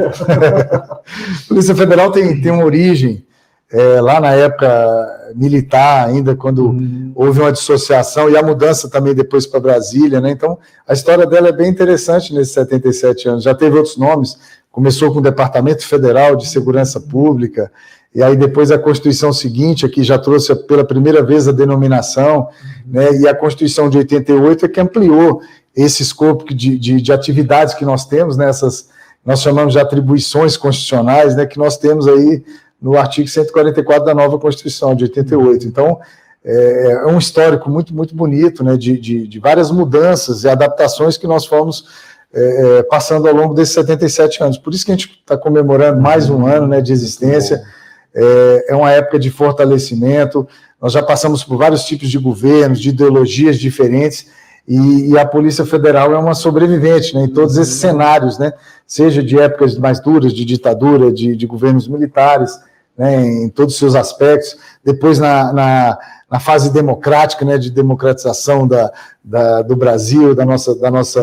a 0.71 0.99
Polícia 1.49 1.75
Federal 1.75 2.11
tem, 2.11 2.41
tem 2.41 2.53
uma 2.53 2.65
origem 2.65 3.25
é, 3.73 4.01
lá 4.01 4.21
na 4.21 4.33
época 4.33 5.33
militar, 5.35 6.07
ainda 6.07 6.37
quando 6.37 6.67
uhum. 6.67 7.13
houve 7.15 7.41
uma 7.41 7.51
dissociação 7.51 8.29
e 8.29 8.37
a 8.37 8.43
mudança 8.43 8.89
também 8.89 9.15
depois 9.15 9.47
para 9.47 9.61
Brasília. 9.61 10.21
Né? 10.21 10.31
Então, 10.31 10.59
a 10.87 10.93
história 10.93 11.27
dela 11.27 11.49
é 11.49 11.53
bem 11.53 11.71
interessante 11.71 12.35
nesses 12.35 12.53
77 12.53 13.29
anos. 13.29 13.45
Já 13.45 13.55
teve 13.55 13.77
outros 13.77 13.97
nomes, 13.97 14.37
começou 14.71 15.13
com 15.13 15.21
o 15.21 15.23
Departamento 15.23 15.87
Federal 15.87 16.37
de 16.37 16.49
Segurança 16.49 17.01
Pública, 17.01 17.73
e 18.15 18.23
aí 18.23 18.37
depois 18.37 18.71
a 18.71 18.79
Constituição 18.79 19.33
seguinte, 19.33 19.87
aqui 19.87 20.03
já 20.03 20.19
trouxe 20.19 20.55
pela 20.67 20.85
primeira 20.85 21.23
vez 21.23 21.49
a 21.49 21.53
denominação, 21.53 22.49
né, 22.87 23.11
e 23.15 23.27
a 23.27 23.35
Constituição 23.35 23.89
de 23.89 23.99
88 23.99 24.67
é 24.67 24.69
que 24.69 24.81
ampliou 24.81 25.41
esse 25.75 26.03
escopo 26.03 26.55
de, 26.55 26.79
de, 26.79 27.01
de 27.01 27.13
atividades 27.13 27.75
que 27.75 27.85
nós 27.85 28.05
temos, 28.05 28.37
nessas, 28.37 28.83
né, 28.83 28.89
nós 29.25 29.41
chamamos 29.41 29.73
de 29.73 29.79
atribuições 29.79 30.57
constitucionais, 30.57 31.35
né, 31.35 31.47
que 31.47 31.59
nós 31.59 31.79
temos 31.79 32.07
aí 32.07 32.45
no 32.81 32.99
artigo 32.99 33.29
144 33.29 34.05
da 34.05 34.15
nova 34.15 34.39
Constituição 34.39 34.95
de 34.95 35.05
88. 35.05 35.67
Então, 35.67 35.99
é, 36.45 36.93
é 36.93 37.07
um 37.07 37.19
histórico 37.19 37.71
muito, 37.71 37.95
muito 37.95 38.15
bonito, 38.15 38.63
né, 38.63 38.77
de, 38.77 38.99
de, 38.99 39.27
de 39.27 39.39
várias 39.39 39.71
mudanças 39.71 40.45
e 40.45 40.49
adaptações 40.49 41.17
que 41.17 41.27
nós 41.27 41.47
fomos 41.47 41.87
é, 42.35 42.79
é 42.79 42.83
passando 42.83 43.27
ao 43.27 43.35
longo 43.35 43.55
desses 43.55 43.75
77 43.75 44.43
anos. 44.43 44.59
Por 44.59 44.75
isso 44.75 44.85
que 44.85 44.93
a 44.93 44.97
gente 44.97 45.09
está 45.09 45.37
comemorando 45.37 46.01
mais 46.01 46.29
um 46.29 46.45
ano 46.47 46.67
né, 46.67 46.81
de 46.81 46.93
existência. 46.93 47.63
É, 47.79 47.82
é 48.15 48.75
uma 48.75 48.91
época 48.91 49.19
de 49.19 49.31
fortalecimento. 49.31 50.47
Nós 50.81 50.93
já 50.93 51.03
passamos 51.03 51.45
por 51.45 51.57
vários 51.57 51.85
tipos 51.85 52.09
de 52.09 52.19
governos, 52.19 52.81
de 52.81 52.91
ideologias 52.91 53.59
diferentes, 53.59 54.27
e, 54.67 55.11
e, 55.11 55.19
a 55.19 55.27
Polícia 55.27 55.67
Federal 55.67 56.13
é 56.13 56.19
uma 56.19 56.35
sobrevivente 56.35 57.15
né, 57.15 57.25
em 57.25 57.29
todos 57.29 57.57
esses 57.57 57.75
cenários, 57.75 58.39
né, 58.39 58.53
seja 58.87 59.21
de 59.23 59.37
épocas 59.37 59.77
mais 59.77 59.99
duras, 59.99 60.33
de 60.33 60.45
ditadura, 60.45 61.13
de, 61.13 61.35
de 61.35 61.47
governos 61.47 61.89
militares, 61.89 62.61
né, 62.97 63.27
em 63.27 63.49
todos 63.49 63.75
os 63.75 63.79
seus 63.81 63.97
aspectos. 63.97 64.57
Depois, 64.85 65.19
na, 65.19 65.53
na, 65.53 65.99
na 66.33 66.41
fase 66.41 66.73
democrática, 66.73 67.45
né, 67.45 67.59
de 67.59 67.71
democratização 67.71 68.67
da, 68.67 68.91
da, 69.23 69.61
do 69.61 69.77
Brasil, 69.77 70.35
da 70.35 70.47
nossa, 70.47 70.75
da 70.75 70.91
nossa, 70.91 71.21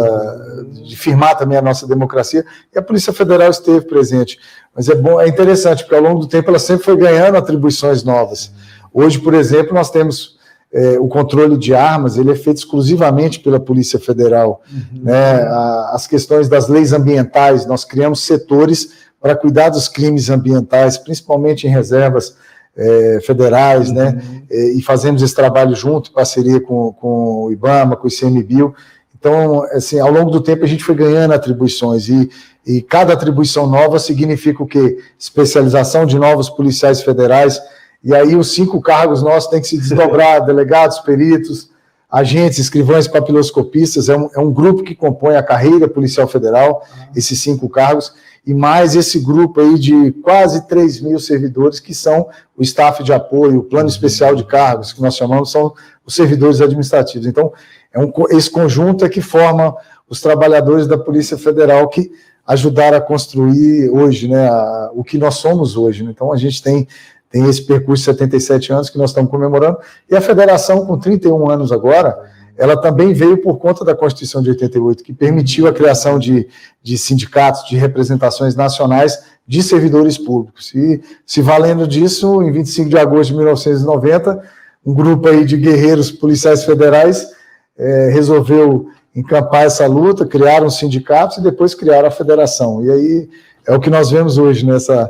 de 0.86 0.96
firmar 0.96 1.36
também 1.36 1.58
a 1.58 1.64
nossa 1.64 1.88
democracia, 1.88 2.46
e 2.72 2.78
a 2.78 2.82
Polícia 2.82 3.12
Federal 3.12 3.50
esteve 3.50 3.82
presente. 3.82 4.38
Mas 4.76 4.88
é 4.88 4.94
bom, 4.94 5.20
é 5.20 5.28
interessante, 5.28 5.82
porque 5.82 5.96
ao 5.96 6.04
longo 6.04 6.20
do 6.20 6.28
tempo 6.28 6.52
ela 6.52 6.60
sempre 6.60 6.86
foi 6.86 6.96
ganhando 6.96 7.40
atribuições 7.40 8.04
novas. 8.04 8.52
Hoje, 8.94 9.18
por 9.18 9.34
exemplo, 9.34 9.74
nós 9.74 9.90
temos 9.90 10.38
é, 10.72 11.00
o 11.00 11.08
controle 11.08 11.58
de 11.58 11.74
armas, 11.74 12.16
ele 12.16 12.32
é 12.32 12.36
feito 12.36 12.58
exclusivamente 12.58 13.40
pela 13.40 13.60
Polícia 13.60 13.98
Federal. 13.98 14.62
Uhum. 14.72 15.06
Né? 15.06 15.42
A, 15.42 15.92
as 15.96 16.06
questões 16.06 16.48
das 16.48 16.68
leis 16.68 16.94
ambientais, 16.94 17.66
nós 17.66 17.84
criamos 17.84 18.20
setores 18.22 18.92
para 19.20 19.36
cuidar 19.36 19.70
dos 19.70 19.88
crimes 19.88 20.30
ambientais, 20.30 21.00
principalmente 21.00 21.66
em 21.66 21.70
reservas 21.72 22.36
é, 22.80 23.20
federais, 23.22 23.92
né? 23.92 24.06
uhum. 24.06 24.14
né? 24.14 24.42
E, 24.50 24.80
e 24.80 24.82
fazemos 24.82 25.22
esse 25.22 25.36
trabalho 25.36 25.76
junto, 25.76 26.14
parceria 26.14 26.62
com, 26.62 26.94
com 26.94 27.46
o 27.46 27.52
IBAMA, 27.52 27.98
com 27.98 28.08
o 28.08 28.10
ICMBio. 28.10 28.74
Então, 29.20 29.64
assim, 29.74 30.00
ao 30.00 30.10
longo 30.10 30.32
do 30.32 30.40
tempo 30.40 30.64
a 30.64 30.68
gente 30.68 30.84
foi 30.84 30.96
ganhando 30.96 31.34
atribuições 31.34 32.08
e, 32.08 32.30
e 32.66 32.82
cada 32.82 33.14
atribuição 33.14 33.68
nova 33.68 34.00
significa 34.00 34.64
o 34.64 34.68
quê? 34.68 34.98
Especialização 35.20 36.06
de 36.06 36.18
novos 36.18 36.50
policiais 36.50 37.02
federais. 37.02 37.62
E 38.02 38.16
aí 38.16 38.34
os 38.34 38.54
cinco 38.54 38.80
cargos 38.82 39.22
nossos 39.22 39.50
têm 39.50 39.60
que 39.60 39.68
se 39.68 39.78
desdobrar: 39.78 40.40
delegados, 40.48 41.00
peritos, 41.00 41.70
agentes, 42.10 42.60
escrivães, 42.60 43.10
papiloscopistas. 43.10 44.08
É 44.08 44.16
um, 44.16 44.30
é 44.34 44.40
um 44.40 44.52
grupo 44.54 44.84
que 44.84 44.96
compõe 44.96 45.36
a 45.36 45.44
carreira 45.44 45.86
policial 45.86 46.26
federal, 46.26 46.82
esses 47.14 47.42
cinco 47.42 47.68
cargos 47.68 48.14
e 48.50 48.54
mais 48.56 48.96
esse 48.96 49.20
grupo 49.20 49.62
aí 49.62 49.78
de 49.78 50.12
quase 50.24 50.68
3 50.68 51.02
mil 51.02 51.20
servidores, 51.20 51.80
que 51.80 51.94
são 51.94 52.28
o 52.58 52.64
staff 52.64 53.04
de 53.04 53.14
apoio, 53.14 53.60
o 53.60 53.64
plano 53.64 53.88
especial 53.88 54.34
de 54.34 54.44
cargos, 54.44 54.92
que 54.92 55.00
nós 55.04 55.16
chamamos, 55.16 55.52
são 55.52 55.72
os 56.04 56.16
servidores 56.16 56.60
administrativos. 56.60 57.28
Então, 57.28 57.54
é 57.94 58.00
um, 58.00 58.12
esse 58.32 58.50
conjunto 58.50 59.06
é 59.06 59.10
que 59.10 59.22
forma 59.22 59.76
os 60.10 60.20
trabalhadores 60.20 60.88
da 60.88 60.98
Polícia 60.98 61.38
Federal 61.38 61.88
que 61.90 62.12
ajudaram 62.44 62.98
a 62.98 63.02
construir 63.02 63.88
hoje, 63.92 64.28
né, 64.28 64.48
a, 64.48 64.90
o 64.96 65.04
que 65.04 65.20
nós 65.20 65.36
somos 65.36 65.78
hoje. 65.78 66.04
Né? 66.04 66.10
Então, 66.10 66.34
a 66.34 66.38
gente 66.38 66.64
tem, 66.64 66.88
tem 67.30 67.48
esse 67.48 67.62
percurso 67.62 68.02
de 68.02 68.18
77 68.18 68.74
anos 68.74 68.90
que 68.90 68.98
nós 68.98 69.12
estamos 69.12 69.30
comemorando, 69.30 69.78
e 70.10 70.16
a 70.16 70.22
federação, 70.22 70.88
com 70.88 70.98
31 70.98 71.52
anos 71.52 71.72
agora, 71.72 72.18
ela 72.60 72.76
também 72.76 73.14
veio 73.14 73.38
por 73.38 73.58
conta 73.58 73.86
da 73.86 73.96
Constituição 73.96 74.42
de 74.42 74.50
88, 74.50 75.02
que 75.02 75.14
permitiu 75.14 75.66
a 75.66 75.72
criação 75.72 76.20
de, 76.20 76.46
de 76.84 76.98
sindicatos, 76.98 77.66
de 77.70 77.78
representações 77.78 78.54
nacionais 78.54 79.18
de 79.48 79.64
servidores 79.64 80.18
públicos. 80.18 80.76
E, 80.76 81.02
se 81.26 81.42
valendo 81.42 81.88
disso, 81.88 82.44
em 82.44 82.52
25 82.52 82.90
de 82.90 82.98
agosto 82.98 83.30
de 83.30 83.38
1990, 83.38 84.44
um 84.86 84.94
grupo 84.94 85.30
aí 85.30 85.46
de 85.46 85.56
guerreiros 85.56 86.12
policiais 86.12 86.66
federais 86.66 87.30
é, 87.78 88.10
resolveu 88.12 88.90
encampar 89.16 89.64
essa 89.64 89.88
luta, 89.88 90.26
criaram 90.26 90.70
sindicatos 90.70 91.38
e 91.38 91.42
depois 91.42 91.74
criaram 91.74 92.10
a 92.10 92.12
federação. 92.12 92.84
E 92.84 92.92
aí 92.92 93.30
é 93.66 93.74
o 93.74 93.80
que 93.80 93.90
nós 93.90 94.12
vemos 94.12 94.38
hoje 94.38 94.66
nessa 94.66 95.10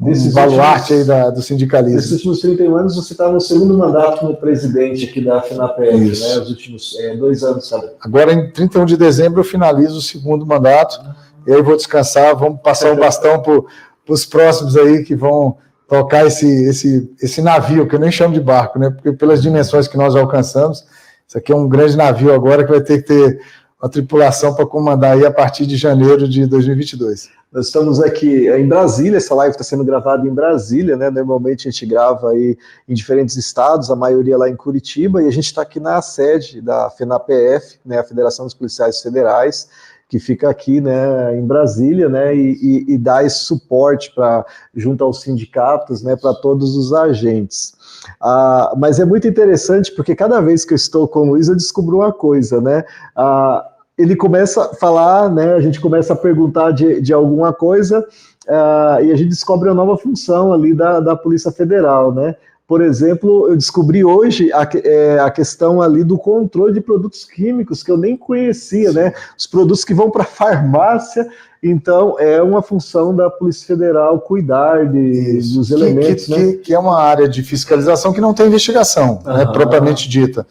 Nesses 0.00 0.32
baluarte 0.32 0.94
últimos, 0.94 1.10
aí 1.10 1.22
da, 1.24 1.30
do 1.30 1.42
sindicalismo. 1.42 1.96
Nesses 1.96 2.12
últimos 2.12 2.40
31 2.40 2.76
anos, 2.76 2.96
você 2.96 3.12
está 3.12 3.30
no 3.30 3.40
segundo 3.40 3.76
mandato 3.76 4.20
como 4.20 4.34
presidente 4.34 5.04
aqui 5.04 5.20
da 5.20 5.42
FENAPEC, 5.42 5.94
né? 5.94 6.08
Os 6.08 6.48
últimos 6.48 6.96
é, 6.98 7.14
dois 7.16 7.42
anos, 7.42 7.68
sabe? 7.68 7.90
Agora, 8.00 8.32
em 8.32 8.50
31 8.50 8.86
de 8.86 8.96
dezembro, 8.96 9.40
eu 9.40 9.44
finalizo 9.44 9.98
o 9.98 10.02
segundo 10.02 10.46
mandato, 10.46 10.98
e 11.46 11.52
aí 11.52 11.60
vou 11.60 11.76
descansar, 11.76 12.34
vamos 12.34 12.60
passar 12.62 12.92
o 12.92 12.96
bastão 12.96 13.42
para 13.42 13.62
os 14.08 14.24
próximos 14.24 14.74
aí 14.74 15.04
que 15.04 15.14
vão 15.14 15.58
tocar 15.86 16.26
esse, 16.26 16.46
esse, 16.64 17.12
esse 17.20 17.42
navio, 17.42 17.86
que 17.86 17.94
eu 17.94 18.00
nem 18.00 18.10
chamo 18.10 18.32
de 18.32 18.40
barco, 18.40 18.78
né? 18.78 18.88
Porque 18.88 19.12
pelas 19.12 19.42
dimensões 19.42 19.86
que 19.86 19.98
nós 19.98 20.16
alcançamos, 20.16 20.84
isso 21.28 21.36
aqui 21.36 21.52
é 21.52 21.56
um 21.56 21.68
grande 21.68 21.96
navio 21.96 22.32
agora 22.32 22.64
que 22.64 22.70
vai 22.70 22.80
ter 22.80 23.02
que 23.02 23.08
ter 23.08 23.40
uma 23.80 23.90
tripulação 23.90 24.54
para 24.54 24.64
comandar 24.64 25.12
aí 25.12 25.26
a 25.26 25.30
partir 25.30 25.66
de 25.66 25.76
janeiro 25.76 26.26
de 26.26 26.46
2022. 26.46 27.39
Nós 27.52 27.66
estamos 27.66 28.00
aqui 28.00 28.48
em 28.48 28.68
Brasília, 28.68 29.16
essa 29.16 29.34
live 29.34 29.50
está 29.50 29.64
sendo 29.64 29.84
gravada 29.84 30.24
em 30.24 30.32
Brasília, 30.32 30.96
né? 30.96 31.10
Normalmente 31.10 31.66
a 31.66 31.70
gente 31.72 31.84
grava 31.84 32.30
aí 32.30 32.56
em 32.88 32.94
diferentes 32.94 33.36
estados, 33.36 33.90
a 33.90 33.96
maioria 33.96 34.38
lá 34.38 34.48
em 34.48 34.54
Curitiba, 34.54 35.20
e 35.20 35.26
a 35.26 35.32
gente 35.32 35.46
está 35.46 35.62
aqui 35.62 35.80
na 35.80 36.00
sede 36.00 36.60
da 36.60 36.88
FENAPF, 36.90 37.80
né? 37.84 37.98
A 37.98 38.04
Federação 38.04 38.44
dos 38.44 38.54
Policiais 38.54 39.00
Federais, 39.00 39.68
que 40.08 40.20
fica 40.20 40.48
aqui, 40.48 40.80
né, 40.80 41.36
em 41.38 41.46
Brasília, 41.46 42.08
né, 42.08 42.34
e, 42.34 42.52
e, 42.88 42.94
e 42.94 42.98
dá 42.98 43.22
esse 43.22 43.44
suporte 43.44 44.12
para 44.12 44.44
junto 44.74 45.04
aos 45.04 45.20
sindicatos, 45.20 46.02
né, 46.02 46.16
para 46.16 46.34
todos 46.34 46.76
os 46.76 46.92
agentes. 46.92 47.72
Ah, 48.20 48.72
mas 48.76 48.98
é 48.98 49.04
muito 49.04 49.28
interessante 49.28 49.92
porque 49.94 50.16
cada 50.16 50.40
vez 50.40 50.64
que 50.64 50.72
eu 50.72 50.76
estou 50.76 51.06
com 51.06 51.20
o 51.20 51.30
Luiz 51.30 51.46
eu 51.46 51.54
descubro 51.54 51.98
uma 51.98 52.12
coisa, 52.12 52.60
né? 52.60 52.84
Ah, 53.14 53.64
ele 54.00 54.16
começa 54.16 54.64
a 54.64 54.74
falar, 54.74 55.30
né? 55.30 55.54
A 55.54 55.60
gente 55.60 55.80
começa 55.80 56.12
a 56.14 56.16
perguntar 56.16 56.70
de, 56.72 57.00
de 57.00 57.12
alguma 57.12 57.52
coisa 57.52 58.00
uh, 58.00 59.04
e 59.04 59.12
a 59.12 59.16
gente 59.16 59.28
descobre 59.28 59.68
uma 59.68 59.74
nova 59.74 59.96
função 59.96 60.52
ali 60.52 60.74
da, 60.74 61.00
da 61.00 61.14
Polícia 61.14 61.52
Federal, 61.52 62.12
né? 62.12 62.34
Por 62.66 62.80
exemplo, 62.82 63.48
eu 63.48 63.56
descobri 63.56 64.04
hoje 64.04 64.52
a, 64.52 64.68
é, 64.84 65.18
a 65.18 65.28
questão 65.28 65.82
ali 65.82 66.04
do 66.04 66.16
controle 66.16 66.72
de 66.72 66.80
produtos 66.80 67.24
químicos 67.24 67.82
que 67.82 67.90
eu 67.90 67.96
nem 67.96 68.16
conhecia, 68.16 68.92
né? 68.92 69.12
Os 69.36 69.46
produtos 69.46 69.84
que 69.84 69.92
vão 69.92 70.08
para 70.08 70.22
a 70.22 70.26
farmácia. 70.26 71.28
Então, 71.62 72.16
é 72.18 72.40
uma 72.40 72.62
função 72.62 73.14
da 73.14 73.28
Polícia 73.28 73.66
Federal 73.66 74.20
cuidar 74.20 74.86
de, 74.86 75.40
dos 75.52 75.70
elementos. 75.70 76.26
Que, 76.26 76.30
né? 76.30 76.36
que, 76.36 76.52
que, 76.58 76.74
é 76.74 76.78
uma 76.78 76.98
área 76.98 77.28
de 77.28 77.42
fiscalização 77.42 78.12
que 78.12 78.20
não 78.20 78.32
tem 78.32 78.46
investigação, 78.46 79.20
né, 79.26 79.44
propriamente 79.52 80.08
dita 80.08 80.46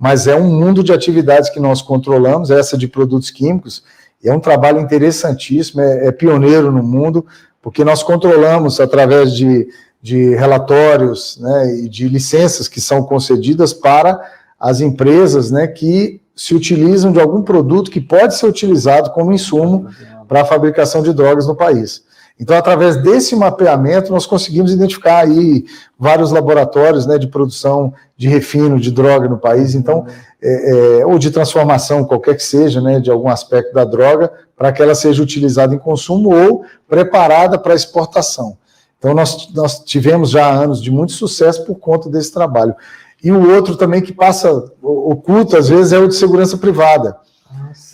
mas 0.00 0.26
é 0.26 0.34
um 0.34 0.48
mundo 0.48 0.82
de 0.82 0.94
atividades 0.94 1.50
que 1.50 1.60
nós 1.60 1.82
controlamos, 1.82 2.50
essa 2.50 2.78
de 2.78 2.88
produtos 2.88 3.30
químicos, 3.30 3.84
e 4.24 4.30
é 4.30 4.34
um 4.34 4.40
trabalho 4.40 4.80
interessantíssimo, 4.80 5.82
é, 5.82 6.06
é 6.06 6.12
pioneiro 6.12 6.72
no 6.72 6.82
mundo, 6.82 7.26
porque 7.60 7.84
nós 7.84 8.02
controlamos 8.02 8.80
através 8.80 9.34
de, 9.34 9.68
de 10.00 10.34
relatórios 10.36 11.38
né, 11.38 11.80
e 11.84 11.88
de 11.88 12.08
licenças 12.08 12.66
que 12.66 12.80
são 12.80 13.02
concedidas 13.02 13.74
para 13.74 14.18
as 14.58 14.80
empresas 14.80 15.50
né, 15.50 15.66
que 15.66 16.18
se 16.34 16.54
utilizam 16.54 17.12
de 17.12 17.20
algum 17.20 17.42
produto 17.42 17.90
que 17.90 18.00
pode 18.00 18.34
ser 18.34 18.46
utilizado 18.46 19.10
como 19.10 19.32
insumo 19.32 19.90
para 20.26 20.40
a 20.40 20.46
fabricação 20.46 21.02
de 21.02 21.12
drogas 21.12 21.46
no 21.46 21.54
país. 21.54 22.02
Então, 22.40 22.56
através 22.56 22.96
desse 22.96 23.36
mapeamento, 23.36 24.10
nós 24.10 24.24
conseguimos 24.24 24.72
identificar 24.72 25.18
aí 25.18 25.66
vários 25.98 26.32
laboratórios 26.32 27.06
né, 27.06 27.18
de 27.18 27.26
produção 27.26 27.92
de 28.16 28.28
refino 28.28 28.80
de 28.80 28.90
droga 28.90 29.28
no 29.28 29.36
país, 29.36 29.74
então, 29.74 30.06
é, 30.42 31.00
é, 31.00 31.06
ou 31.06 31.18
de 31.18 31.30
transformação, 31.30 32.02
qualquer 32.02 32.34
que 32.34 32.42
seja, 32.42 32.80
né, 32.80 32.98
de 32.98 33.10
algum 33.10 33.28
aspecto 33.28 33.74
da 33.74 33.84
droga, 33.84 34.32
para 34.56 34.72
que 34.72 34.80
ela 34.80 34.94
seja 34.94 35.22
utilizada 35.22 35.74
em 35.74 35.78
consumo 35.78 36.34
ou 36.34 36.64
preparada 36.88 37.58
para 37.58 37.74
exportação. 37.74 38.56
Então, 38.98 39.12
nós, 39.12 39.52
nós 39.54 39.80
tivemos 39.80 40.30
já 40.30 40.50
anos 40.50 40.80
de 40.80 40.90
muito 40.90 41.12
sucesso 41.12 41.62
por 41.66 41.74
conta 41.74 42.08
desse 42.08 42.32
trabalho. 42.32 42.74
E 43.22 43.30
o 43.30 43.54
outro 43.54 43.76
também 43.76 44.00
que 44.00 44.14
passa 44.14 44.50
oculto, 44.82 45.58
às 45.58 45.68
vezes, 45.68 45.92
é 45.92 45.98
o 45.98 46.08
de 46.08 46.14
segurança 46.14 46.56
privada. 46.56 47.16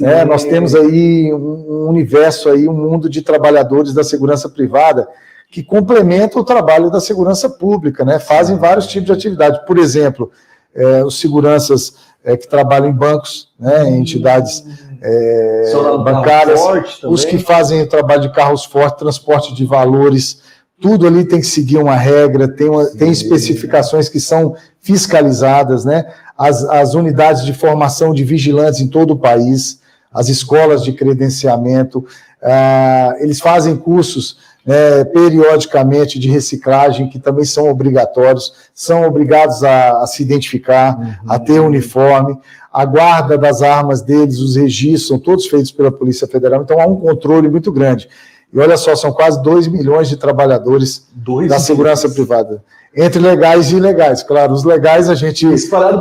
É, 0.01 0.25
nós 0.25 0.45
temos 0.45 0.75
aí 0.75 1.33
um 1.33 1.89
universo, 1.89 2.49
aí, 2.49 2.69
um 2.69 2.73
mundo 2.73 3.09
de 3.09 3.23
trabalhadores 3.23 3.93
da 3.93 4.05
segurança 4.05 4.49
privada 4.49 5.09
que 5.51 5.63
complementam 5.63 6.43
o 6.43 6.45
trabalho 6.45 6.91
da 6.91 7.01
segurança 7.01 7.49
pública, 7.49 8.05
né? 8.05 8.19
fazem 8.19 8.57
vários 8.57 8.87
tipos 8.87 9.07
de 9.07 9.13
atividade. 9.13 9.65
Por 9.67 9.79
exemplo, 9.79 10.31
é, 10.75 11.05
os 11.05 11.19
seguranças 11.19 11.95
é, 12.25 12.37
que 12.37 12.49
trabalham 12.49 12.89
em 12.89 12.93
bancos, 12.93 13.51
né, 13.59 13.89
em 13.89 14.01
entidades 14.01 14.65
é, 15.01 15.73
bancárias, 16.05 16.61
os 17.05 17.25
que 17.25 17.39
fazem 17.39 17.83
o 17.83 17.89
trabalho 17.89 18.23
de 18.23 18.33
carros 18.33 18.65
fortes, 18.65 18.99
transporte 18.99 19.55
de 19.55 19.65
valores, 19.65 20.43
tudo 20.81 21.07
ali 21.07 21.25
tem 21.25 21.41
que 21.41 21.47
seguir 21.47 21.79
uma 21.79 21.95
regra, 21.95 22.49
tem, 22.49 22.69
uma, 22.69 22.85
tem 22.87 23.11
especificações 23.11 24.09
que 24.09 24.21
são 24.21 24.55
fiscalizadas, 24.81 25.85
né? 25.85 26.05
As, 26.37 26.65
as 26.65 26.95
unidades 26.95 27.45
de 27.45 27.53
formação 27.53 28.13
de 28.13 28.25
vigilantes 28.25 28.81
em 28.81 28.89
todo 28.89 29.13
o 29.13 29.19
país, 29.19 29.81
as 30.13 30.29
escolas 30.29 30.83
de 30.83 30.93
credenciamento, 30.93 32.01
uh, 32.01 33.23
eles 33.23 33.41
fazem 33.41 33.77
cursos 33.77 34.39
né, 34.67 35.05
periodicamente 35.05 36.19
de 36.19 36.29
reciclagem, 36.29 37.09
que 37.09 37.19
também 37.19 37.45
são 37.45 37.71
obrigatórios, 37.71 38.53
são 38.75 39.07
obrigados 39.07 39.63
a, 39.63 40.03
a 40.03 40.07
se 40.07 40.23
identificar, 40.23 40.99
uhum. 40.99 41.15
a 41.29 41.39
ter 41.39 41.61
uniforme, 41.61 42.37
a 42.73 42.85
guarda 42.85 43.39
das 43.39 43.63
armas 43.63 44.03
deles, 44.03 44.39
os 44.39 44.57
registros, 44.57 45.09
são 45.09 45.19
todos 45.19 45.47
feitos 45.47 45.71
pela 45.71 45.93
Polícia 45.93 46.27
Federal, 46.27 46.63
então 46.63 46.81
há 46.81 46.87
um 46.87 46.97
controle 46.97 47.49
muito 47.49 47.71
grande. 47.71 48.09
E 48.53 48.59
olha 48.59 48.77
só, 48.77 48.95
são 48.95 49.13
quase 49.13 49.43
2 49.43 49.69
milhões 49.69 50.09
de 50.09 50.17
trabalhadores 50.17 51.07
dois 51.15 51.49
da 51.49 51.59
segurança 51.59 52.09
milhões. 52.09 52.15
privada. 52.15 52.65
Entre 52.97 53.21
legais 53.21 53.71
e 53.71 53.77
ilegais. 53.77 54.23
Claro, 54.23 54.55
os 54.55 54.65
legais 54.65 55.11
a 55.11 55.15
gente, 55.15 55.47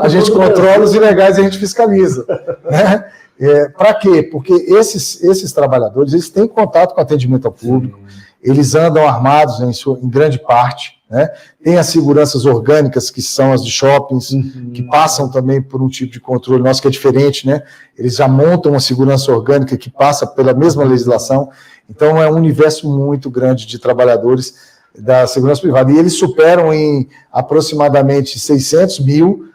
a 0.01 0.07
gente 0.07 0.31
controla, 0.31 0.85
os 0.85 0.93
ilegais 0.93 1.37
a 1.37 1.41
gente 1.41 1.57
fiscaliza. 1.57 2.25
né? 2.63 3.05
É, 3.37 3.67
Para 3.69 3.93
quê? 3.93 4.23
Porque 4.23 4.53
esses, 4.53 5.21
esses 5.21 5.51
trabalhadores 5.51 6.13
eles 6.13 6.29
têm 6.29 6.47
contato 6.47 6.95
com 6.95 7.01
atendimento 7.01 7.45
ao 7.45 7.51
público, 7.51 7.99
eles 8.41 8.75
andam 8.75 9.05
armados 9.05 9.59
em, 9.59 9.73
sua, 9.73 9.99
em 9.99 10.07
grande 10.07 10.39
parte, 10.39 10.93
né? 11.09 11.29
tem 11.61 11.77
as 11.77 11.87
seguranças 11.87 12.45
orgânicas, 12.45 13.09
que 13.09 13.21
são 13.21 13.51
as 13.51 13.63
de 13.63 13.71
shoppings, 13.71 14.31
uhum. 14.31 14.71
que 14.73 14.83
passam 14.83 15.29
também 15.29 15.61
por 15.61 15.81
um 15.81 15.89
tipo 15.89 16.13
de 16.13 16.21
controle 16.21 16.63
nosso 16.63 16.81
que 16.81 16.87
é 16.87 16.91
diferente, 16.91 17.45
né? 17.45 17.63
eles 17.97 18.15
já 18.15 18.27
montam 18.27 18.71
uma 18.71 18.79
segurança 18.79 19.31
orgânica 19.33 19.75
que 19.75 19.89
passa 19.89 20.25
pela 20.25 20.53
mesma 20.53 20.83
legislação, 20.85 21.49
então 21.89 22.21
é 22.21 22.31
um 22.31 22.35
universo 22.35 22.89
muito 22.89 23.29
grande 23.29 23.65
de 23.65 23.77
trabalhadores 23.79 24.74
da 24.97 25.27
segurança 25.27 25.61
privada, 25.61 25.91
e 25.91 25.97
eles 25.97 26.13
superam 26.13 26.73
em 26.73 27.07
aproximadamente 27.31 28.39
600 28.39 28.99
mil 28.99 29.45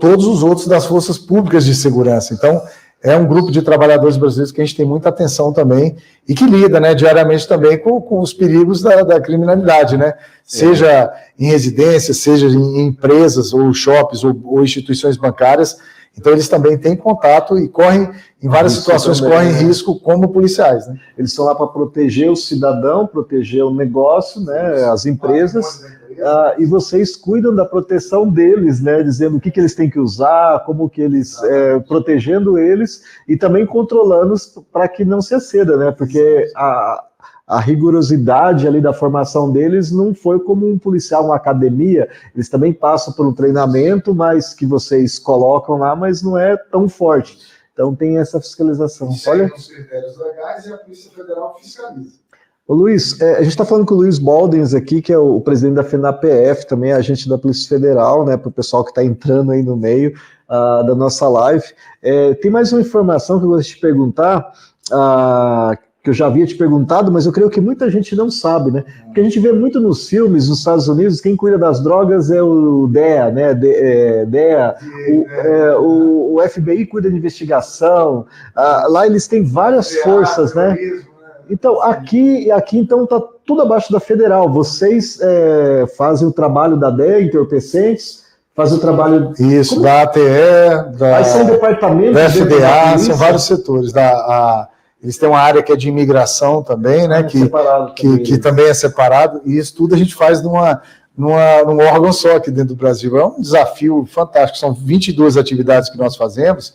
todos 0.00 0.26
os 0.26 0.42
outros 0.42 0.66
das 0.66 0.84
forças 0.84 1.18
públicas 1.18 1.64
de 1.64 1.74
segurança. 1.74 2.34
Então, 2.34 2.60
é 3.02 3.16
um 3.16 3.26
grupo 3.26 3.50
de 3.50 3.62
trabalhadores 3.62 4.16
brasileiros 4.16 4.52
que 4.52 4.60
a 4.60 4.64
gente 4.64 4.76
tem 4.76 4.86
muita 4.86 5.08
atenção 5.08 5.52
também 5.52 5.96
e 6.26 6.34
que 6.34 6.46
lida 6.46 6.78
né, 6.78 6.94
diariamente 6.94 7.48
também 7.48 7.76
com, 7.76 8.00
com 8.00 8.20
os 8.20 8.32
perigos 8.32 8.80
da, 8.80 9.02
da 9.02 9.20
criminalidade, 9.20 9.96
né? 9.96 10.14
Seja 10.44 10.86
é. 10.88 11.12
em 11.38 11.46
residências, 11.46 12.18
seja 12.18 12.46
em 12.46 12.80
empresas 12.86 13.52
ou 13.52 13.74
shoppings 13.74 14.22
ou, 14.22 14.40
ou 14.44 14.62
instituições 14.62 15.16
bancárias, 15.16 15.78
Então 16.16 16.32
eles 16.32 16.48
também 16.48 16.76
têm 16.76 16.94
contato 16.94 17.58
e 17.58 17.68
correm, 17.68 18.10
em 18.42 18.48
várias 18.48 18.72
Isso 18.72 18.82
situações, 18.82 19.18
também, 19.18 19.32
correm 19.32 19.52
né? 19.52 19.58
risco 19.60 19.98
como 20.00 20.28
policiais. 20.28 20.86
Né? 20.86 20.98
Eles 21.16 21.30
estão 21.30 21.46
lá 21.46 21.54
para 21.54 21.66
proteger 21.66 22.30
o 22.30 22.36
cidadão, 22.36 23.06
proteger 23.06 23.64
o 23.64 23.74
negócio, 23.74 24.40
né, 24.42 24.84
as 24.84 25.06
empresas, 25.06 25.84
ah, 26.20 26.54
e 26.58 26.66
vocês 26.66 27.16
cuidam 27.16 27.54
da 27.54 27.64
proteção 27.64 28.28
deles, 28.28 28.80
né, 28.80 29.02
dizendo 29.02 29.36
o 29.36 29.40
que, 29.40 29.50
que 29.50 29.58
eles 29.58 29.74
têm 29.74 29.88
que 29.88 29.98
usar, 29.98 30.62
como 30.64 30.88
que 30.88 31.00
eles, 31.00 31.42
é, 31.42 31.78
protegendo 31.80 32.58
eles 32.58 33.02
e 33.26 33.36
também 33.36 33.64
controlando-os 33.64 34.46
para 34.70 34.88
que 34.88 35.04
não 35.04 35.22
se 35.22 35.34
aceda, 35.34 35.76
né, 35.76 35.90
porque 35.92 36.50
a, 36.54 37.04
a 37.52 37.60
rigorosidade 37.60 38.66
ali 38.66 38.80
da 38.80 38.94
formação 38.94 39.52
deles 39.52 39.92
não 39.92 40.14
foi 40.14 40.40
como 40.40 40.66
um 40.66 40.78
policial, 40.78 41.26
uma 41.26 41.36
academia. 41.36 42.08
Eles 42.34 42.48
também 42.48 42.72
passam 42.72 43.12
pelo 43.12 43.34
treinamento, 43.34 44.14
mas 44.14 44.54
que 44.54 44.64
vocês 44.64 45.18
colocam 45.18 45.76
lá, 45.76 45.94
mas 45.94 46.22
não 46.22 46.38
é 46.38 46.56
tão 46.56 46.88
forte. 46.88 47.38
Então 47.74 47.94
tem 47.94 48.16
essa 48.16 48.40
fiscalização. 48.40 49.14
Olha. 49.26 49.52
os 49.54 49.68
critérios 49.68 50.16
legais 50.18 50.64
e 50.64 50.72
a 50.72 50.78
Polícia 50.78 51.10
Federal 51.10 51.54
fiscaliza. 51.60 52.22
Ô 52.66 52.74
Luiz, 52.74 53.20
é, 53.20 53.36
a 53.36 53.42
gente 53.42 53.50
está 53.50 53.66
falando 53.66 53.84
com 53.84 53.94
o 53.94 53.98
Luiz 53.98 54.18
Baldens 54.18 54.72
aqui, 54.72 55.02
que 55.02 55.12
é 55.12 55.18
o, 55.18 55.36
o 55.36 55.40
presidente 55.42 55.74
da 55.74 55.84
FENAPF, 55.84 56.66
também 56.66 56.92
é 56.92 56.94
agente 56.94 57.28
da 57.28 57.36
Polícia 57.36 57.68
Federal, 57.68 58.24
né, 58.24 58.38
para 58.38 58.48
o 58.48 58.52
pessoal 58.52 58.82
que 58.82 58.92
está 58.92 59.04
entrando 59.04 59.52
aí 59.52 59.62
no 59.62 59.76
meio 59.76 60.14
uh, 60.48 60.86
da 60.86 60.94
nossa 60.94 61.28
live. 61.28 61.66
É, 62.00 62.32
tem 62.34 62.50
mais 62.50 62.72
uma 62.72 62.80
informação 62.80 63.38
que 63.38 63.44
eu 63.44 63.50
gostaria 63.50 63.68
de 63.68 63.76
te 63.76 63.80
perguntar, 63.80 64.52
uh, 64.90 65.91
que 66.02 66.10
eu 66.10 66.14
já 66.14 66.26
havia 66.26 66.44
te 66.44 66.56
perguntado, 66.56 67.12
mas 67.12 67.26
eu 67.26 67.32
creio 67.32 67.48
que 67.48 67.60
muita 67.60 67.88
gente 67.88 68.16
não 68.16 68.28
sabe, 68.28 68.72
né? 68.72 68.84
Porque 69.04 69.20
a 69.20 69.24
gente 69.24 69.38
vê 69.38 69.52
muito 69.52 69.78
nos 69.80 70.08
filmes 70.08 70.48
nos 70.48 70.58
Estados 70.58 70.88
Unidos, 70.88 71.20
quem 71.20 71.36
cuida 71.36 71.56
das 71.56 71.80
drogas 71.80 72.28
é 72.28 72.42
o 72.42 72.88
DEA, 72.88 73.30
né? 73.30 73.54
De, 73.54 73.70
é, 73.70 74.26
DEA, 74.26 74.74
o, 75.08 75.30
é, 75.30 75.76
o, 75.76 76.34
o, 76.34 76.48
FBI 76.48 76.86
cuida 76.86 77.08
de 77.08 77.16
investigação, 77.16 78.26
ah, 78.56 78.86
lá 78.88 79.06
eles 79.06 79.28
têm 79.28 79.44
várias 79.44 79.94
forças, 79.98 80.52
né? 80.54 80.70
né? 80.70 81.02
Então, 81.48 81.80
aqui, 81.80 82.50
aqui 82.50 82.78
então 82.78 83.04
está 83.04 83.22
tudo 83.46 83.62
abaixo 83.62 83.92
da 83.92 84.00
federal. 84.00 84.50
Vocês 84.50 85.20
é, 85.20 85.86
fazem 85.96 86.26
o 86.26 86.32
trabalho 86.32 86.76
da 86.76 86.90
DEA, 86.90 87.22
entorpecentes, 87.22 88.24
fazem 88.56 88.76
o 88.76 88.80
trabalho. 88.80 89.32
Isso, 89.38 89.74
Como? 89.74 89.82
da 89.84 90.02
ATE, 90.02 90.98
da, 90.98 91.22
são 91.22 91.44
departamentos. 91.44 92.14
Da 92.14 92.28
FDA, 92.28 92.98
são 92.98 93.14
vários 93.14 93.44
setores. 93.44 93.92
Da, 93.92 94.10
a, 94.10 94.68
eles 95.02 95.18
têm 95.18 95.28
uma 95.28 95.40
área 95.40 95.62
que 95.62 95.72
é 95.72 95.76
de 95.76 95.88
imigração 95.88 96.62
também, 96.62 97.08
né? 97.08 97.20
É 97.20 97.22
que, 97.24 97.50
que, 97.96 98.18
que, 98.20 98.38
também 98.38 98.66
é 98.66 98.74
separado, 98.74 99.42
e 99.44 99.58
isso 99.58 99.74
tudo 99.74 99.94
a 99.94 99.98
gente 99.98 100.14
faz 100.14 100.40
numa, 100.40 100.80
numa, 101.16 101.62
num 101.64 101.80
órgão 101.80 102.12
só 102.12 102.36
aqui 102.36 102.52
dentro 102.52 102.68
do 102.68 102.76
Brasil. 102.76 103.18
É 103.18 103.26
um 103.26 103.40
desafio 103.40 104.06
fantástico, 104.06 104.58
são 104.58 104.72
22 104.72 105.36
atividades 105.36 105.90
que 105.90 105.98
nós 105.98 106.14
fazemos, 106.14 106.74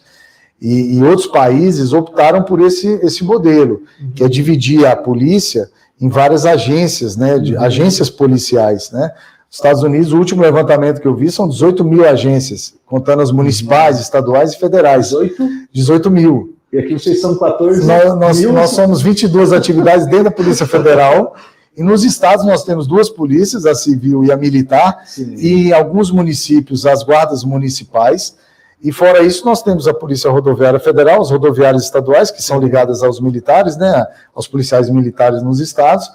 e, 0.62 0.98
e 0.98 1.04
outros 1.04 1.28
países 1.28 1.94
optaram 1.94 2.44
por 2.44 2.60
esse, 2.60 3.00
esse 3.02 3.24
modelo, 3.24 3.84
que 4.14 4.24
é 4.24 4.28
dividir 4.28 4.86
a 4.86 4.96
polícia 4.96 5.70
em 6.00 6.10
várias 6.10 6.46
agências, 6.46 7.16
né? 7.16 7.40
De, 7.40 7.56
agências 7.56 8.10
policiais, 8.10 8.92
né? 8.92 9.14
Estados 9.50 9.82
Unidos, 9.82 10.12
o 10.12 10.18
último 10.18 10.42
levantamento 10.42 11.00
que 11.00 11.08
eu 11.08 11.16
vi 11.16 11.32
são 11.32 11.48
18 11.48 11.82
mil 11.86 12.06
agências, 12.06 12.76
contando 12.86 13.22
as 13.22 13.32
municipais, 13.32 14.00
estaduais 14.02 14.52
e 14.52 14.60
federais. 14.60 15.06
18? 15.06 15.36
18 15.72 16.12
mil. 16.12 16.57
E 16.78 16.80
aqui 16.80 16.94
vocês 16.94 17.20
são 17.20 17.36
14 17.36 17.88
nós, 17.88 18.20
nós, 18.20 18.40
mil. 18.40 18.54
Nós 18.54 18.70
somos 18.70 19.02
22 19.02 19.52
atividades 19.52 20.06
dentro 20.06 20.26
da 20.26 20.32
Polícia 20.32 20.66
Federal. 20.68 21.36
E 21.76 21.82
nos 21.82 22.04
estados 22.04 22.46
nós 22.46 22.64
temos 22.64 22.86
duas 22.86 23.10
polícias, 23.10 23.66
a 23.66 23.74
civil 23.74 24.24
e 24.24 24.32
a 24.32 24.38
militar, 24.38 25.02
Sim. 25.06 25.34
e 25.36 25.70
em 25.70 25.74
alguns 25.74 26.12
municípios 26.12 26.86
as 26.86 27.02
guardas 27.02 27.44
municipais. 27.44 28.36
E 28.80 28.92
fora 28.92 29.24
isso, 29.24 29.44
nós 29.44 29.64
temos 29.64 29.88
a 29.88 29.94
Polícia 29.94 30.30
Rodoviária 30.30 30.80
Federal, 30.80 31.20
as 31.20 31.32
rodoviárias 31.32 31.84
estaduais, 31.84 32.30
que 32.30 32.44
são 32.44 32.60
ligadas 32.60 33.02
aos 33.02 33.20
militares, 33.20 33.76
né, 33.76 34.06
aos 34.36 34.48
policiais 34.48 34.88
militares 34.88 35.42
nos 35.42 35.60
estados. 35.60 36.08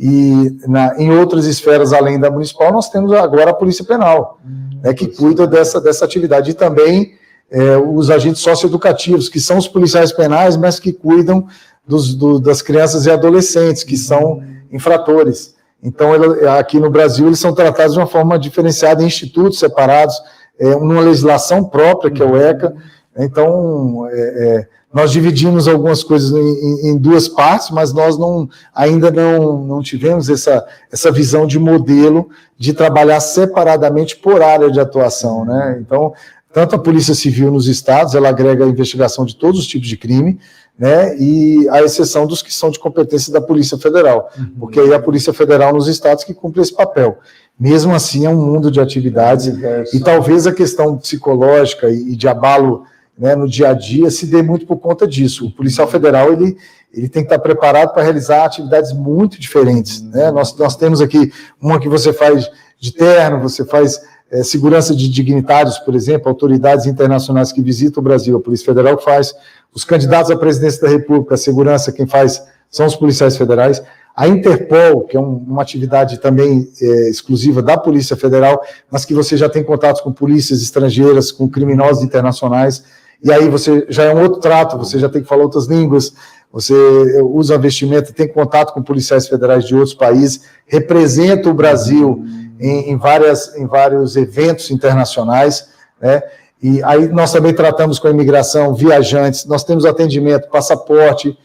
E 0.00 0.56
na, 0.66 0.98
em 0.98 1.10
outras 1.10 1.44
esferas 1.44 1.92
além 1.92 2.18
da 2.18 2.30
municipal, 2.30 2.72
nós 2.72 2.88
temos 2.88 3.12
agora 3.12 3.50
a 3.50 3.54
Polícia 3.54 3.84
Penal, 3.84 4.38
hum, 4.44 4.80
né, 4.82 4.94
que 4.94 5.08
cuida 5.08 5.46
dessa, 5.46 5.78
dessa 5.78 6.06
atividade. 6.06 6.52
E 6.52 6.54
também 6.54 7.12
é, 7.50 7.76
os 7.76 8.10
agentes 8.10 8.42
socioeducativos, 8.42 9.28
que 9.28 9.40
são 9.40 9.58
os 9.58 9.68
policiais 9.68 10.12
penais, 10.12 10.56
mas 10.56 10.80
que 10.80 10.92
cuidam 10.92 11.46
dos, 11.86 12.14
do, 12.14 12.40
das 12.40 12.60
crianças 12.60 13.06
e 13.06 13.10
adolescentes, 13.10 13.84
que 13.84 13.96
são 13.96 14.42
infratores. 14.72 15.54
Então, 15.82 16.14
ele, 16.14 16.48
aqui 16.48 16.80
no 16.80 16.90
Brasil, 16.90 17.26
eles 17.26 17.38
são 17.38 17.54
tratados 17.54 17.92
de 17.92 17.98
uma 18.00 18.06
forma 18.06 18.38
diferenciada 18.38 19.02
em 19.02 19.06
institutos 19.06 19.58
separados, 19.58 20.16
é, 20.58 20.74
numa 20.74 21.00
legislação 21.00 21.62
própria, 21.62 22.10
que 22.10 22.22
é 22.22 22.24
o 22.24 22.36
ECA. 22.36 22.74
Então, 23.16 24.06
é, 24.10 24.18
é, 24.18 24.68
nós 24.92 25.10
dividimos 25.10 25.68
algumas 25.68 26.02
coisas 26.02 26.32
em, 26.32 26.90
em, 26.90 26.98
duas 26.98 27.28
partes, 27.28 27.70
mas 27.70 27.92
nós 27.92 28.16
não, 28.16 28.48
ainda 28.74 29.10
não, 29.10 29.62
não 29.62 29.82
tivemos 29.82 30.28
essa, 30.30 30.66
essa 30.90 31.10
visão 31.10 31.46
de 31.46 31.58
modelo 31.58 32.28
de 32.58 32.72
trabalhar 32.72 33.20
separadamente 33.20 34.16
por 34.16 34.42
área 34.42 34.70
de 34.70 34.80
atuação. 34.80 35.44
Né? 35.44 35.78
Então, 35.80 36.14
tanto 36.56 36.74
a 36.74 36.78
Polícia 36.78 37.14
Civil 37.14 37.50
nos 37.50 37.68
estados, 37.68 38.14
ela 38.14 38.30
agrega 38.30 38.64
a 38.64 38.66
investigação 38.66 39.26
de 39.26 39.36
todos 39.36 39.60
os 39.60 39.66
tipos 39.66 39.86
de 39.86 39.94
crime, 39.94 40.40
né, 40.78 41.14
e 41.18 41.68
a 41.68 41.82
exceção 41.82 42.26
dos 42.26 42.40
que 42.40 42.52
são 42.52 42.70
de 42.70 42.78
competência 42.78 43.30
da 43.30 43.42
Polícia 43.42 43.76
Federal, 43.76 44.30
uhum. 44.38 44.52
porque 44.60 44.80
aí 44.80 44.90
é 44.90 44.94
a 44.94 44.98
Polícia 44.98 45.34
Federal 45.34 45.74
nos 45.74 45.86
estados 45.86 46.24
que 46.24 46.32
cumpre 46.32 46.62
esse 46.62 46.74
papel. 46.74 47.18
Mesmo 47.60 47.94
assim, 47.94 48.24
é 48.24 48.30
um 48.30 48.40
mundo 48.40 48.70
de 48.70 48.80
atividades, 48.80 49.48
é 49.62 49.84
e 49.92 50.00
talvez 50.00 50.46
a 50.46 50.52
questão 50.52 50.96
psicológica 50.96 51.90
e 51.90 52.16
de 52.16 52.26
abalo 52.26 52.84
né, 53.18 53.36
no 53.36 53.46
dia 53.46 53.68
a 53.68 53.74
dia 53.74 54.10
se 54.10 54.24
dê 54.24 54.40
muito 54.40 54.66
por 54.66 54.78
conta 54.78 55.06
disso. 55.06 55.48
O 55.48 55.50
policial 55.50 55.86
federal 55.86 56.32
ele, 56.32 56.56
ele 56.90 57.10
tem 57.10 57.22
que 57.22 57.26
estar 57.26 57.38
preparado 57.38 57.92
para 57.92 58.02
realizar 58.02 58.46
atividades 58.46 58.94
muito 58.94 59.38
diferentes. 59.38 60.00
Né? 60.00 60.30
Nós, 60.30 60.56
nós 60.56 60.74
temos 60.74 61.02
aqui 61.02 61.30
uma 61.60 61.78
que 61.78 61.88
você 61.88 62.14
faz 62.14 62.50
de 62.80 62.92
terno, 62.92 63.42
você 63.42 63.62
faz 63.62 64.00
é, 64.30 64.42
segurança 64.42 64.94
de 64.94 65.08
dignitários, 65.08 65.78
por 65.78 65.94
exemplo, 65.94 66.28
autoridades 66.28 66.86
internacionais 66.86 67.52
que 67.52 67.62
visitam 67.62 68.00
o 68.00 68.04
Brasil, 68.04 68.36
a 68.36 68.40
Polícia 68.40 68.66
Federal 68.66 68.96
que 68.96 69.04
faz, 69.04 69.34
os 69.72 69.84
candidatos 69.84 70.30
à 70.30 70.36
presidência 70.36 70.82
da 70.82 70.88
República, 70.88 71.34
a 71.34 71.38
segurança, 71.38 71.92
quem 71.92 72.06
faz 72.06 72.42
são 72.70 72.86
os 72.86 72.96
policiais 72.96 73.36
federais, 73.36 73.82
a 74.16 74.26
Interpol, 74.26 75.02
que 75.02 75.16
é 75.16 75.20
um, 75.20 75.44
uma 75.46 75.62
atividade 75.62 76.18
também 76.18 76.68
é, 76.80 77.10
exclusiva 77.10 77.62
da 77.62 77.76
Polícia 77.76 78.16
Federal, 78.16 78.60
mas 78.90 79.04
que 79.04 79.14
você 79.14 79.36
já 79.36 79.48
tem 79.48 79.62
contatos 79.62 80.00
com 80.00 80.10
polícias 80.12 80.62
estrangeiras, 80.62 81.30
com 81.30 81.48
criminosos 81.48 82.02
internacionais, 82.02 82.82
e 83.22 83.30
aí 83.30 83.48
você 83.48 83.86
já 83.88 84.04
é 84.04 84.14
um 84.14 84.22
outro 84.22 84.40
trato, 84.40 84.78
você 84.78 84.98
já 84.98 85.08
tem 85.08 85.22
que 85.22 85.28
falar 85.28 85.42
outras 85.42 85.66
línguas, 85.66 86.12
você 86.50 86.74
usa 87.22 87.58
vestimenta, 87.58 88.12
tem 88.12 88.26
contato 88.26 88.72
com 88.72 88.82
policiais 88.82 89.28
federais 89.28 89.64
de 89.64 89.74
outros 89.74 89.94
países, 89.94 90.42
representa 90.66 91.50
o 91.50 91.54
Brasil 91.54 92.24
em, 92.60 92.90
em, 92.90 92.96
várias, 92.96 93.54
em 93.56 93.66
vários 93.66 94.16
eventos 94.16 94.70
internacionais, 94.70 95.68
né? 96.00 96.22
E 96.62 96.82
aí 96.82 97.08
nós 97.08 97.32
também 97.32 97.52
tratamos 97.52 97.98
com 97.98 98.08
a 98.08 98.10
imigração, 98.10 98.74
viajantes, 98.74 99.44
nós 99.44 99.62
temos 99.62 99.84
atendimento, 99.84 100.48
passaporte, 100.48 101.36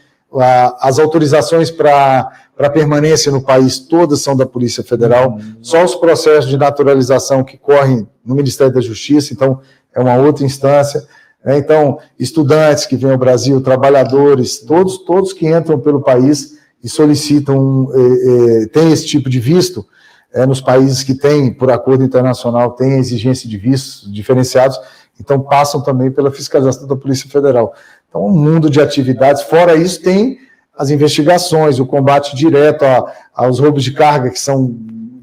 as 0.80 0.98
autorizações 0.98 1.70
para 1.70 2.32
permanência 2.72 3.30
no 3.30 3.42
país, 3.42 3.78
todas 3.78 4.22
são 4.22 4.34
da 4.34 4.46
Polícia 4.46 4.82
Federal, 4.82 5.32
uhum. 5.32 5.56
só 5.60 5.84
os 5.84 5.94
processos 5.94 6.48
de 6.48 6.56
naturalização 6.56 7.44
que 7.44 7.58
correm 7.58 8.08
no 8.24 8.34
Ministério 8.34 8.72
da 8.72 8.80
Justiça, 8.80 9.34
então 9.34 9.60
é 9.94 10.00
uma 10.00 10.16
outra 10.16 10.44
instância. 10.44 11.06
Né? 11.44 11.58
Então, 11.58 11.98
estudantes 12.18 12.86
que 12.86 12.96
vêm 12.96 13.10
ao 13.10 13.18
Brasil, 13.18 13.60
trabalhadores, 13.60 14.58
todos, 14.60 14.98
todos 14.98 15.32
que 15.32 15.46
entram 15.46 15.78
pelo 15.78 16.00
país 16.00 16.58
e 16.82 16.88
solicitam, 16.88 17.88
eh, 17.94 18.62
eh, 18.62 18.66
têm 18.66 18.90
esse 18.92 19.06
tipo 19.06 19.28
de 19.28 19.38
visto, 19.38 19.86
é, 20.32 20.46
nos 20.46 20.60
países 20.60 21.02
que 21.02 21.14
têm, 21.14 21.52
por 21.52 21.70
acordo 21.70 22.04
internacional, 22.04 22.72
têm 22.72 22.94
a 22.94 22.98
exigência 22.98 23.48
de 23.48 23.56
vistos 23.58 24.12
diferenciados, 24.12 24.80
então 25.20 25.40
passam 25.40 25.82
também 25.82 26.10
pela 26.10 26.30
fiscalização 26.30 26.86
da 26.86 26.96
Polícia 26.96 27.28
Federal. 27.28 27.74
Então, 28.08 28.26
um 28.26 28.32
mundo 28.32 28.70
de 28.70 28.80
atividades. 28.80 29.42
Fora 29.42 29.74
isso, 29.74 30.02
tem 30.02 30.38
as 30.76 30.90
investigações, 30.90 31.78
o 31.78 31.86
combate 31.86 32.34
direto 32.34 32.84
a, 32.84 33.12
aos 33.34 33.58
roubos 33.58 33.84
de 33.84 33.92
carga, 33.92 34.30
que 34.30 34.40
são 34.40 34.74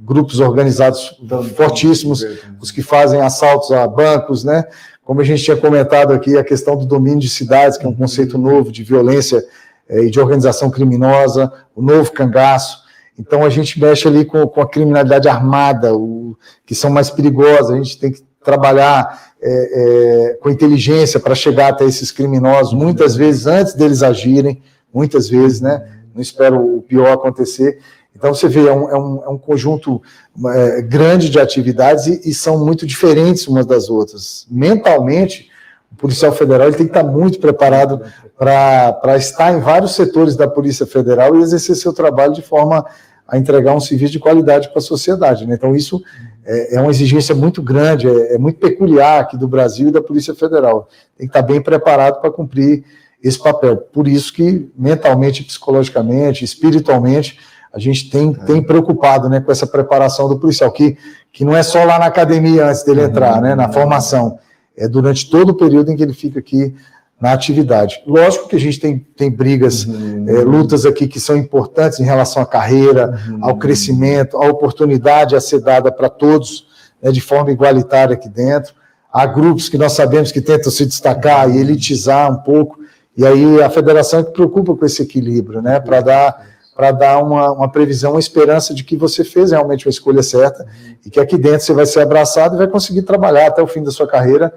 grupos 0.01 0.39
organizados 0.39 1.19
fortíssimos, 1.55 2.25
os 2.59 2.71
que 2.71 2.81
fazem 2.81 3.21
assaltos 3.21 3.71
a 3.71 3.87
bancos, 3.87 4.43
né? 4.43 4.63
Como 5.03 5.21
a 5.21 5.23
gente 5.23 5.43
tinha 5.43 5.57
comentado 5.57 6.13
aqui, 6.13 6.37
a 6.37 6.43
questão 6.43 6.75
do 6.75 6.85
domínio 6.85 7.19
de 7.19 7.29
cidades, 7.29 7.77
que 7.77 7.85
é 7.85 7.89
um 7.89 7.95
conceito 7.95 8.37
novo 8.37 8.71
de 8.71 8.83
violência 8.83 9.43
é, 9.87 10.03
e 10.03 10.09
de 10.09 10.19
organização 10.19 10.69
criminosa, 10.69 11.51
o 11.75 11.81
novo 11.81 12.11
cangaço. 12.11 12.88
Então 13.19 13.43
a 13.43 13.49
gente 13.49 13.79
mexe 13.79 14.07
ali 14.07 14.23
com, 14.23 14.47
com 14.47 14.61
a 14.61 14.69
criminalidade 14.69 15.27
armada, 15.27 15.93
o, 15.93 16.37
que 16.65 16.73
são 16.73 16.89
mais 16.89 17.09
perigosas, 17.09 17.71
a 17.71 17.77
gente 17.77 17.99
tem 17.99 18.11
que 18.13 18.23
trabalhar 18.41 19.33
é, 19.41 20.31
é, 20.31 20.33
com 20.41 20.49
inteligência 20.49 21.19
para 21.19 21.35
chegar 21.35 21.67
até 21.69 21.83
esses 21.83 22.11
criminosos, 22.11 22.73
muitas 22.73 23.15
vezes 23.15 23.45
antes 23.45 23.73
deles 23.73 24.01
agirem, 24.01 24.63
muitas 24.93 25.27
vezes, 25.27 25.59
né? 25.59 25.85
Não 26.15 26.21
espero 26.21 26.77
o 26.77 26.81
pior 26.81 27.11
acontecer. 27.11 27.79
Então 28.15 28.33
você 28.33 28.47
vê, 28.47 28.67
é 28.67 28.73
um, 28.73 28.89
é 28.89 28.97
um, 28.97 29.23
é 29.23 29.29
um 29.29 29.37
conjunto 29.37 30.01
é, 30.47 30.81
grande 30.81 31.29
de 31.29 31.39
atividades 31.39 32.07
e, 32.07 32.29
e, 32.29 32.33
são 32.33 32.65
muito 32.65 32.87
diferentes 32.87 33.47
umas 33.47 33.65
das 33.65 33.89
outras. 33.89 34.47
Mentalmente, 34.49 35.49
o 35.91 35.95
policial 35.95 36.31
federal 36.31 36.67
ele 36.67 36.77
tem 36.77 36.87
que 36.87 36.97
estar 36.97 37.03
muito 37.03 37.39
preparado 37.39 38.01
para 38.37 39.17
estar 39.17 39.53
em 39.53 39.59
vários 39.59 39.95
setores 39.95 40.35
da 40.35 40.47
Polícia 40.47 40.85
Federal 40.85 41.35
e 41.35 41.41
exercer 41.41 41.75
seu 41.75 41.93
trabalho 41.93 42.33
de 42.33 42.41
forma 42.41 42.85
a 43.29 43.37
entregar 43.37 43.75
um 43.75 43.79
serviço 43.79 44.13
de 44.13 44.19
qualidade 44.19 44.69
para 44.69 44.79
a 44.79 44.81
sociedade. 44.81 45.45
Né? 45.45 45.55
Então, 45.55 45.75
isso 45.75 46.01
é, 46.45 46.75
é, 46.75 46.81
uma 46.81 46.89
exigência 46.89 47.35
muito 47.35 47.61
grande, 47.61 48.07
é, 48.07 48.35
é, 48.35 48.37
muito 48.37 48.59
peculiar 48.59 49.21
aqui 49.21 49.37
do 49.37 49.47
Brasil 49.47 49.89
e 49.89 49.91
da 49.91 50.01
Polícia 50.01 50.33
Federal. 50.33 50.89
Tem 51.17 51.27
que 51.27 51.37
estar 51.37 51.41
bem 51.41 51.61
preparado 51.61 52.19
para 52.19 52.31
cumprir 52.31 52.83
esse 53.23 53.37
papel. 53.37 53.77
Por 53.77 54.07
isso 54.07 54.33
que, 54.33 54.71
mentalmente, 54.75 55.43
psicologicamente, 55.43 56.43
espiritualmente, 56.43 57.37
a 57.71 57.77
gente 57.77 58.09
tem, 58.09 58.31
é. 58.31 58.45
tem 58.45 58.63
preocupado 58.63 59.29
né, 59.29 59.39
com 59.39 59.51
essa 59.51 59.67
preparação 59.67 60.27
do 60.27 60.39
policial, 60.39 60.71
que, 60.71 60.97
que 61.31 61.45
não 61.45 61.55
é 61.55 61.61
só 61.61 61.83
lá 61.83 61.99
na 61.99 62.05
academia 62.05 62.67
antes 62.67 62.83
dele 62.83 63.03
entrar, 63.03 63.39
né, 63.41 63.53
na 63.53 63.67
uhum. 63.67 63.73
formação, 63.73 64.39
é 64.75 64.87
durante 64.87 65.29
todo 65.29 65.49
o 65.49 65.55
período 65.55 65.91
em 65.91 65.95
que 65.95 66.01
ele 66.01 66.13
fica 66.13 66.39
aqui 66.39 66.73
na 67.19 67.33
atividade. 67.33 68.01
Lógico 68.07 68.47
que 68.47 68.55
a 68.55 68.59
gente 68.59 68.79
tem, 68.79 68.97
tem 68.97 69.29
brigas, 69.29 69.85
uhum. 69.85 70.25
é, 70.27 70.41
lutas 70.41 70.85
aqui 70.85 71.07
que 71.07 71.19
são 71.19 71.35
importantes 71.35 71.99
em 71.99 72.03
relação 72.03 72.41
à 72.41 72.45
carreira, 72.45 73.19
uhum. 73.27 73.39
ao 73.41 73.57
crescimento, 73.57 74.37
à 74.37 74.47
oportunidade 74.47 75.35
a 75.35 75.41
ser 75.41 75.59
dada 75.59 75.91
para 75.91 76.09
todos 76.09 76.65
né, 77.01 77.11
de 77.11 77.19
forma 77.19 77.51
igualitária 77.51 78.13
aqui 78.13 78.29
dentro. 78.29 78.73
Há 79.11 79.25
grupos 79.25 79.67
que 79.67 79.77
nós 79.77 79.93
sabemos 79.93 80.31
que 80.31 80.39
tentam 80.39 80.71
se 80.71 80.85
destacar 80.85 81.49
e 81.49 81.57
elitizar 81.57 82.31
um 82.31 82.37
pouco, 82.37 82.79
e 83.17 83.25
aí 83.25 83.61
a 83.61 83.69
federação 83.69 84.21
é 84.21 84.23
que 84.23 84.31
preocupa 84.31 84.75
com 84.75 84.85
esse 84.85 85.01
equilíbrio, 85.01 85.61
né, 85.61 85.79
para 85.79 86.01
dar 86.01 86.49
para 86.79 86.91
dar 86.91 87.21
uma, 87.21 87.51
uma 87.51 87.69
previsão, 87.69 88.11
uma 88.11 88.21
esperança 88.21 88.73
de 88.73 88.85
que 88.85 88.95
você 88.95 89.21
fez 89.21 89.51
realmente 89.51 89.85
uma 89.85 89.89
escolha 89.89 90.23
certa 90.23 90.65
e 91.05 91.09
que 91.09 91.19
aqui 91.19 91.37
dentro 91.37 91.59
você 91.59 91.73
vai 91.73 91.85
ser 91.85 91.99
abraçado 91.99 92.55
e 92.55 92.57
vai 92.57 92.69
conseguir 92.69 93.01
trabalhar 93.01 93.47
até 93.47 93.61
o 93.61 93.67
fim 93.67 93.83
da 93.83 93.91
sua 93.91 94.07
carreira 94.07 94.53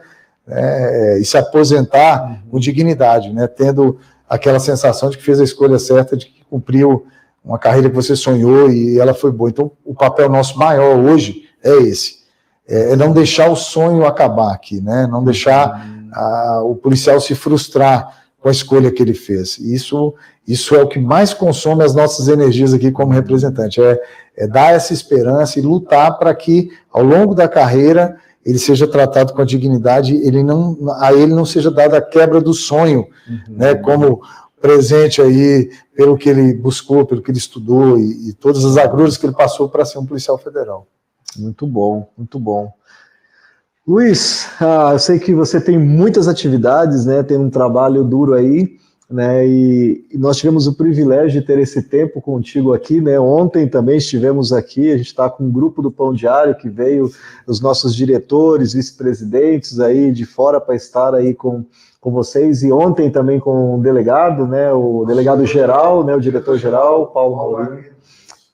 né, 0.47 1.19
e 1.19 1.25
se 1.25 1.37
aposentar 1.37 2.43
com 2.51 2.59
dignidade, 2.59 3.33
né, 3.33 3.47
tendo 3.47 3.99
aquela 4.29 4.59
sensação 4.59 5.11
de 5.11 5.17
que 5.17 5.23
fez 5.23 5.41
a 5.41 5.45
escolha 5.45 5.79
certa, 5.79 6.17
de 6.17 6.27
que 6.27 6.45
cumpriu 6.49 7.07
uma 7.45 7.59
carreira 7.59 7.89
que 7.89 7.97
você 7.97 8.15
sonhou 8.15 8.71
e 8.71 8.99
ela 8.99 9.15
foi 9.15 9.33
boa. 9.33 9.51
Então, 9.51 9.73
o 9.85 9.95
papel 9.95 10.29
nosso 10.29 10.59
maior 10.59 10.97
hoje 10.97 11.45
é 11.63 11.75
esse, 11.79 12.23
é, 12.69 12.93
é 12.93 12.97
não 12.97 13.13
deixar 13.13 13.51
o 13.51 13.57
sonho 13.57 14.05
acabar 14.05 14.53
aqui, 14.53 14.81
né, 14.81 15.07
não 15.07 15.25
deixar 15.25 15.87
a, 16.13 16.63
o 16.65 16.75
policial 16.75 17.21
se 17.21 17.35
frustrar 17.35 18.23
com 18.39 18.49
a 18.49 18.53
escolha 18.53 18.91
que 18.91 19.01
ele 19.01 19.15
fez. 19.15 19.59
Isso, 19.59 20.15
isso 20.47 20.75
é 20.75 20.83
o 20.83 20.89
que 20.89 20.99
mais 20.99 21.33
consome 21.33 21.85
as 21.85 21.95
nossas 21.95 22.27
energias 22.27 22.75
aqui 22.75 22.91
como 22.91 23.13
representante, 23.13 23.81
é, 23.81 24.01
é 24.37 24.47
dar 24.47 24.75
essa 24.75 24.93
esperança 24.93 25.59
e 25.59 25.63
lutar 25.63 26.19
para 26.19 26.35
que, 26.35 26.71
ao 26.91 27.05
longo 27.05 27.35
da 27.35 27.49
carreira, 27.49 28.17
ele 28.45 28.59
seja 28.59 28.87
tratado 28.87 29.33
com 29.33 29.43
a 29.43 29.45
dignidade, 29.45 30.17
ele 30.17 30.43
não, 30.43 30.77
a 30.99 31.13
ele 31.13 31.33
não 31.35 31.45
seja 31.45 31.71
dada 31.71 31.99
a 31.99 32.03
quebra 32.03 32.41
do 32.41 32.53
sonho, 32.53 33.07
uhum. 33.29 33.57
né, 33.57 33.75
como 33.75 34.23
presente 34.61 35.21
aí 35.21 35.71
pelo 35.95 36.17
que 36.17 36.29
ele 36.29 36.55
buscou, 36.55 37.05
pelo 37.05 37.23
que 37.23 37.31
ele 37.31 37.39
estudou 37.39 37.99
e, 37.99 38.31
e 38.31 38.33
todas 38.33 38.65
as 38.65 38.77
agruras 38.77 39.17
que 39.17 39.27
ele 39.27 39.35
passou 39.35 39.69
para 39.69 39.85
ser 39.85 39.99
um 39.99 40.07
policial 40.07 40.39
federal. 40.39 40.87
Muito 41.37 41.67
bom, 41.67 42.09
muito 42.17 42.39
bom. 42.39 42.73
Luiz, 43.87 44.47
ah, 44.61 44.91
eu 44.93 44.99
sei 44.99 45.19
que 45.19 45.35
você 45.35 45.61
tem 45.61 45.77
muitas 45.77 46.29
atividades, 46.29 47.05
né? 47.05 47.23
Tem 47.23 47.37
um 47.37 47.51
trabalho 47.51 48.05
duro 48.05 48.35
aí, 48.35 48.79
né? 49.13 49.47
E, 49.47 50.07
e, 50.11 50.19
nós 50.19 50.39
tivemos 50.39 50.67
o 50.67 50.75
privilégio 50.75 51.41
de 51.41 51.47
ter 51.47 51.59
esse 51.59 51.83
tempo 51.83 52.21
contigo 52.21 52.73
aqui, 52.73 53.01
né? 53.01 53.21
Ontem 53.21 53.69
também 53.69 53.99
estivemos 53.99 54.53
aqui, 54.53 54.91
a 54.91 54.97
gente 54.97 55.07
está 55.07 55.29
com 55.29 55.45
um 55.45 55.51
grupo 55.51 55.83
do 55.83 55.91
Pão 55.91 56.13
Diário 56.13 56.55
que 56.55 56.69
veio, 56.69 57.11
os 57.47 57.61
nossos 57.61 57.95
diretores, 57.95 58.73
vice-presidentes 58.73 59.79
aí 59.79 60.11
de 60.11 60.25
fora 60.25 60.61
para 60.61 60.75
estar 60.75 61.15
aí 61.15 61.35
com, 61.35 61.65
com 62.01 62.11
vocês, 62.11 62.63
e 62.63 62.73
ontem 62.73 63.11
também 63.11 63.39
com 63.39 63.77
o 63.77 63.83
delegado, 63.83 64.47
né? 64.47 64.73
O 64.73 65.05
delegado 65.05 65.45
geral, 65.45 66.03
né? 66.03 66.17
O 66.17 66.21
diretor 66.21 66.57
geral, 66.57 67.09
Paulo 67.09 67.37
Maurinho 67.37 67.92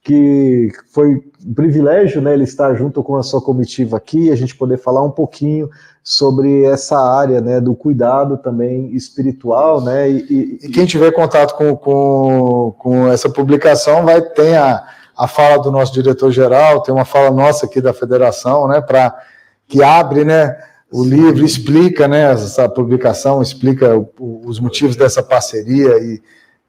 que 0.08 0.72
foi 0.90 1.22
um 1.46 1.52
privilégio 1.52 2.22
né, 2.22 2.32
ele 2.32 2.44
estar 2.44 2.74
junto 2.74 3.02
com 3.02 3.16
a 3.16 3.22
sua 3.22 3.42
comitiva 3.42 3.98
aqui, 3.98 4.30
a 4.30 4.34
gente 4.34 4.56
poder 4.56 4.78
falar 4.78 5.02
um 5.02 5.10
pouquinho 5.10 5.68
sobre 6.02 6.64
essa 6.64 6.98
área 6.98 7.42
né, 7.42 7.60
do 7.60 7.74
cuidado 7.74 8.38
também 8.38 8.90
espiritual. 8.96 9.82
Né, 9.82 10.10
e, 10.10 10.26
e, 10.30 10.58
e 10.62 10.68
quem 10.70 10.86
tiver 10.86 11.12
contato 11.12 11.54
com, 11.58 11.76
com, 11.76 12.74
com 12.78 13.08
essa 13.08 13.28
publicação 13.28 14.06
vai 14.06 14.22
ter 14.22 14.56
a, 14.56 14.82
a 15.14 15.28
fala 15.28 15.58
do 15.58 15.70
nosso 15.70 15.92
diretor-geral, 15.92 16.82
tem 16.82 16.94
uma 16.94 17.04
fala 17.04 17.30
nossa 17.30 17.66
aqui 17.66 17.78
da 17.78 17.92
federação, 17.92 18.66
né, 18.66 18.80
para 18.80 19.14
que 19.66 19.82
abre 19.82 20.24
né, 20.24 20.56
o 20.90 21.04
Sim. 21.04 21.10
livro, 21.10 21.44
explica 21.44 22.08
né, 22.08 22.32
essa 22.32 22.66
publicação, 22.66 23.42
explica 23.42 23.94
o, 23.94 24.40
os 24.46 24.58
motivos 24.58 24.96
dessa 24.96 25.22
parceria 25.22 25.98
e 25.98 26.18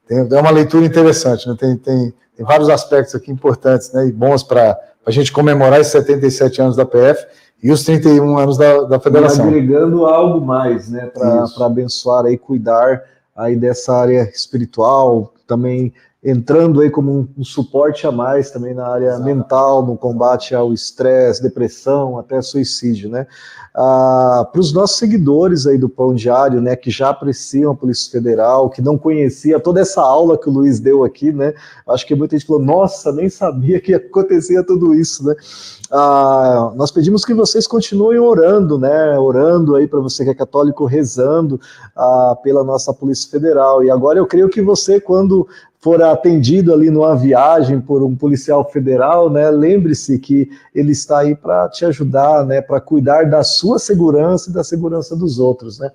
tem, 0.06 0.18
é 0.30 0.40
uma 0.40 0.50
leitura 0.50 0.84
interessante, 0.84 1.48
né, 1.48 1.56
tem, 1.58 1.78
tem 1.78 2.12
tem 2.40 2.46
vários 2.46 2.70
aspectos 2.70 3.14
aqui 3.14 3.30
importantes 3.30 3.92
né, 3.92 4.06
e 4.06 4.12
bons 4.12 4.42
para 4.42 4.80
a 5.04 5.10
gente 5.10 5.30
comemorar 5.30 5.78
esses 5.78 5.92
77 5.92 6.62
anos 6.62 6.74
da 6.74 6.86
PF 6.86 7.26
e 7.62 7.70
os 7.70 7.84
31 7.84 8.38
anos 8.38 8.56
da, 8.56 8.84
da 8.84 8.98
federação. 8.98 9.44
E 9.44 9.48
agregando 9.48 10.06
algo 10.06 10.40
mais, 10.40 10.88
né, 10.88 11.10
para 11.12 11.66
abençoar 11.66 12.24
e 12.28 12.38
cuidar 12.38 13.02
aí 13.36 13.56
dessa 13.56 13.94
área 13.94 14.22
espiritual, 14.30 15.34
também 15.46 15.92
entrando 16.22 16.80
aí 16.80 16.90
como 16.90 17.10
um, 17.12 17.28
um 17.38 17.44
suporte 17.44 18.06
a 18.06 18.12
mais 18.12 18.50
também 18.50 18.74
na 18.74 18.86
área 18.86 19.06
Exato. 19.06 19.24
mental, 19.24 19.86
no 19.86 19.96
combate 19.96 20.54
ao 20.54 20.72
estresse, 20.72 21.42
depressão, 21.42 22.18
até 22.18 22.42
suicídio, 22.42 23.08
né? 23.08 23.26
Ah, 23.72 24.46
para 24.50 24.60
os 24.60 24.72
nossos 24.72 24.98
seguidores 24.98 25.64
aí 25.64 25.78
do 25.78 25.88
Pão 25.88 26.12
Diário, 26.12 26.60
né, 26.60 26.74
que 26.74 26.90
já 26.90 27.10
apreciam 27.10 27.70
a 27.70 27.74
Polícia 27.74 28.10
Federal, 28.10 28.68
que 28.68 28.82
não 28.82 28.98
conhecia 28.98 29.60
toda 29.60 29.80
essa 29.80 30.02
aula 30.02 30.36
que 30.36 30.48
o 30.48 30.52
Luiz 30.52 30.80
deu 30.80 31.04
aqui, 31.04 31.30
né, 31.30 31.54
acho 31.88 32.04
que 32.04 32.16
muita 32.16 32.36
gente 32.36 32.48
falou, 32.48 32.60
nossa, 32.60 33.12
nem 33.12 33.30
sabia 33.30 33.80
que 33.80 33.94
acontecia 33.94 34.64
tudo 34.64 34.92
isso, 34.92 35.24
né, 35.24 35.36
ah, 35.88 36.72
nós 36.74 36.90
pedimos 36.90 37.24
que 37.24 37.32
vocês 37.32 37.64
continuem 37.64 38.18
orando, 38.18 38.76
né, 38.76 39.16
orando 39.16 39.76
aí 39.76 39.86
para 39.86 40.00
você 40.00 40.24
que 40.24 40.30
é 40.30 40.34
católico, 40.34 40.84
rezando 40.84 41.60
ah, 41.96 42.36
pela 42.42 42.64
nossa 42.64 42.92
Polícia 42.92 43.30
Federal, 43.30 43.84
e 43.84 43.90
agora 43.90 44.18
eu 44.18 44.26
creio 44.26 44.48
que 44.48 44.60
você, 44.60 45.00
quando 45.00 45.46
for 45.80 46.02
atendido 46.02 46.74
ali 46.74 46.90
numa 46.90 47.16
viagem 47.16 47.80
por 47.80 48.02
um 48.02 48.14
policial 48.14 48.68
federal, 48.70 49.30
né, 49.30 49.50
lembre-se 49.50 50.18
que 50.18 50.50
ele 50.74 50.92
está 50.92 51.20
aí 51.20 51.34
para 51.34 51.68
te 51.70 51.86
ajudar, 51.86 52.44
né, 52.44 52.60
para 52.60 52.80
cuidar 52.80 53.28
da 53.30 53.42
sua 53.42 53.78
segurança 53.78 54.50
e 54.50 54.52
da 54.52 54.62
segurança 54.62 55.16
dos 55.16 55.38
outros, 55.38 55.78
né. 55.78 55.90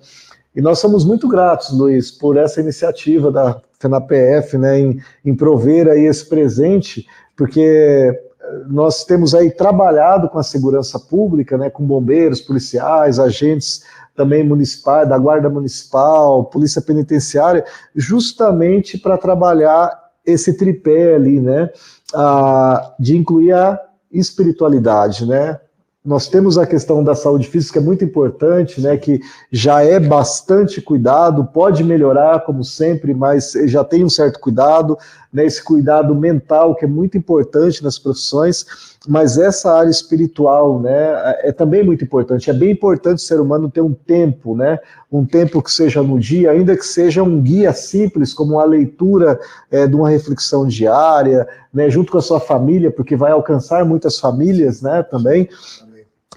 E 0.54 0.60
nós 0.60 0.78
somos 0.78 1.04
muito 1.04 1.28
gratos, 1.28 1.70
Luiz, 1.70 2.10
por 2.10 2.36
essa 2.36 2.60
iniciativa 2.60 3.30
da 3.30 3.60
FENAPF, 3.78 4.58
né, 4.58 4.80
em, 4.80 5.00
em 5.24 5.34
prover 5.34 5.86
aí 5.86 6.06
esse 6.06 6.26
presente, 6.26 7.06
porque 7.36 7.60
eh, 7.60 8.62
nós 8.66 9.04
temos 9.04 9.34
aí 9.34 9.50
trabalhado 9.50 10.28
com 10.30 10.38
a 10.38 10.42
segurança 10.42 10.98
pública, 10.98 11.58
né, 11.58 11.68
com 11.68 11.84
bombeiros, 11.84 12.40
policiais, 12.40 13.18
agentes 13.18 13.82
também 14.16 14.42
municipal, 14.42 15.06
da 15.06 15.18
Guarda 15.18 15.48
Municipal, 15.50 16.44
Polícia 16.46 16.80
Penitenciária, 16.80 17.64
justamente 17.94 18.98
para 18.98 19.18
trabalhar 19.18 19.90
esse 20.24 20.54
tripé 20.56 21.14
ali, 21.14 21.40
né, 21.40 21.70
a, 22.14 22.94
de 22.98 23.16
incluir 23.16 23.52
a 23.52 23.80
espiritualidade, 24.10 25.26
né, 25.26 25.60
nós 26.06 26.28
temos 26.28 26.56
a 26.56 26.64
questão 26.64 27.02
da 27.02 27.16
saúde 27.16 27.48
física, 27.48 27.80
é 27.80 27.82
muito 27.82 28.04
importante, 28.04 28.80
né, 28.80 28.96
que 28.96 29.20
já 29.50 29.82
é 29.82 29.98
bastante 29.98 30.80
cuidado, 30.80 31.44
pode 31.44 31.82
melhorar, 31.82 32.44
como 32.44 32.62
sempre, 32.62 33.12
mas 33.12 33.52
já 33.64 33.82
tem 33.82 34.04
um 34.04 34.08
certo 34.08 34.38
cuidado, 34.38 34.96
né, 35.36 35.44
esse 35.44 35.62
cuidado 35.62 36.14
mental, 36.14 36.74
que 36.74 36.86
é 36.86 36.88
muito 36.88 37.18
importante 37.18 37.84
nas 37.84 37.98
profissões, 37.98 38.64
mas 39.06 39.36
essa 39.36 39.70
área 39.70 39.90
espiritual, 39.90 40.80
né, 40.80 41.12
é, 41.42 41.50
é 41.50 41.52
também 41.52 41.84
muito 41.84 42.02
importante. 42.02 42.48
É 42.48 42.54
bem 42.54 42.70
importante 42.70 43.18
o 43.18 43.20
ser 43.22 43.38
humano 43.38 43.70
ter 43.70 43.82
um 43.82 43.92
tempo, 43.92 44.56
né, 44.56 44.78
um 45.12 45.26
tempo 45.26 45.62
que 45.62 45.70
seja 45.70 46.02
no 46.02 46.18
dia, 46.18 46.52
ainda 46.52 46.74
que 46.74 46.86
seja 46.86 47.22
um 47.22 47.38
guia 47.42 47.74
simples, 47.74 48.32
como 48.32 48.58
a 48.58 48.64
leitura 48.64 49.38
é, 49.70 49.86
de 49.86 49.94
uma 49.94 50.08
reflexão 50.08 50.66
diária, 50.66 51.46
né, 51.70 51.90
junto 51.90 52.12
com 52.12 52.16
a 52.16 52.22
sua 52.22 52.40
família, 52.40 52.90
porque 52.90 53.14
vai 53.14 53.32
alcançar 53.32 53.84
muitas 53.84 54.18
famílias, 54.18 54.80
né, 54.80 55.02
também. 55.02 55.50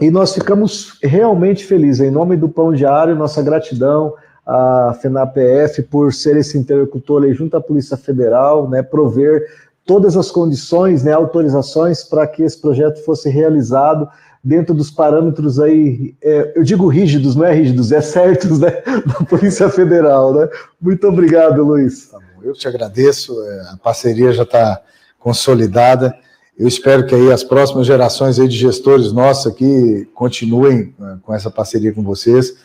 E 0.01 0.11
nós 0.11 0.33
ficamos 0.33 0.99
realmente 1.01 1.65
felizes. 1.65 2.05
Em 2.05 2.11
nome 2.11 2.35
do 2.35 2.49
Pão 2.49 2.73
Diário, 2.73 3.15
nossa 3.15 3.41
gratidão 3.41 4.13
à 4.49 4.95
FENAPF 4.99 5.83
por 5.83 6.11
ser 6.11 6.35
esse 6.35 6.57
interlocutor 6.57 7.23
aí 7.23 7.33
junto 7.35 7.55
à 7.55 7.61
Polícia 7.61 7.95
Federal, 7.95 8.67
né, 8.67 8.81
prover 8.81 9.45
todas 9.85 10.17
as 10.17 10.31
condições, 10.31 11.03
né, 11.03 11.13
autorizações 11.13 12.03
para 12.03 12.25
que 12.25 12.41
esse 12.41 12.59
projeto 12.59 13.03
fosse 13.03 13.29
realizado 13.29 14.09
dentro 14.43 14.73
dos 14.73 14.89
parâmetros 14.89 15.59
aí, 15.59 16.15
é, 16.23 16.53
eu 16.55 16.63
digo 16.63 16.87
rígidos, 16.87 17.35
não 17.35 17.45
é 17.45 17.53
rígidos, 17.53 17.91
é 17.91 18.01
certos, 18.01 18.59
né, 18.59 18.81
da 19.05 19.25
Polícia 19.25 19.69
Federal, 19.69 20.33
né? 20.33 20.49
Muito 20.81 21.07
obrigado, 21.07 21.63
Luiz. 21.63 22.07
Tá 22.07 22.17
eu 22.41 22.53
te 22.53 22.67
agradeço, 22.67 23.39
é, 23.43 23.61
a 23.73 23.77
parceria 23.77 24.31
já 24.31 24.43
está 24.43 24.81
consolidada. 25.19 26.15
Eu 26.57 26.67
espero 26.67 27.05
que 27.05 27.13
aí 27.13 27.31
as 27.31 27.43
próximas 27.43 27.85
gerações 27.85 28.39
aí 28.39 28.47
de 28.47 28.57
gestores 28.57 29.11
nossos 29.11 29.51
aqui 29.51 30.07
continuem 30.15 30.93
né, 30.97 31.19
com 31.21 31.33
essa 31.33 31.51
parceria 31.51 31.93
com 31.93 32.01
vocês. 32.01 32.55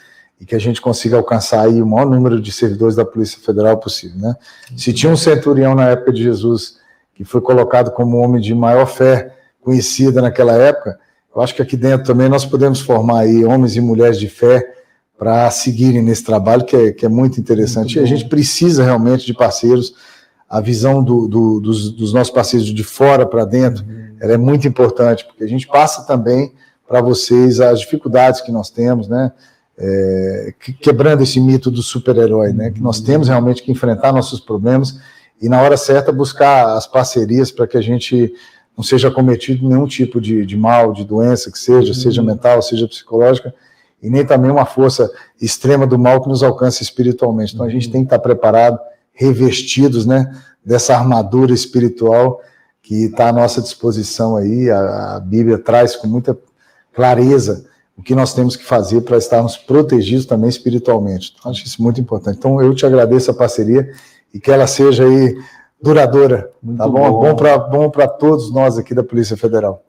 E 0.40 0.44
que 0.44 0.54
a 0.54 0.58
gente 0.58 0.80
consiga 0.80 1.16
alcançar 1.16 1.62
aí 1.62 1.80
o 1.80 1.86
maior 1.86 2.06
número 2.06 2.40
de 2.40 2.50
servidores 2.52 2.96
da 2.96 3.04
Polícia 3.04 3.38
Federal 3.40 3.76
possível, 3.78 4.18
né? 4.18 4.34
Se 4.76 4.92
tinha 4.92 5.12
um 5.12 5.16
centurião 5.16 5.74
na 5.74 5.90
época 5.90 6.12
de 6.12 6.22
Jesus 6.22 6.78
que 7.14 7.24
foi 7.24 7.40
colocado 7.40 7.92
como 7.92 8.18
homem 8.18 8.40
de 8.40 8.54
maior 8.54 8.86
fé 8.86 9.34
conhecida 9.62 10.20
naquela 10.20 10.52
época, 10.52 10.98
eu 11.34 11.42
acho 11.42 11.54
que 11.54 11.62
aqui 11.62 11.76
dentro 11.76 12.06
também 12.06 12.28
nós 12.28 12.44
podemos 12.44 12.80
formar 12.80 13.20
aí 13.20 13.44
homens 13.44 13.76
e 13.76 13.80
mulheres 13.80 14.18
de 14.18 14.28
fé 14.28 14.74
para 15.18 15.50
seguirem 15.50 16.02
nesse 16.02 16.24
trabalho 16.24 16.64
que 16.64 16.76
é, 16.76 16.92
que 16.92 17.06
é 17.06 17.08
muito 17.08 17.40
interessante. 17.40 17.96
Muito 17.96 18.00
e 18.00 18.02
a 18.02 18.06
gente 18.06 18.28
precisa 18.28 18.84
realmente 18.84 19.24
de 19.24 19.34
parceiros. 19.34 19.94
A 20.48 20.60
visão 20.60 21.02
do, 21.02 21.26
do, 21.26 21.60
dos, 21.60 21.90
dos, 21.90 22.12
nossos 22.12 22.32
parceiros 22.32 22.68
de 22.68 22.84
fora 22.84 23.26
para 23.26 23.44
dentro 23.44 23.84
uhum. 23.84 24.16
é 24.20 24.36
muito 24.36 24.68
importante, 24.68 25.24
porque 25.24 25.42
a 25.42 25.48
gente 25.48 25.66
passa 25.66 26.04
também 26.04 26.52
para 26.86 27.00
vocês 27.00 27.60
as 27.60 27.80
dificuldades 27.80 28.40
que 28.40 28.52
nós 28.52 28.70
temos, 28.70 29.08
né? 29.08 29.32
É, 29.76 30.54
quebrando 30.80 31.22
esse 31.22 31.40
mito 31.40 31.70
do 31.70 31.82
super-herói, 31.82 32.52
né? 32.52 32.70
Que 32.70 32.80
nós 32.80 33.00
temos 33.00 33.28
realmente 33.28 33.62
que 33.62 33.72
enfrentar 33.72 34.12
nossos 34.12 34.38
problemas 34.38 35.00
e, 35.42 35.48
na 35.48 35.60
hora 35.60 35.76
certa, 35.76 36.12
buscar 36.12 36.76
as 36.76 36.86
parcerias 36.86 37.50
para 37.50 37.66
que 37.66 37.76
a 37.76 37.82
gente 37.82 38.32
não 38.76 38.84
seja 38.84 39.10
cometido 39.10 39.68
nenhum 39.68 39.86
tipo 39.86 40.20
de, 40.20 40.44
de 40.44 40.56
mal, 40.56 40.92
de 40.92 41.04
doença 41.04 41.50
que 41.50 41.58
seja, 41.58 41.88
uhum. 41.88 41.94
seja 41.94 42.22
mental, 42.22 42.60
seja 42.62 42.88
psicológica, 42.88 43.54
e 44.02 44.10
nem 44.10 44.24
também 44.24 44.50
uma 44.50 44.66
força 44.66 45.10
extrema 45.40 45.86
do 45.86 45.98
mal 45.98 46.22
que 46.22 46.28
nos 46.28 46.42
alcance 46.42 46.82
espiritualmente. 46.82 47.54
Então 47.54 47.66
a 47.66 47.70
gente 47.70 47.90
tem 47.90 48.02
que 48.02 48.06
estar 48.06 48.18
preparado, 48.18 48.78
revestidos, 49.12 50.04
né, 50.04 50.30
dessa 50.64 50.94
armadura 50.94 51.54
espiritual 51.54 52.40
que 52.82 53.06
está 53.06 53.28
à 53.28 53.32
nossa 53.32 53.62
disposição 53.62 54.36
aí. 54.36 54.70
A, 54.70 55.16
a 55.16 55.20
Bíblia 55.20 55.58
traz 55.58 55.96
com 55.96 56.06
muita 56.06 56.36
clareza 56.92 57.64
que 58.04 58.14
nós 58.14 58.34
temos 58.34 58.54
que 58.54 58.64
fazer 58.64 59.00
para 59.00 59.16
estarmos 59.16 59.56
protegidos 59.56 60.26
também 60.26 60.48
espiritualmente. 60.48 61.34
Então, 61.38 61.50
acho 61.50 61.64
isso 61.64 61.82
muito 61.82 62.00
importante. 62.00 62.36
Então, 62.36 62.62
eu 62.62 62.74
te 62.74 62.84
agradeço 62.84 63.30
a 63.30 63.34
parceria 63.34 63.90
e 64.32 64.38
que 64.38 64.50
ela 64.50 64.66
seja 64.66 65.04
aí 65.04 65.36
duradoura, 65.80 66.50
muito 66.62 66.78
tá 66.78 66.88
bom? 66.88 67.10
Bom 67.20 67.34
para 67.34 67.58
bom 67.58 67.90
todos 68.18 68.52
nós 68.52 68.78
aqui 68.78 68.94
da 68.94 69.02
Polícia 69.02 69.36
Federal. 69.36 69.82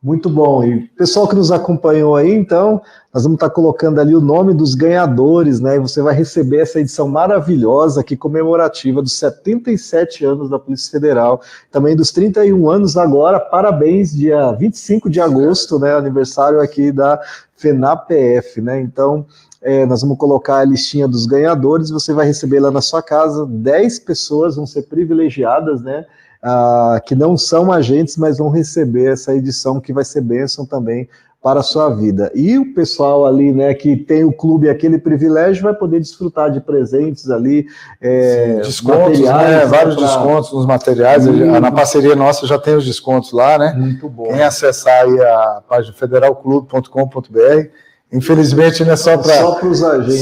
Muito 0.00 0.30
bom. 0.30 0.62
E 0.62 0.86
pessoal 0.96 1.26
que 1.26 1.34
nos 1.34 1.50
acompanhou 1.50 2.14
aí, 2.14 2.32
então, 2.32 2.80
nós 3.12 3.24
vamos 3.24 3.34
estar 3.34 3.50
colocando 3.50 4.00
ali 4.00 4.14
o 4.14 4.20
nome 4.20 4.54
dos 4.54 4.76
ganhadores, 4.76 5.58
né? 5.58 5.74
E 5.74 5.80
você 5.80 6.00
vai 6.00 6.14
receber 6.14 6.58
essa 6.58 6.78
edição 6.78 7.08
maravilhosa 7.08 8.00
aqui, 8.00 8.16
comemorativa 8.16 9.02
dos 9.02 9.14
77 9.14 10.24
anos 10.24 10.48
da 10.48 10.56
Polícia 10.56 10.92
Federal, 10.92 11.40
também 11.68 11.96
dos 11.96 12.12
31 12.12 12.70
anos 12.70 12.96
agora. 12.96 13.40
Parabéns, 13.40 14.12
dia 14.12 14.52
25 14.52 15.10
de 15.10 15.20
agosto, 15.20 15.80
né? 15.80 15.92
Aniversário 15.96 16.60
aqui 16.60 16.92
da 16.92 17.20
FENAPF, 17.56 18.60
né? 18.60 18.80
Então, 18.80 19.26
é, 19.60 19.84
nós 19.84 20.02
vamos 20.02 20.16
colocar 20.16 20.58
a 20.58 20.64
listinha 20.64 21.08
dos 21.08 21.26
ganhadores, 21.26 21.90
você 21.90 22.12
vai 22.12 22.24
receber 22.24 22.60
lá 22.60 22.70
na 22.70 22.80
sua 22.80 23.02
casa 23.02 23.44
10 23.44 23.98
pessoas, 23.98 24.54
vão 24.54 24.64
ser 24.64 24.82
privilegiadas, 24.82 25.82
né? 25.82 26.06
Ah, 26.42 27.00
que 27.04 27.14
não 27.14 27.36
são 27.36 27.72
agentes, 27.72 28.16
mas 28.16 28.38
vão 28.38 28.50
receber 28.50 29.12
essa 29.12 29.34
edição 29.34 29.80
que 29.80 29.92
vai 29.92 30.04
ser 30.04 30.20
bênção 30.20 30.64
também 30.64 31.08
para 31.42 31.60
a 31.60 31.62
sua 31.62 31.88
vida. 31.88 32.30
E 32.34 32.58
o 32.58 32.74
pessoal 32.74 33.24
ali, 33.24 33.52
né, 33.52 33.72
que 33.72 33.96
tem 33.96 34.24
o 34.24 34.32
clube 34.32 34.68
aquele 34.68 34.98
privilégio, 34.98 35.62
vai 35.62 35.74
poder 35.74 36.00
desfrutar 36.00 36.50
de 36.50 36.60
presentes 36.60 37.30
ali, 37.30 37.66
é, 38.00 38.56
Sim, 38.56 38.68
descontos, 38.68 39.20
né, 39.20 39.64
vários 39.66 39.94
pra... 39.94 40.04
descontos 40.04 40.52
nos 40.52 40.66
materiais. 40.66 41.26
Muito... 41.26 41.60
Na 41.60 41.70
parceria 41.70 42.16
nossa 42.16 42.46
já 42.46 42.58
tem 42.58 42.74
os 42.74 42.84
descontos 42.84 43.32
lá, 43.32 43.56
né? 43.56 43.72
Muito 43.76 44.08
bom. 44.08 44.28
Quem 44.28 44.42
acessar 44.42 45.04
aí 45.04 45.20
a 45.20 45.62
página 45.68 45.94
federalclube.com.br 45.94 47.68
Infelizmente, 48.10 48.84
não 48.84 48.92
é 48.92 48.96
só 48.96 49.18
para 49.18 49.34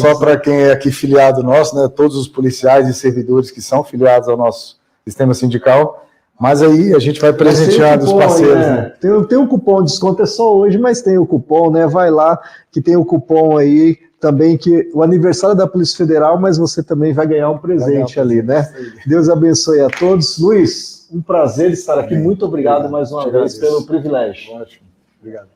só 0.01 0.19
para 0.19 0.37
quem 0.37 0.62
é 0.62 0.73
aqui 0.73 0.91
filiado 0.91 1.41
nosso, 1.43 1.77
né? 1.77 1.89
Todos 1.89 2.17
os 2.17 2.27
policiais 2.27 2.89
e 2.89 2.95
servidores 2.95 3.51
que 3.51 3.62
são 3.62 3.85
filiados 3.85 4.29
ao 4.29 4.37
nosso 4.37 4.77
sistema 5.05 5.33
sindical 5.35 6.06
mas 6.39 6.62
aí 6.62 6.95
a 6.95 6.99
gente 6.99 7.20
vai 7.20 7.32
presentear 7.32 7.99
os 7.99 8.12
parceiros. 8.12 8.57
Aí, 8.57 8.62
né? 8.62 8.76
né? 8.76 8.93
Tem, 9.01 9.24
tem 9.24 9.39
um 9.39 9.47
cupom 9.47 9.82
de 9.82 9.91
desconto, 9.91 10.22
é 10.22 10.26
só 10.26 10.57
hoje, 10.57 10.78
mas 10.78 11.01
tem 11.01 11.16
o 11.18 11.26
cupom, 11.26 11.70
né? 11.70 11.87
Vai 11.87 12.11
lá 12.11 12.39
que 12.70 12.80
tem 12.80 12.97
o 12.97 13.05
cupom 13.05 13.57
aí 13.57 13.99
também 14.20 14.57
que 14.57 14.91
o 14.93 15.03
aniversário 15.03 15.57
da 15.57 15.66
Polícia 15.66 15.97
Federal, 15.97 16.39
mas 16.39 16.59
você 16.59 16.82
também 16.82 17.12
vai 17.12 17.26
ganhar 17.26 17.51
um 17.51 17.59
presente 17.59 18.18
ali, 18.18 18.43
né? 18.43 18.68
Deus 19.07 19.28
abençoe 19.28 19.80
a 19.80 19.89
todos. 19.89 20.39
Luiz, 20.39 21.09
um 21.12 21.22
prazer 21.22 21.70
estar 21.70 21.99
aqui. 21.99 22.16
Muito 22.16 22.45
obrigado, 22.45 22.87
obrigado. 22.87 22.93
mais 22.93 23.12
uma 23.12 23.30
vez 23.30 23.59
pelo 23.59 23.84
privilégio. 23.84 24.55
Ótimo. 24.55 24.87
Obrigado. 25.20 25.56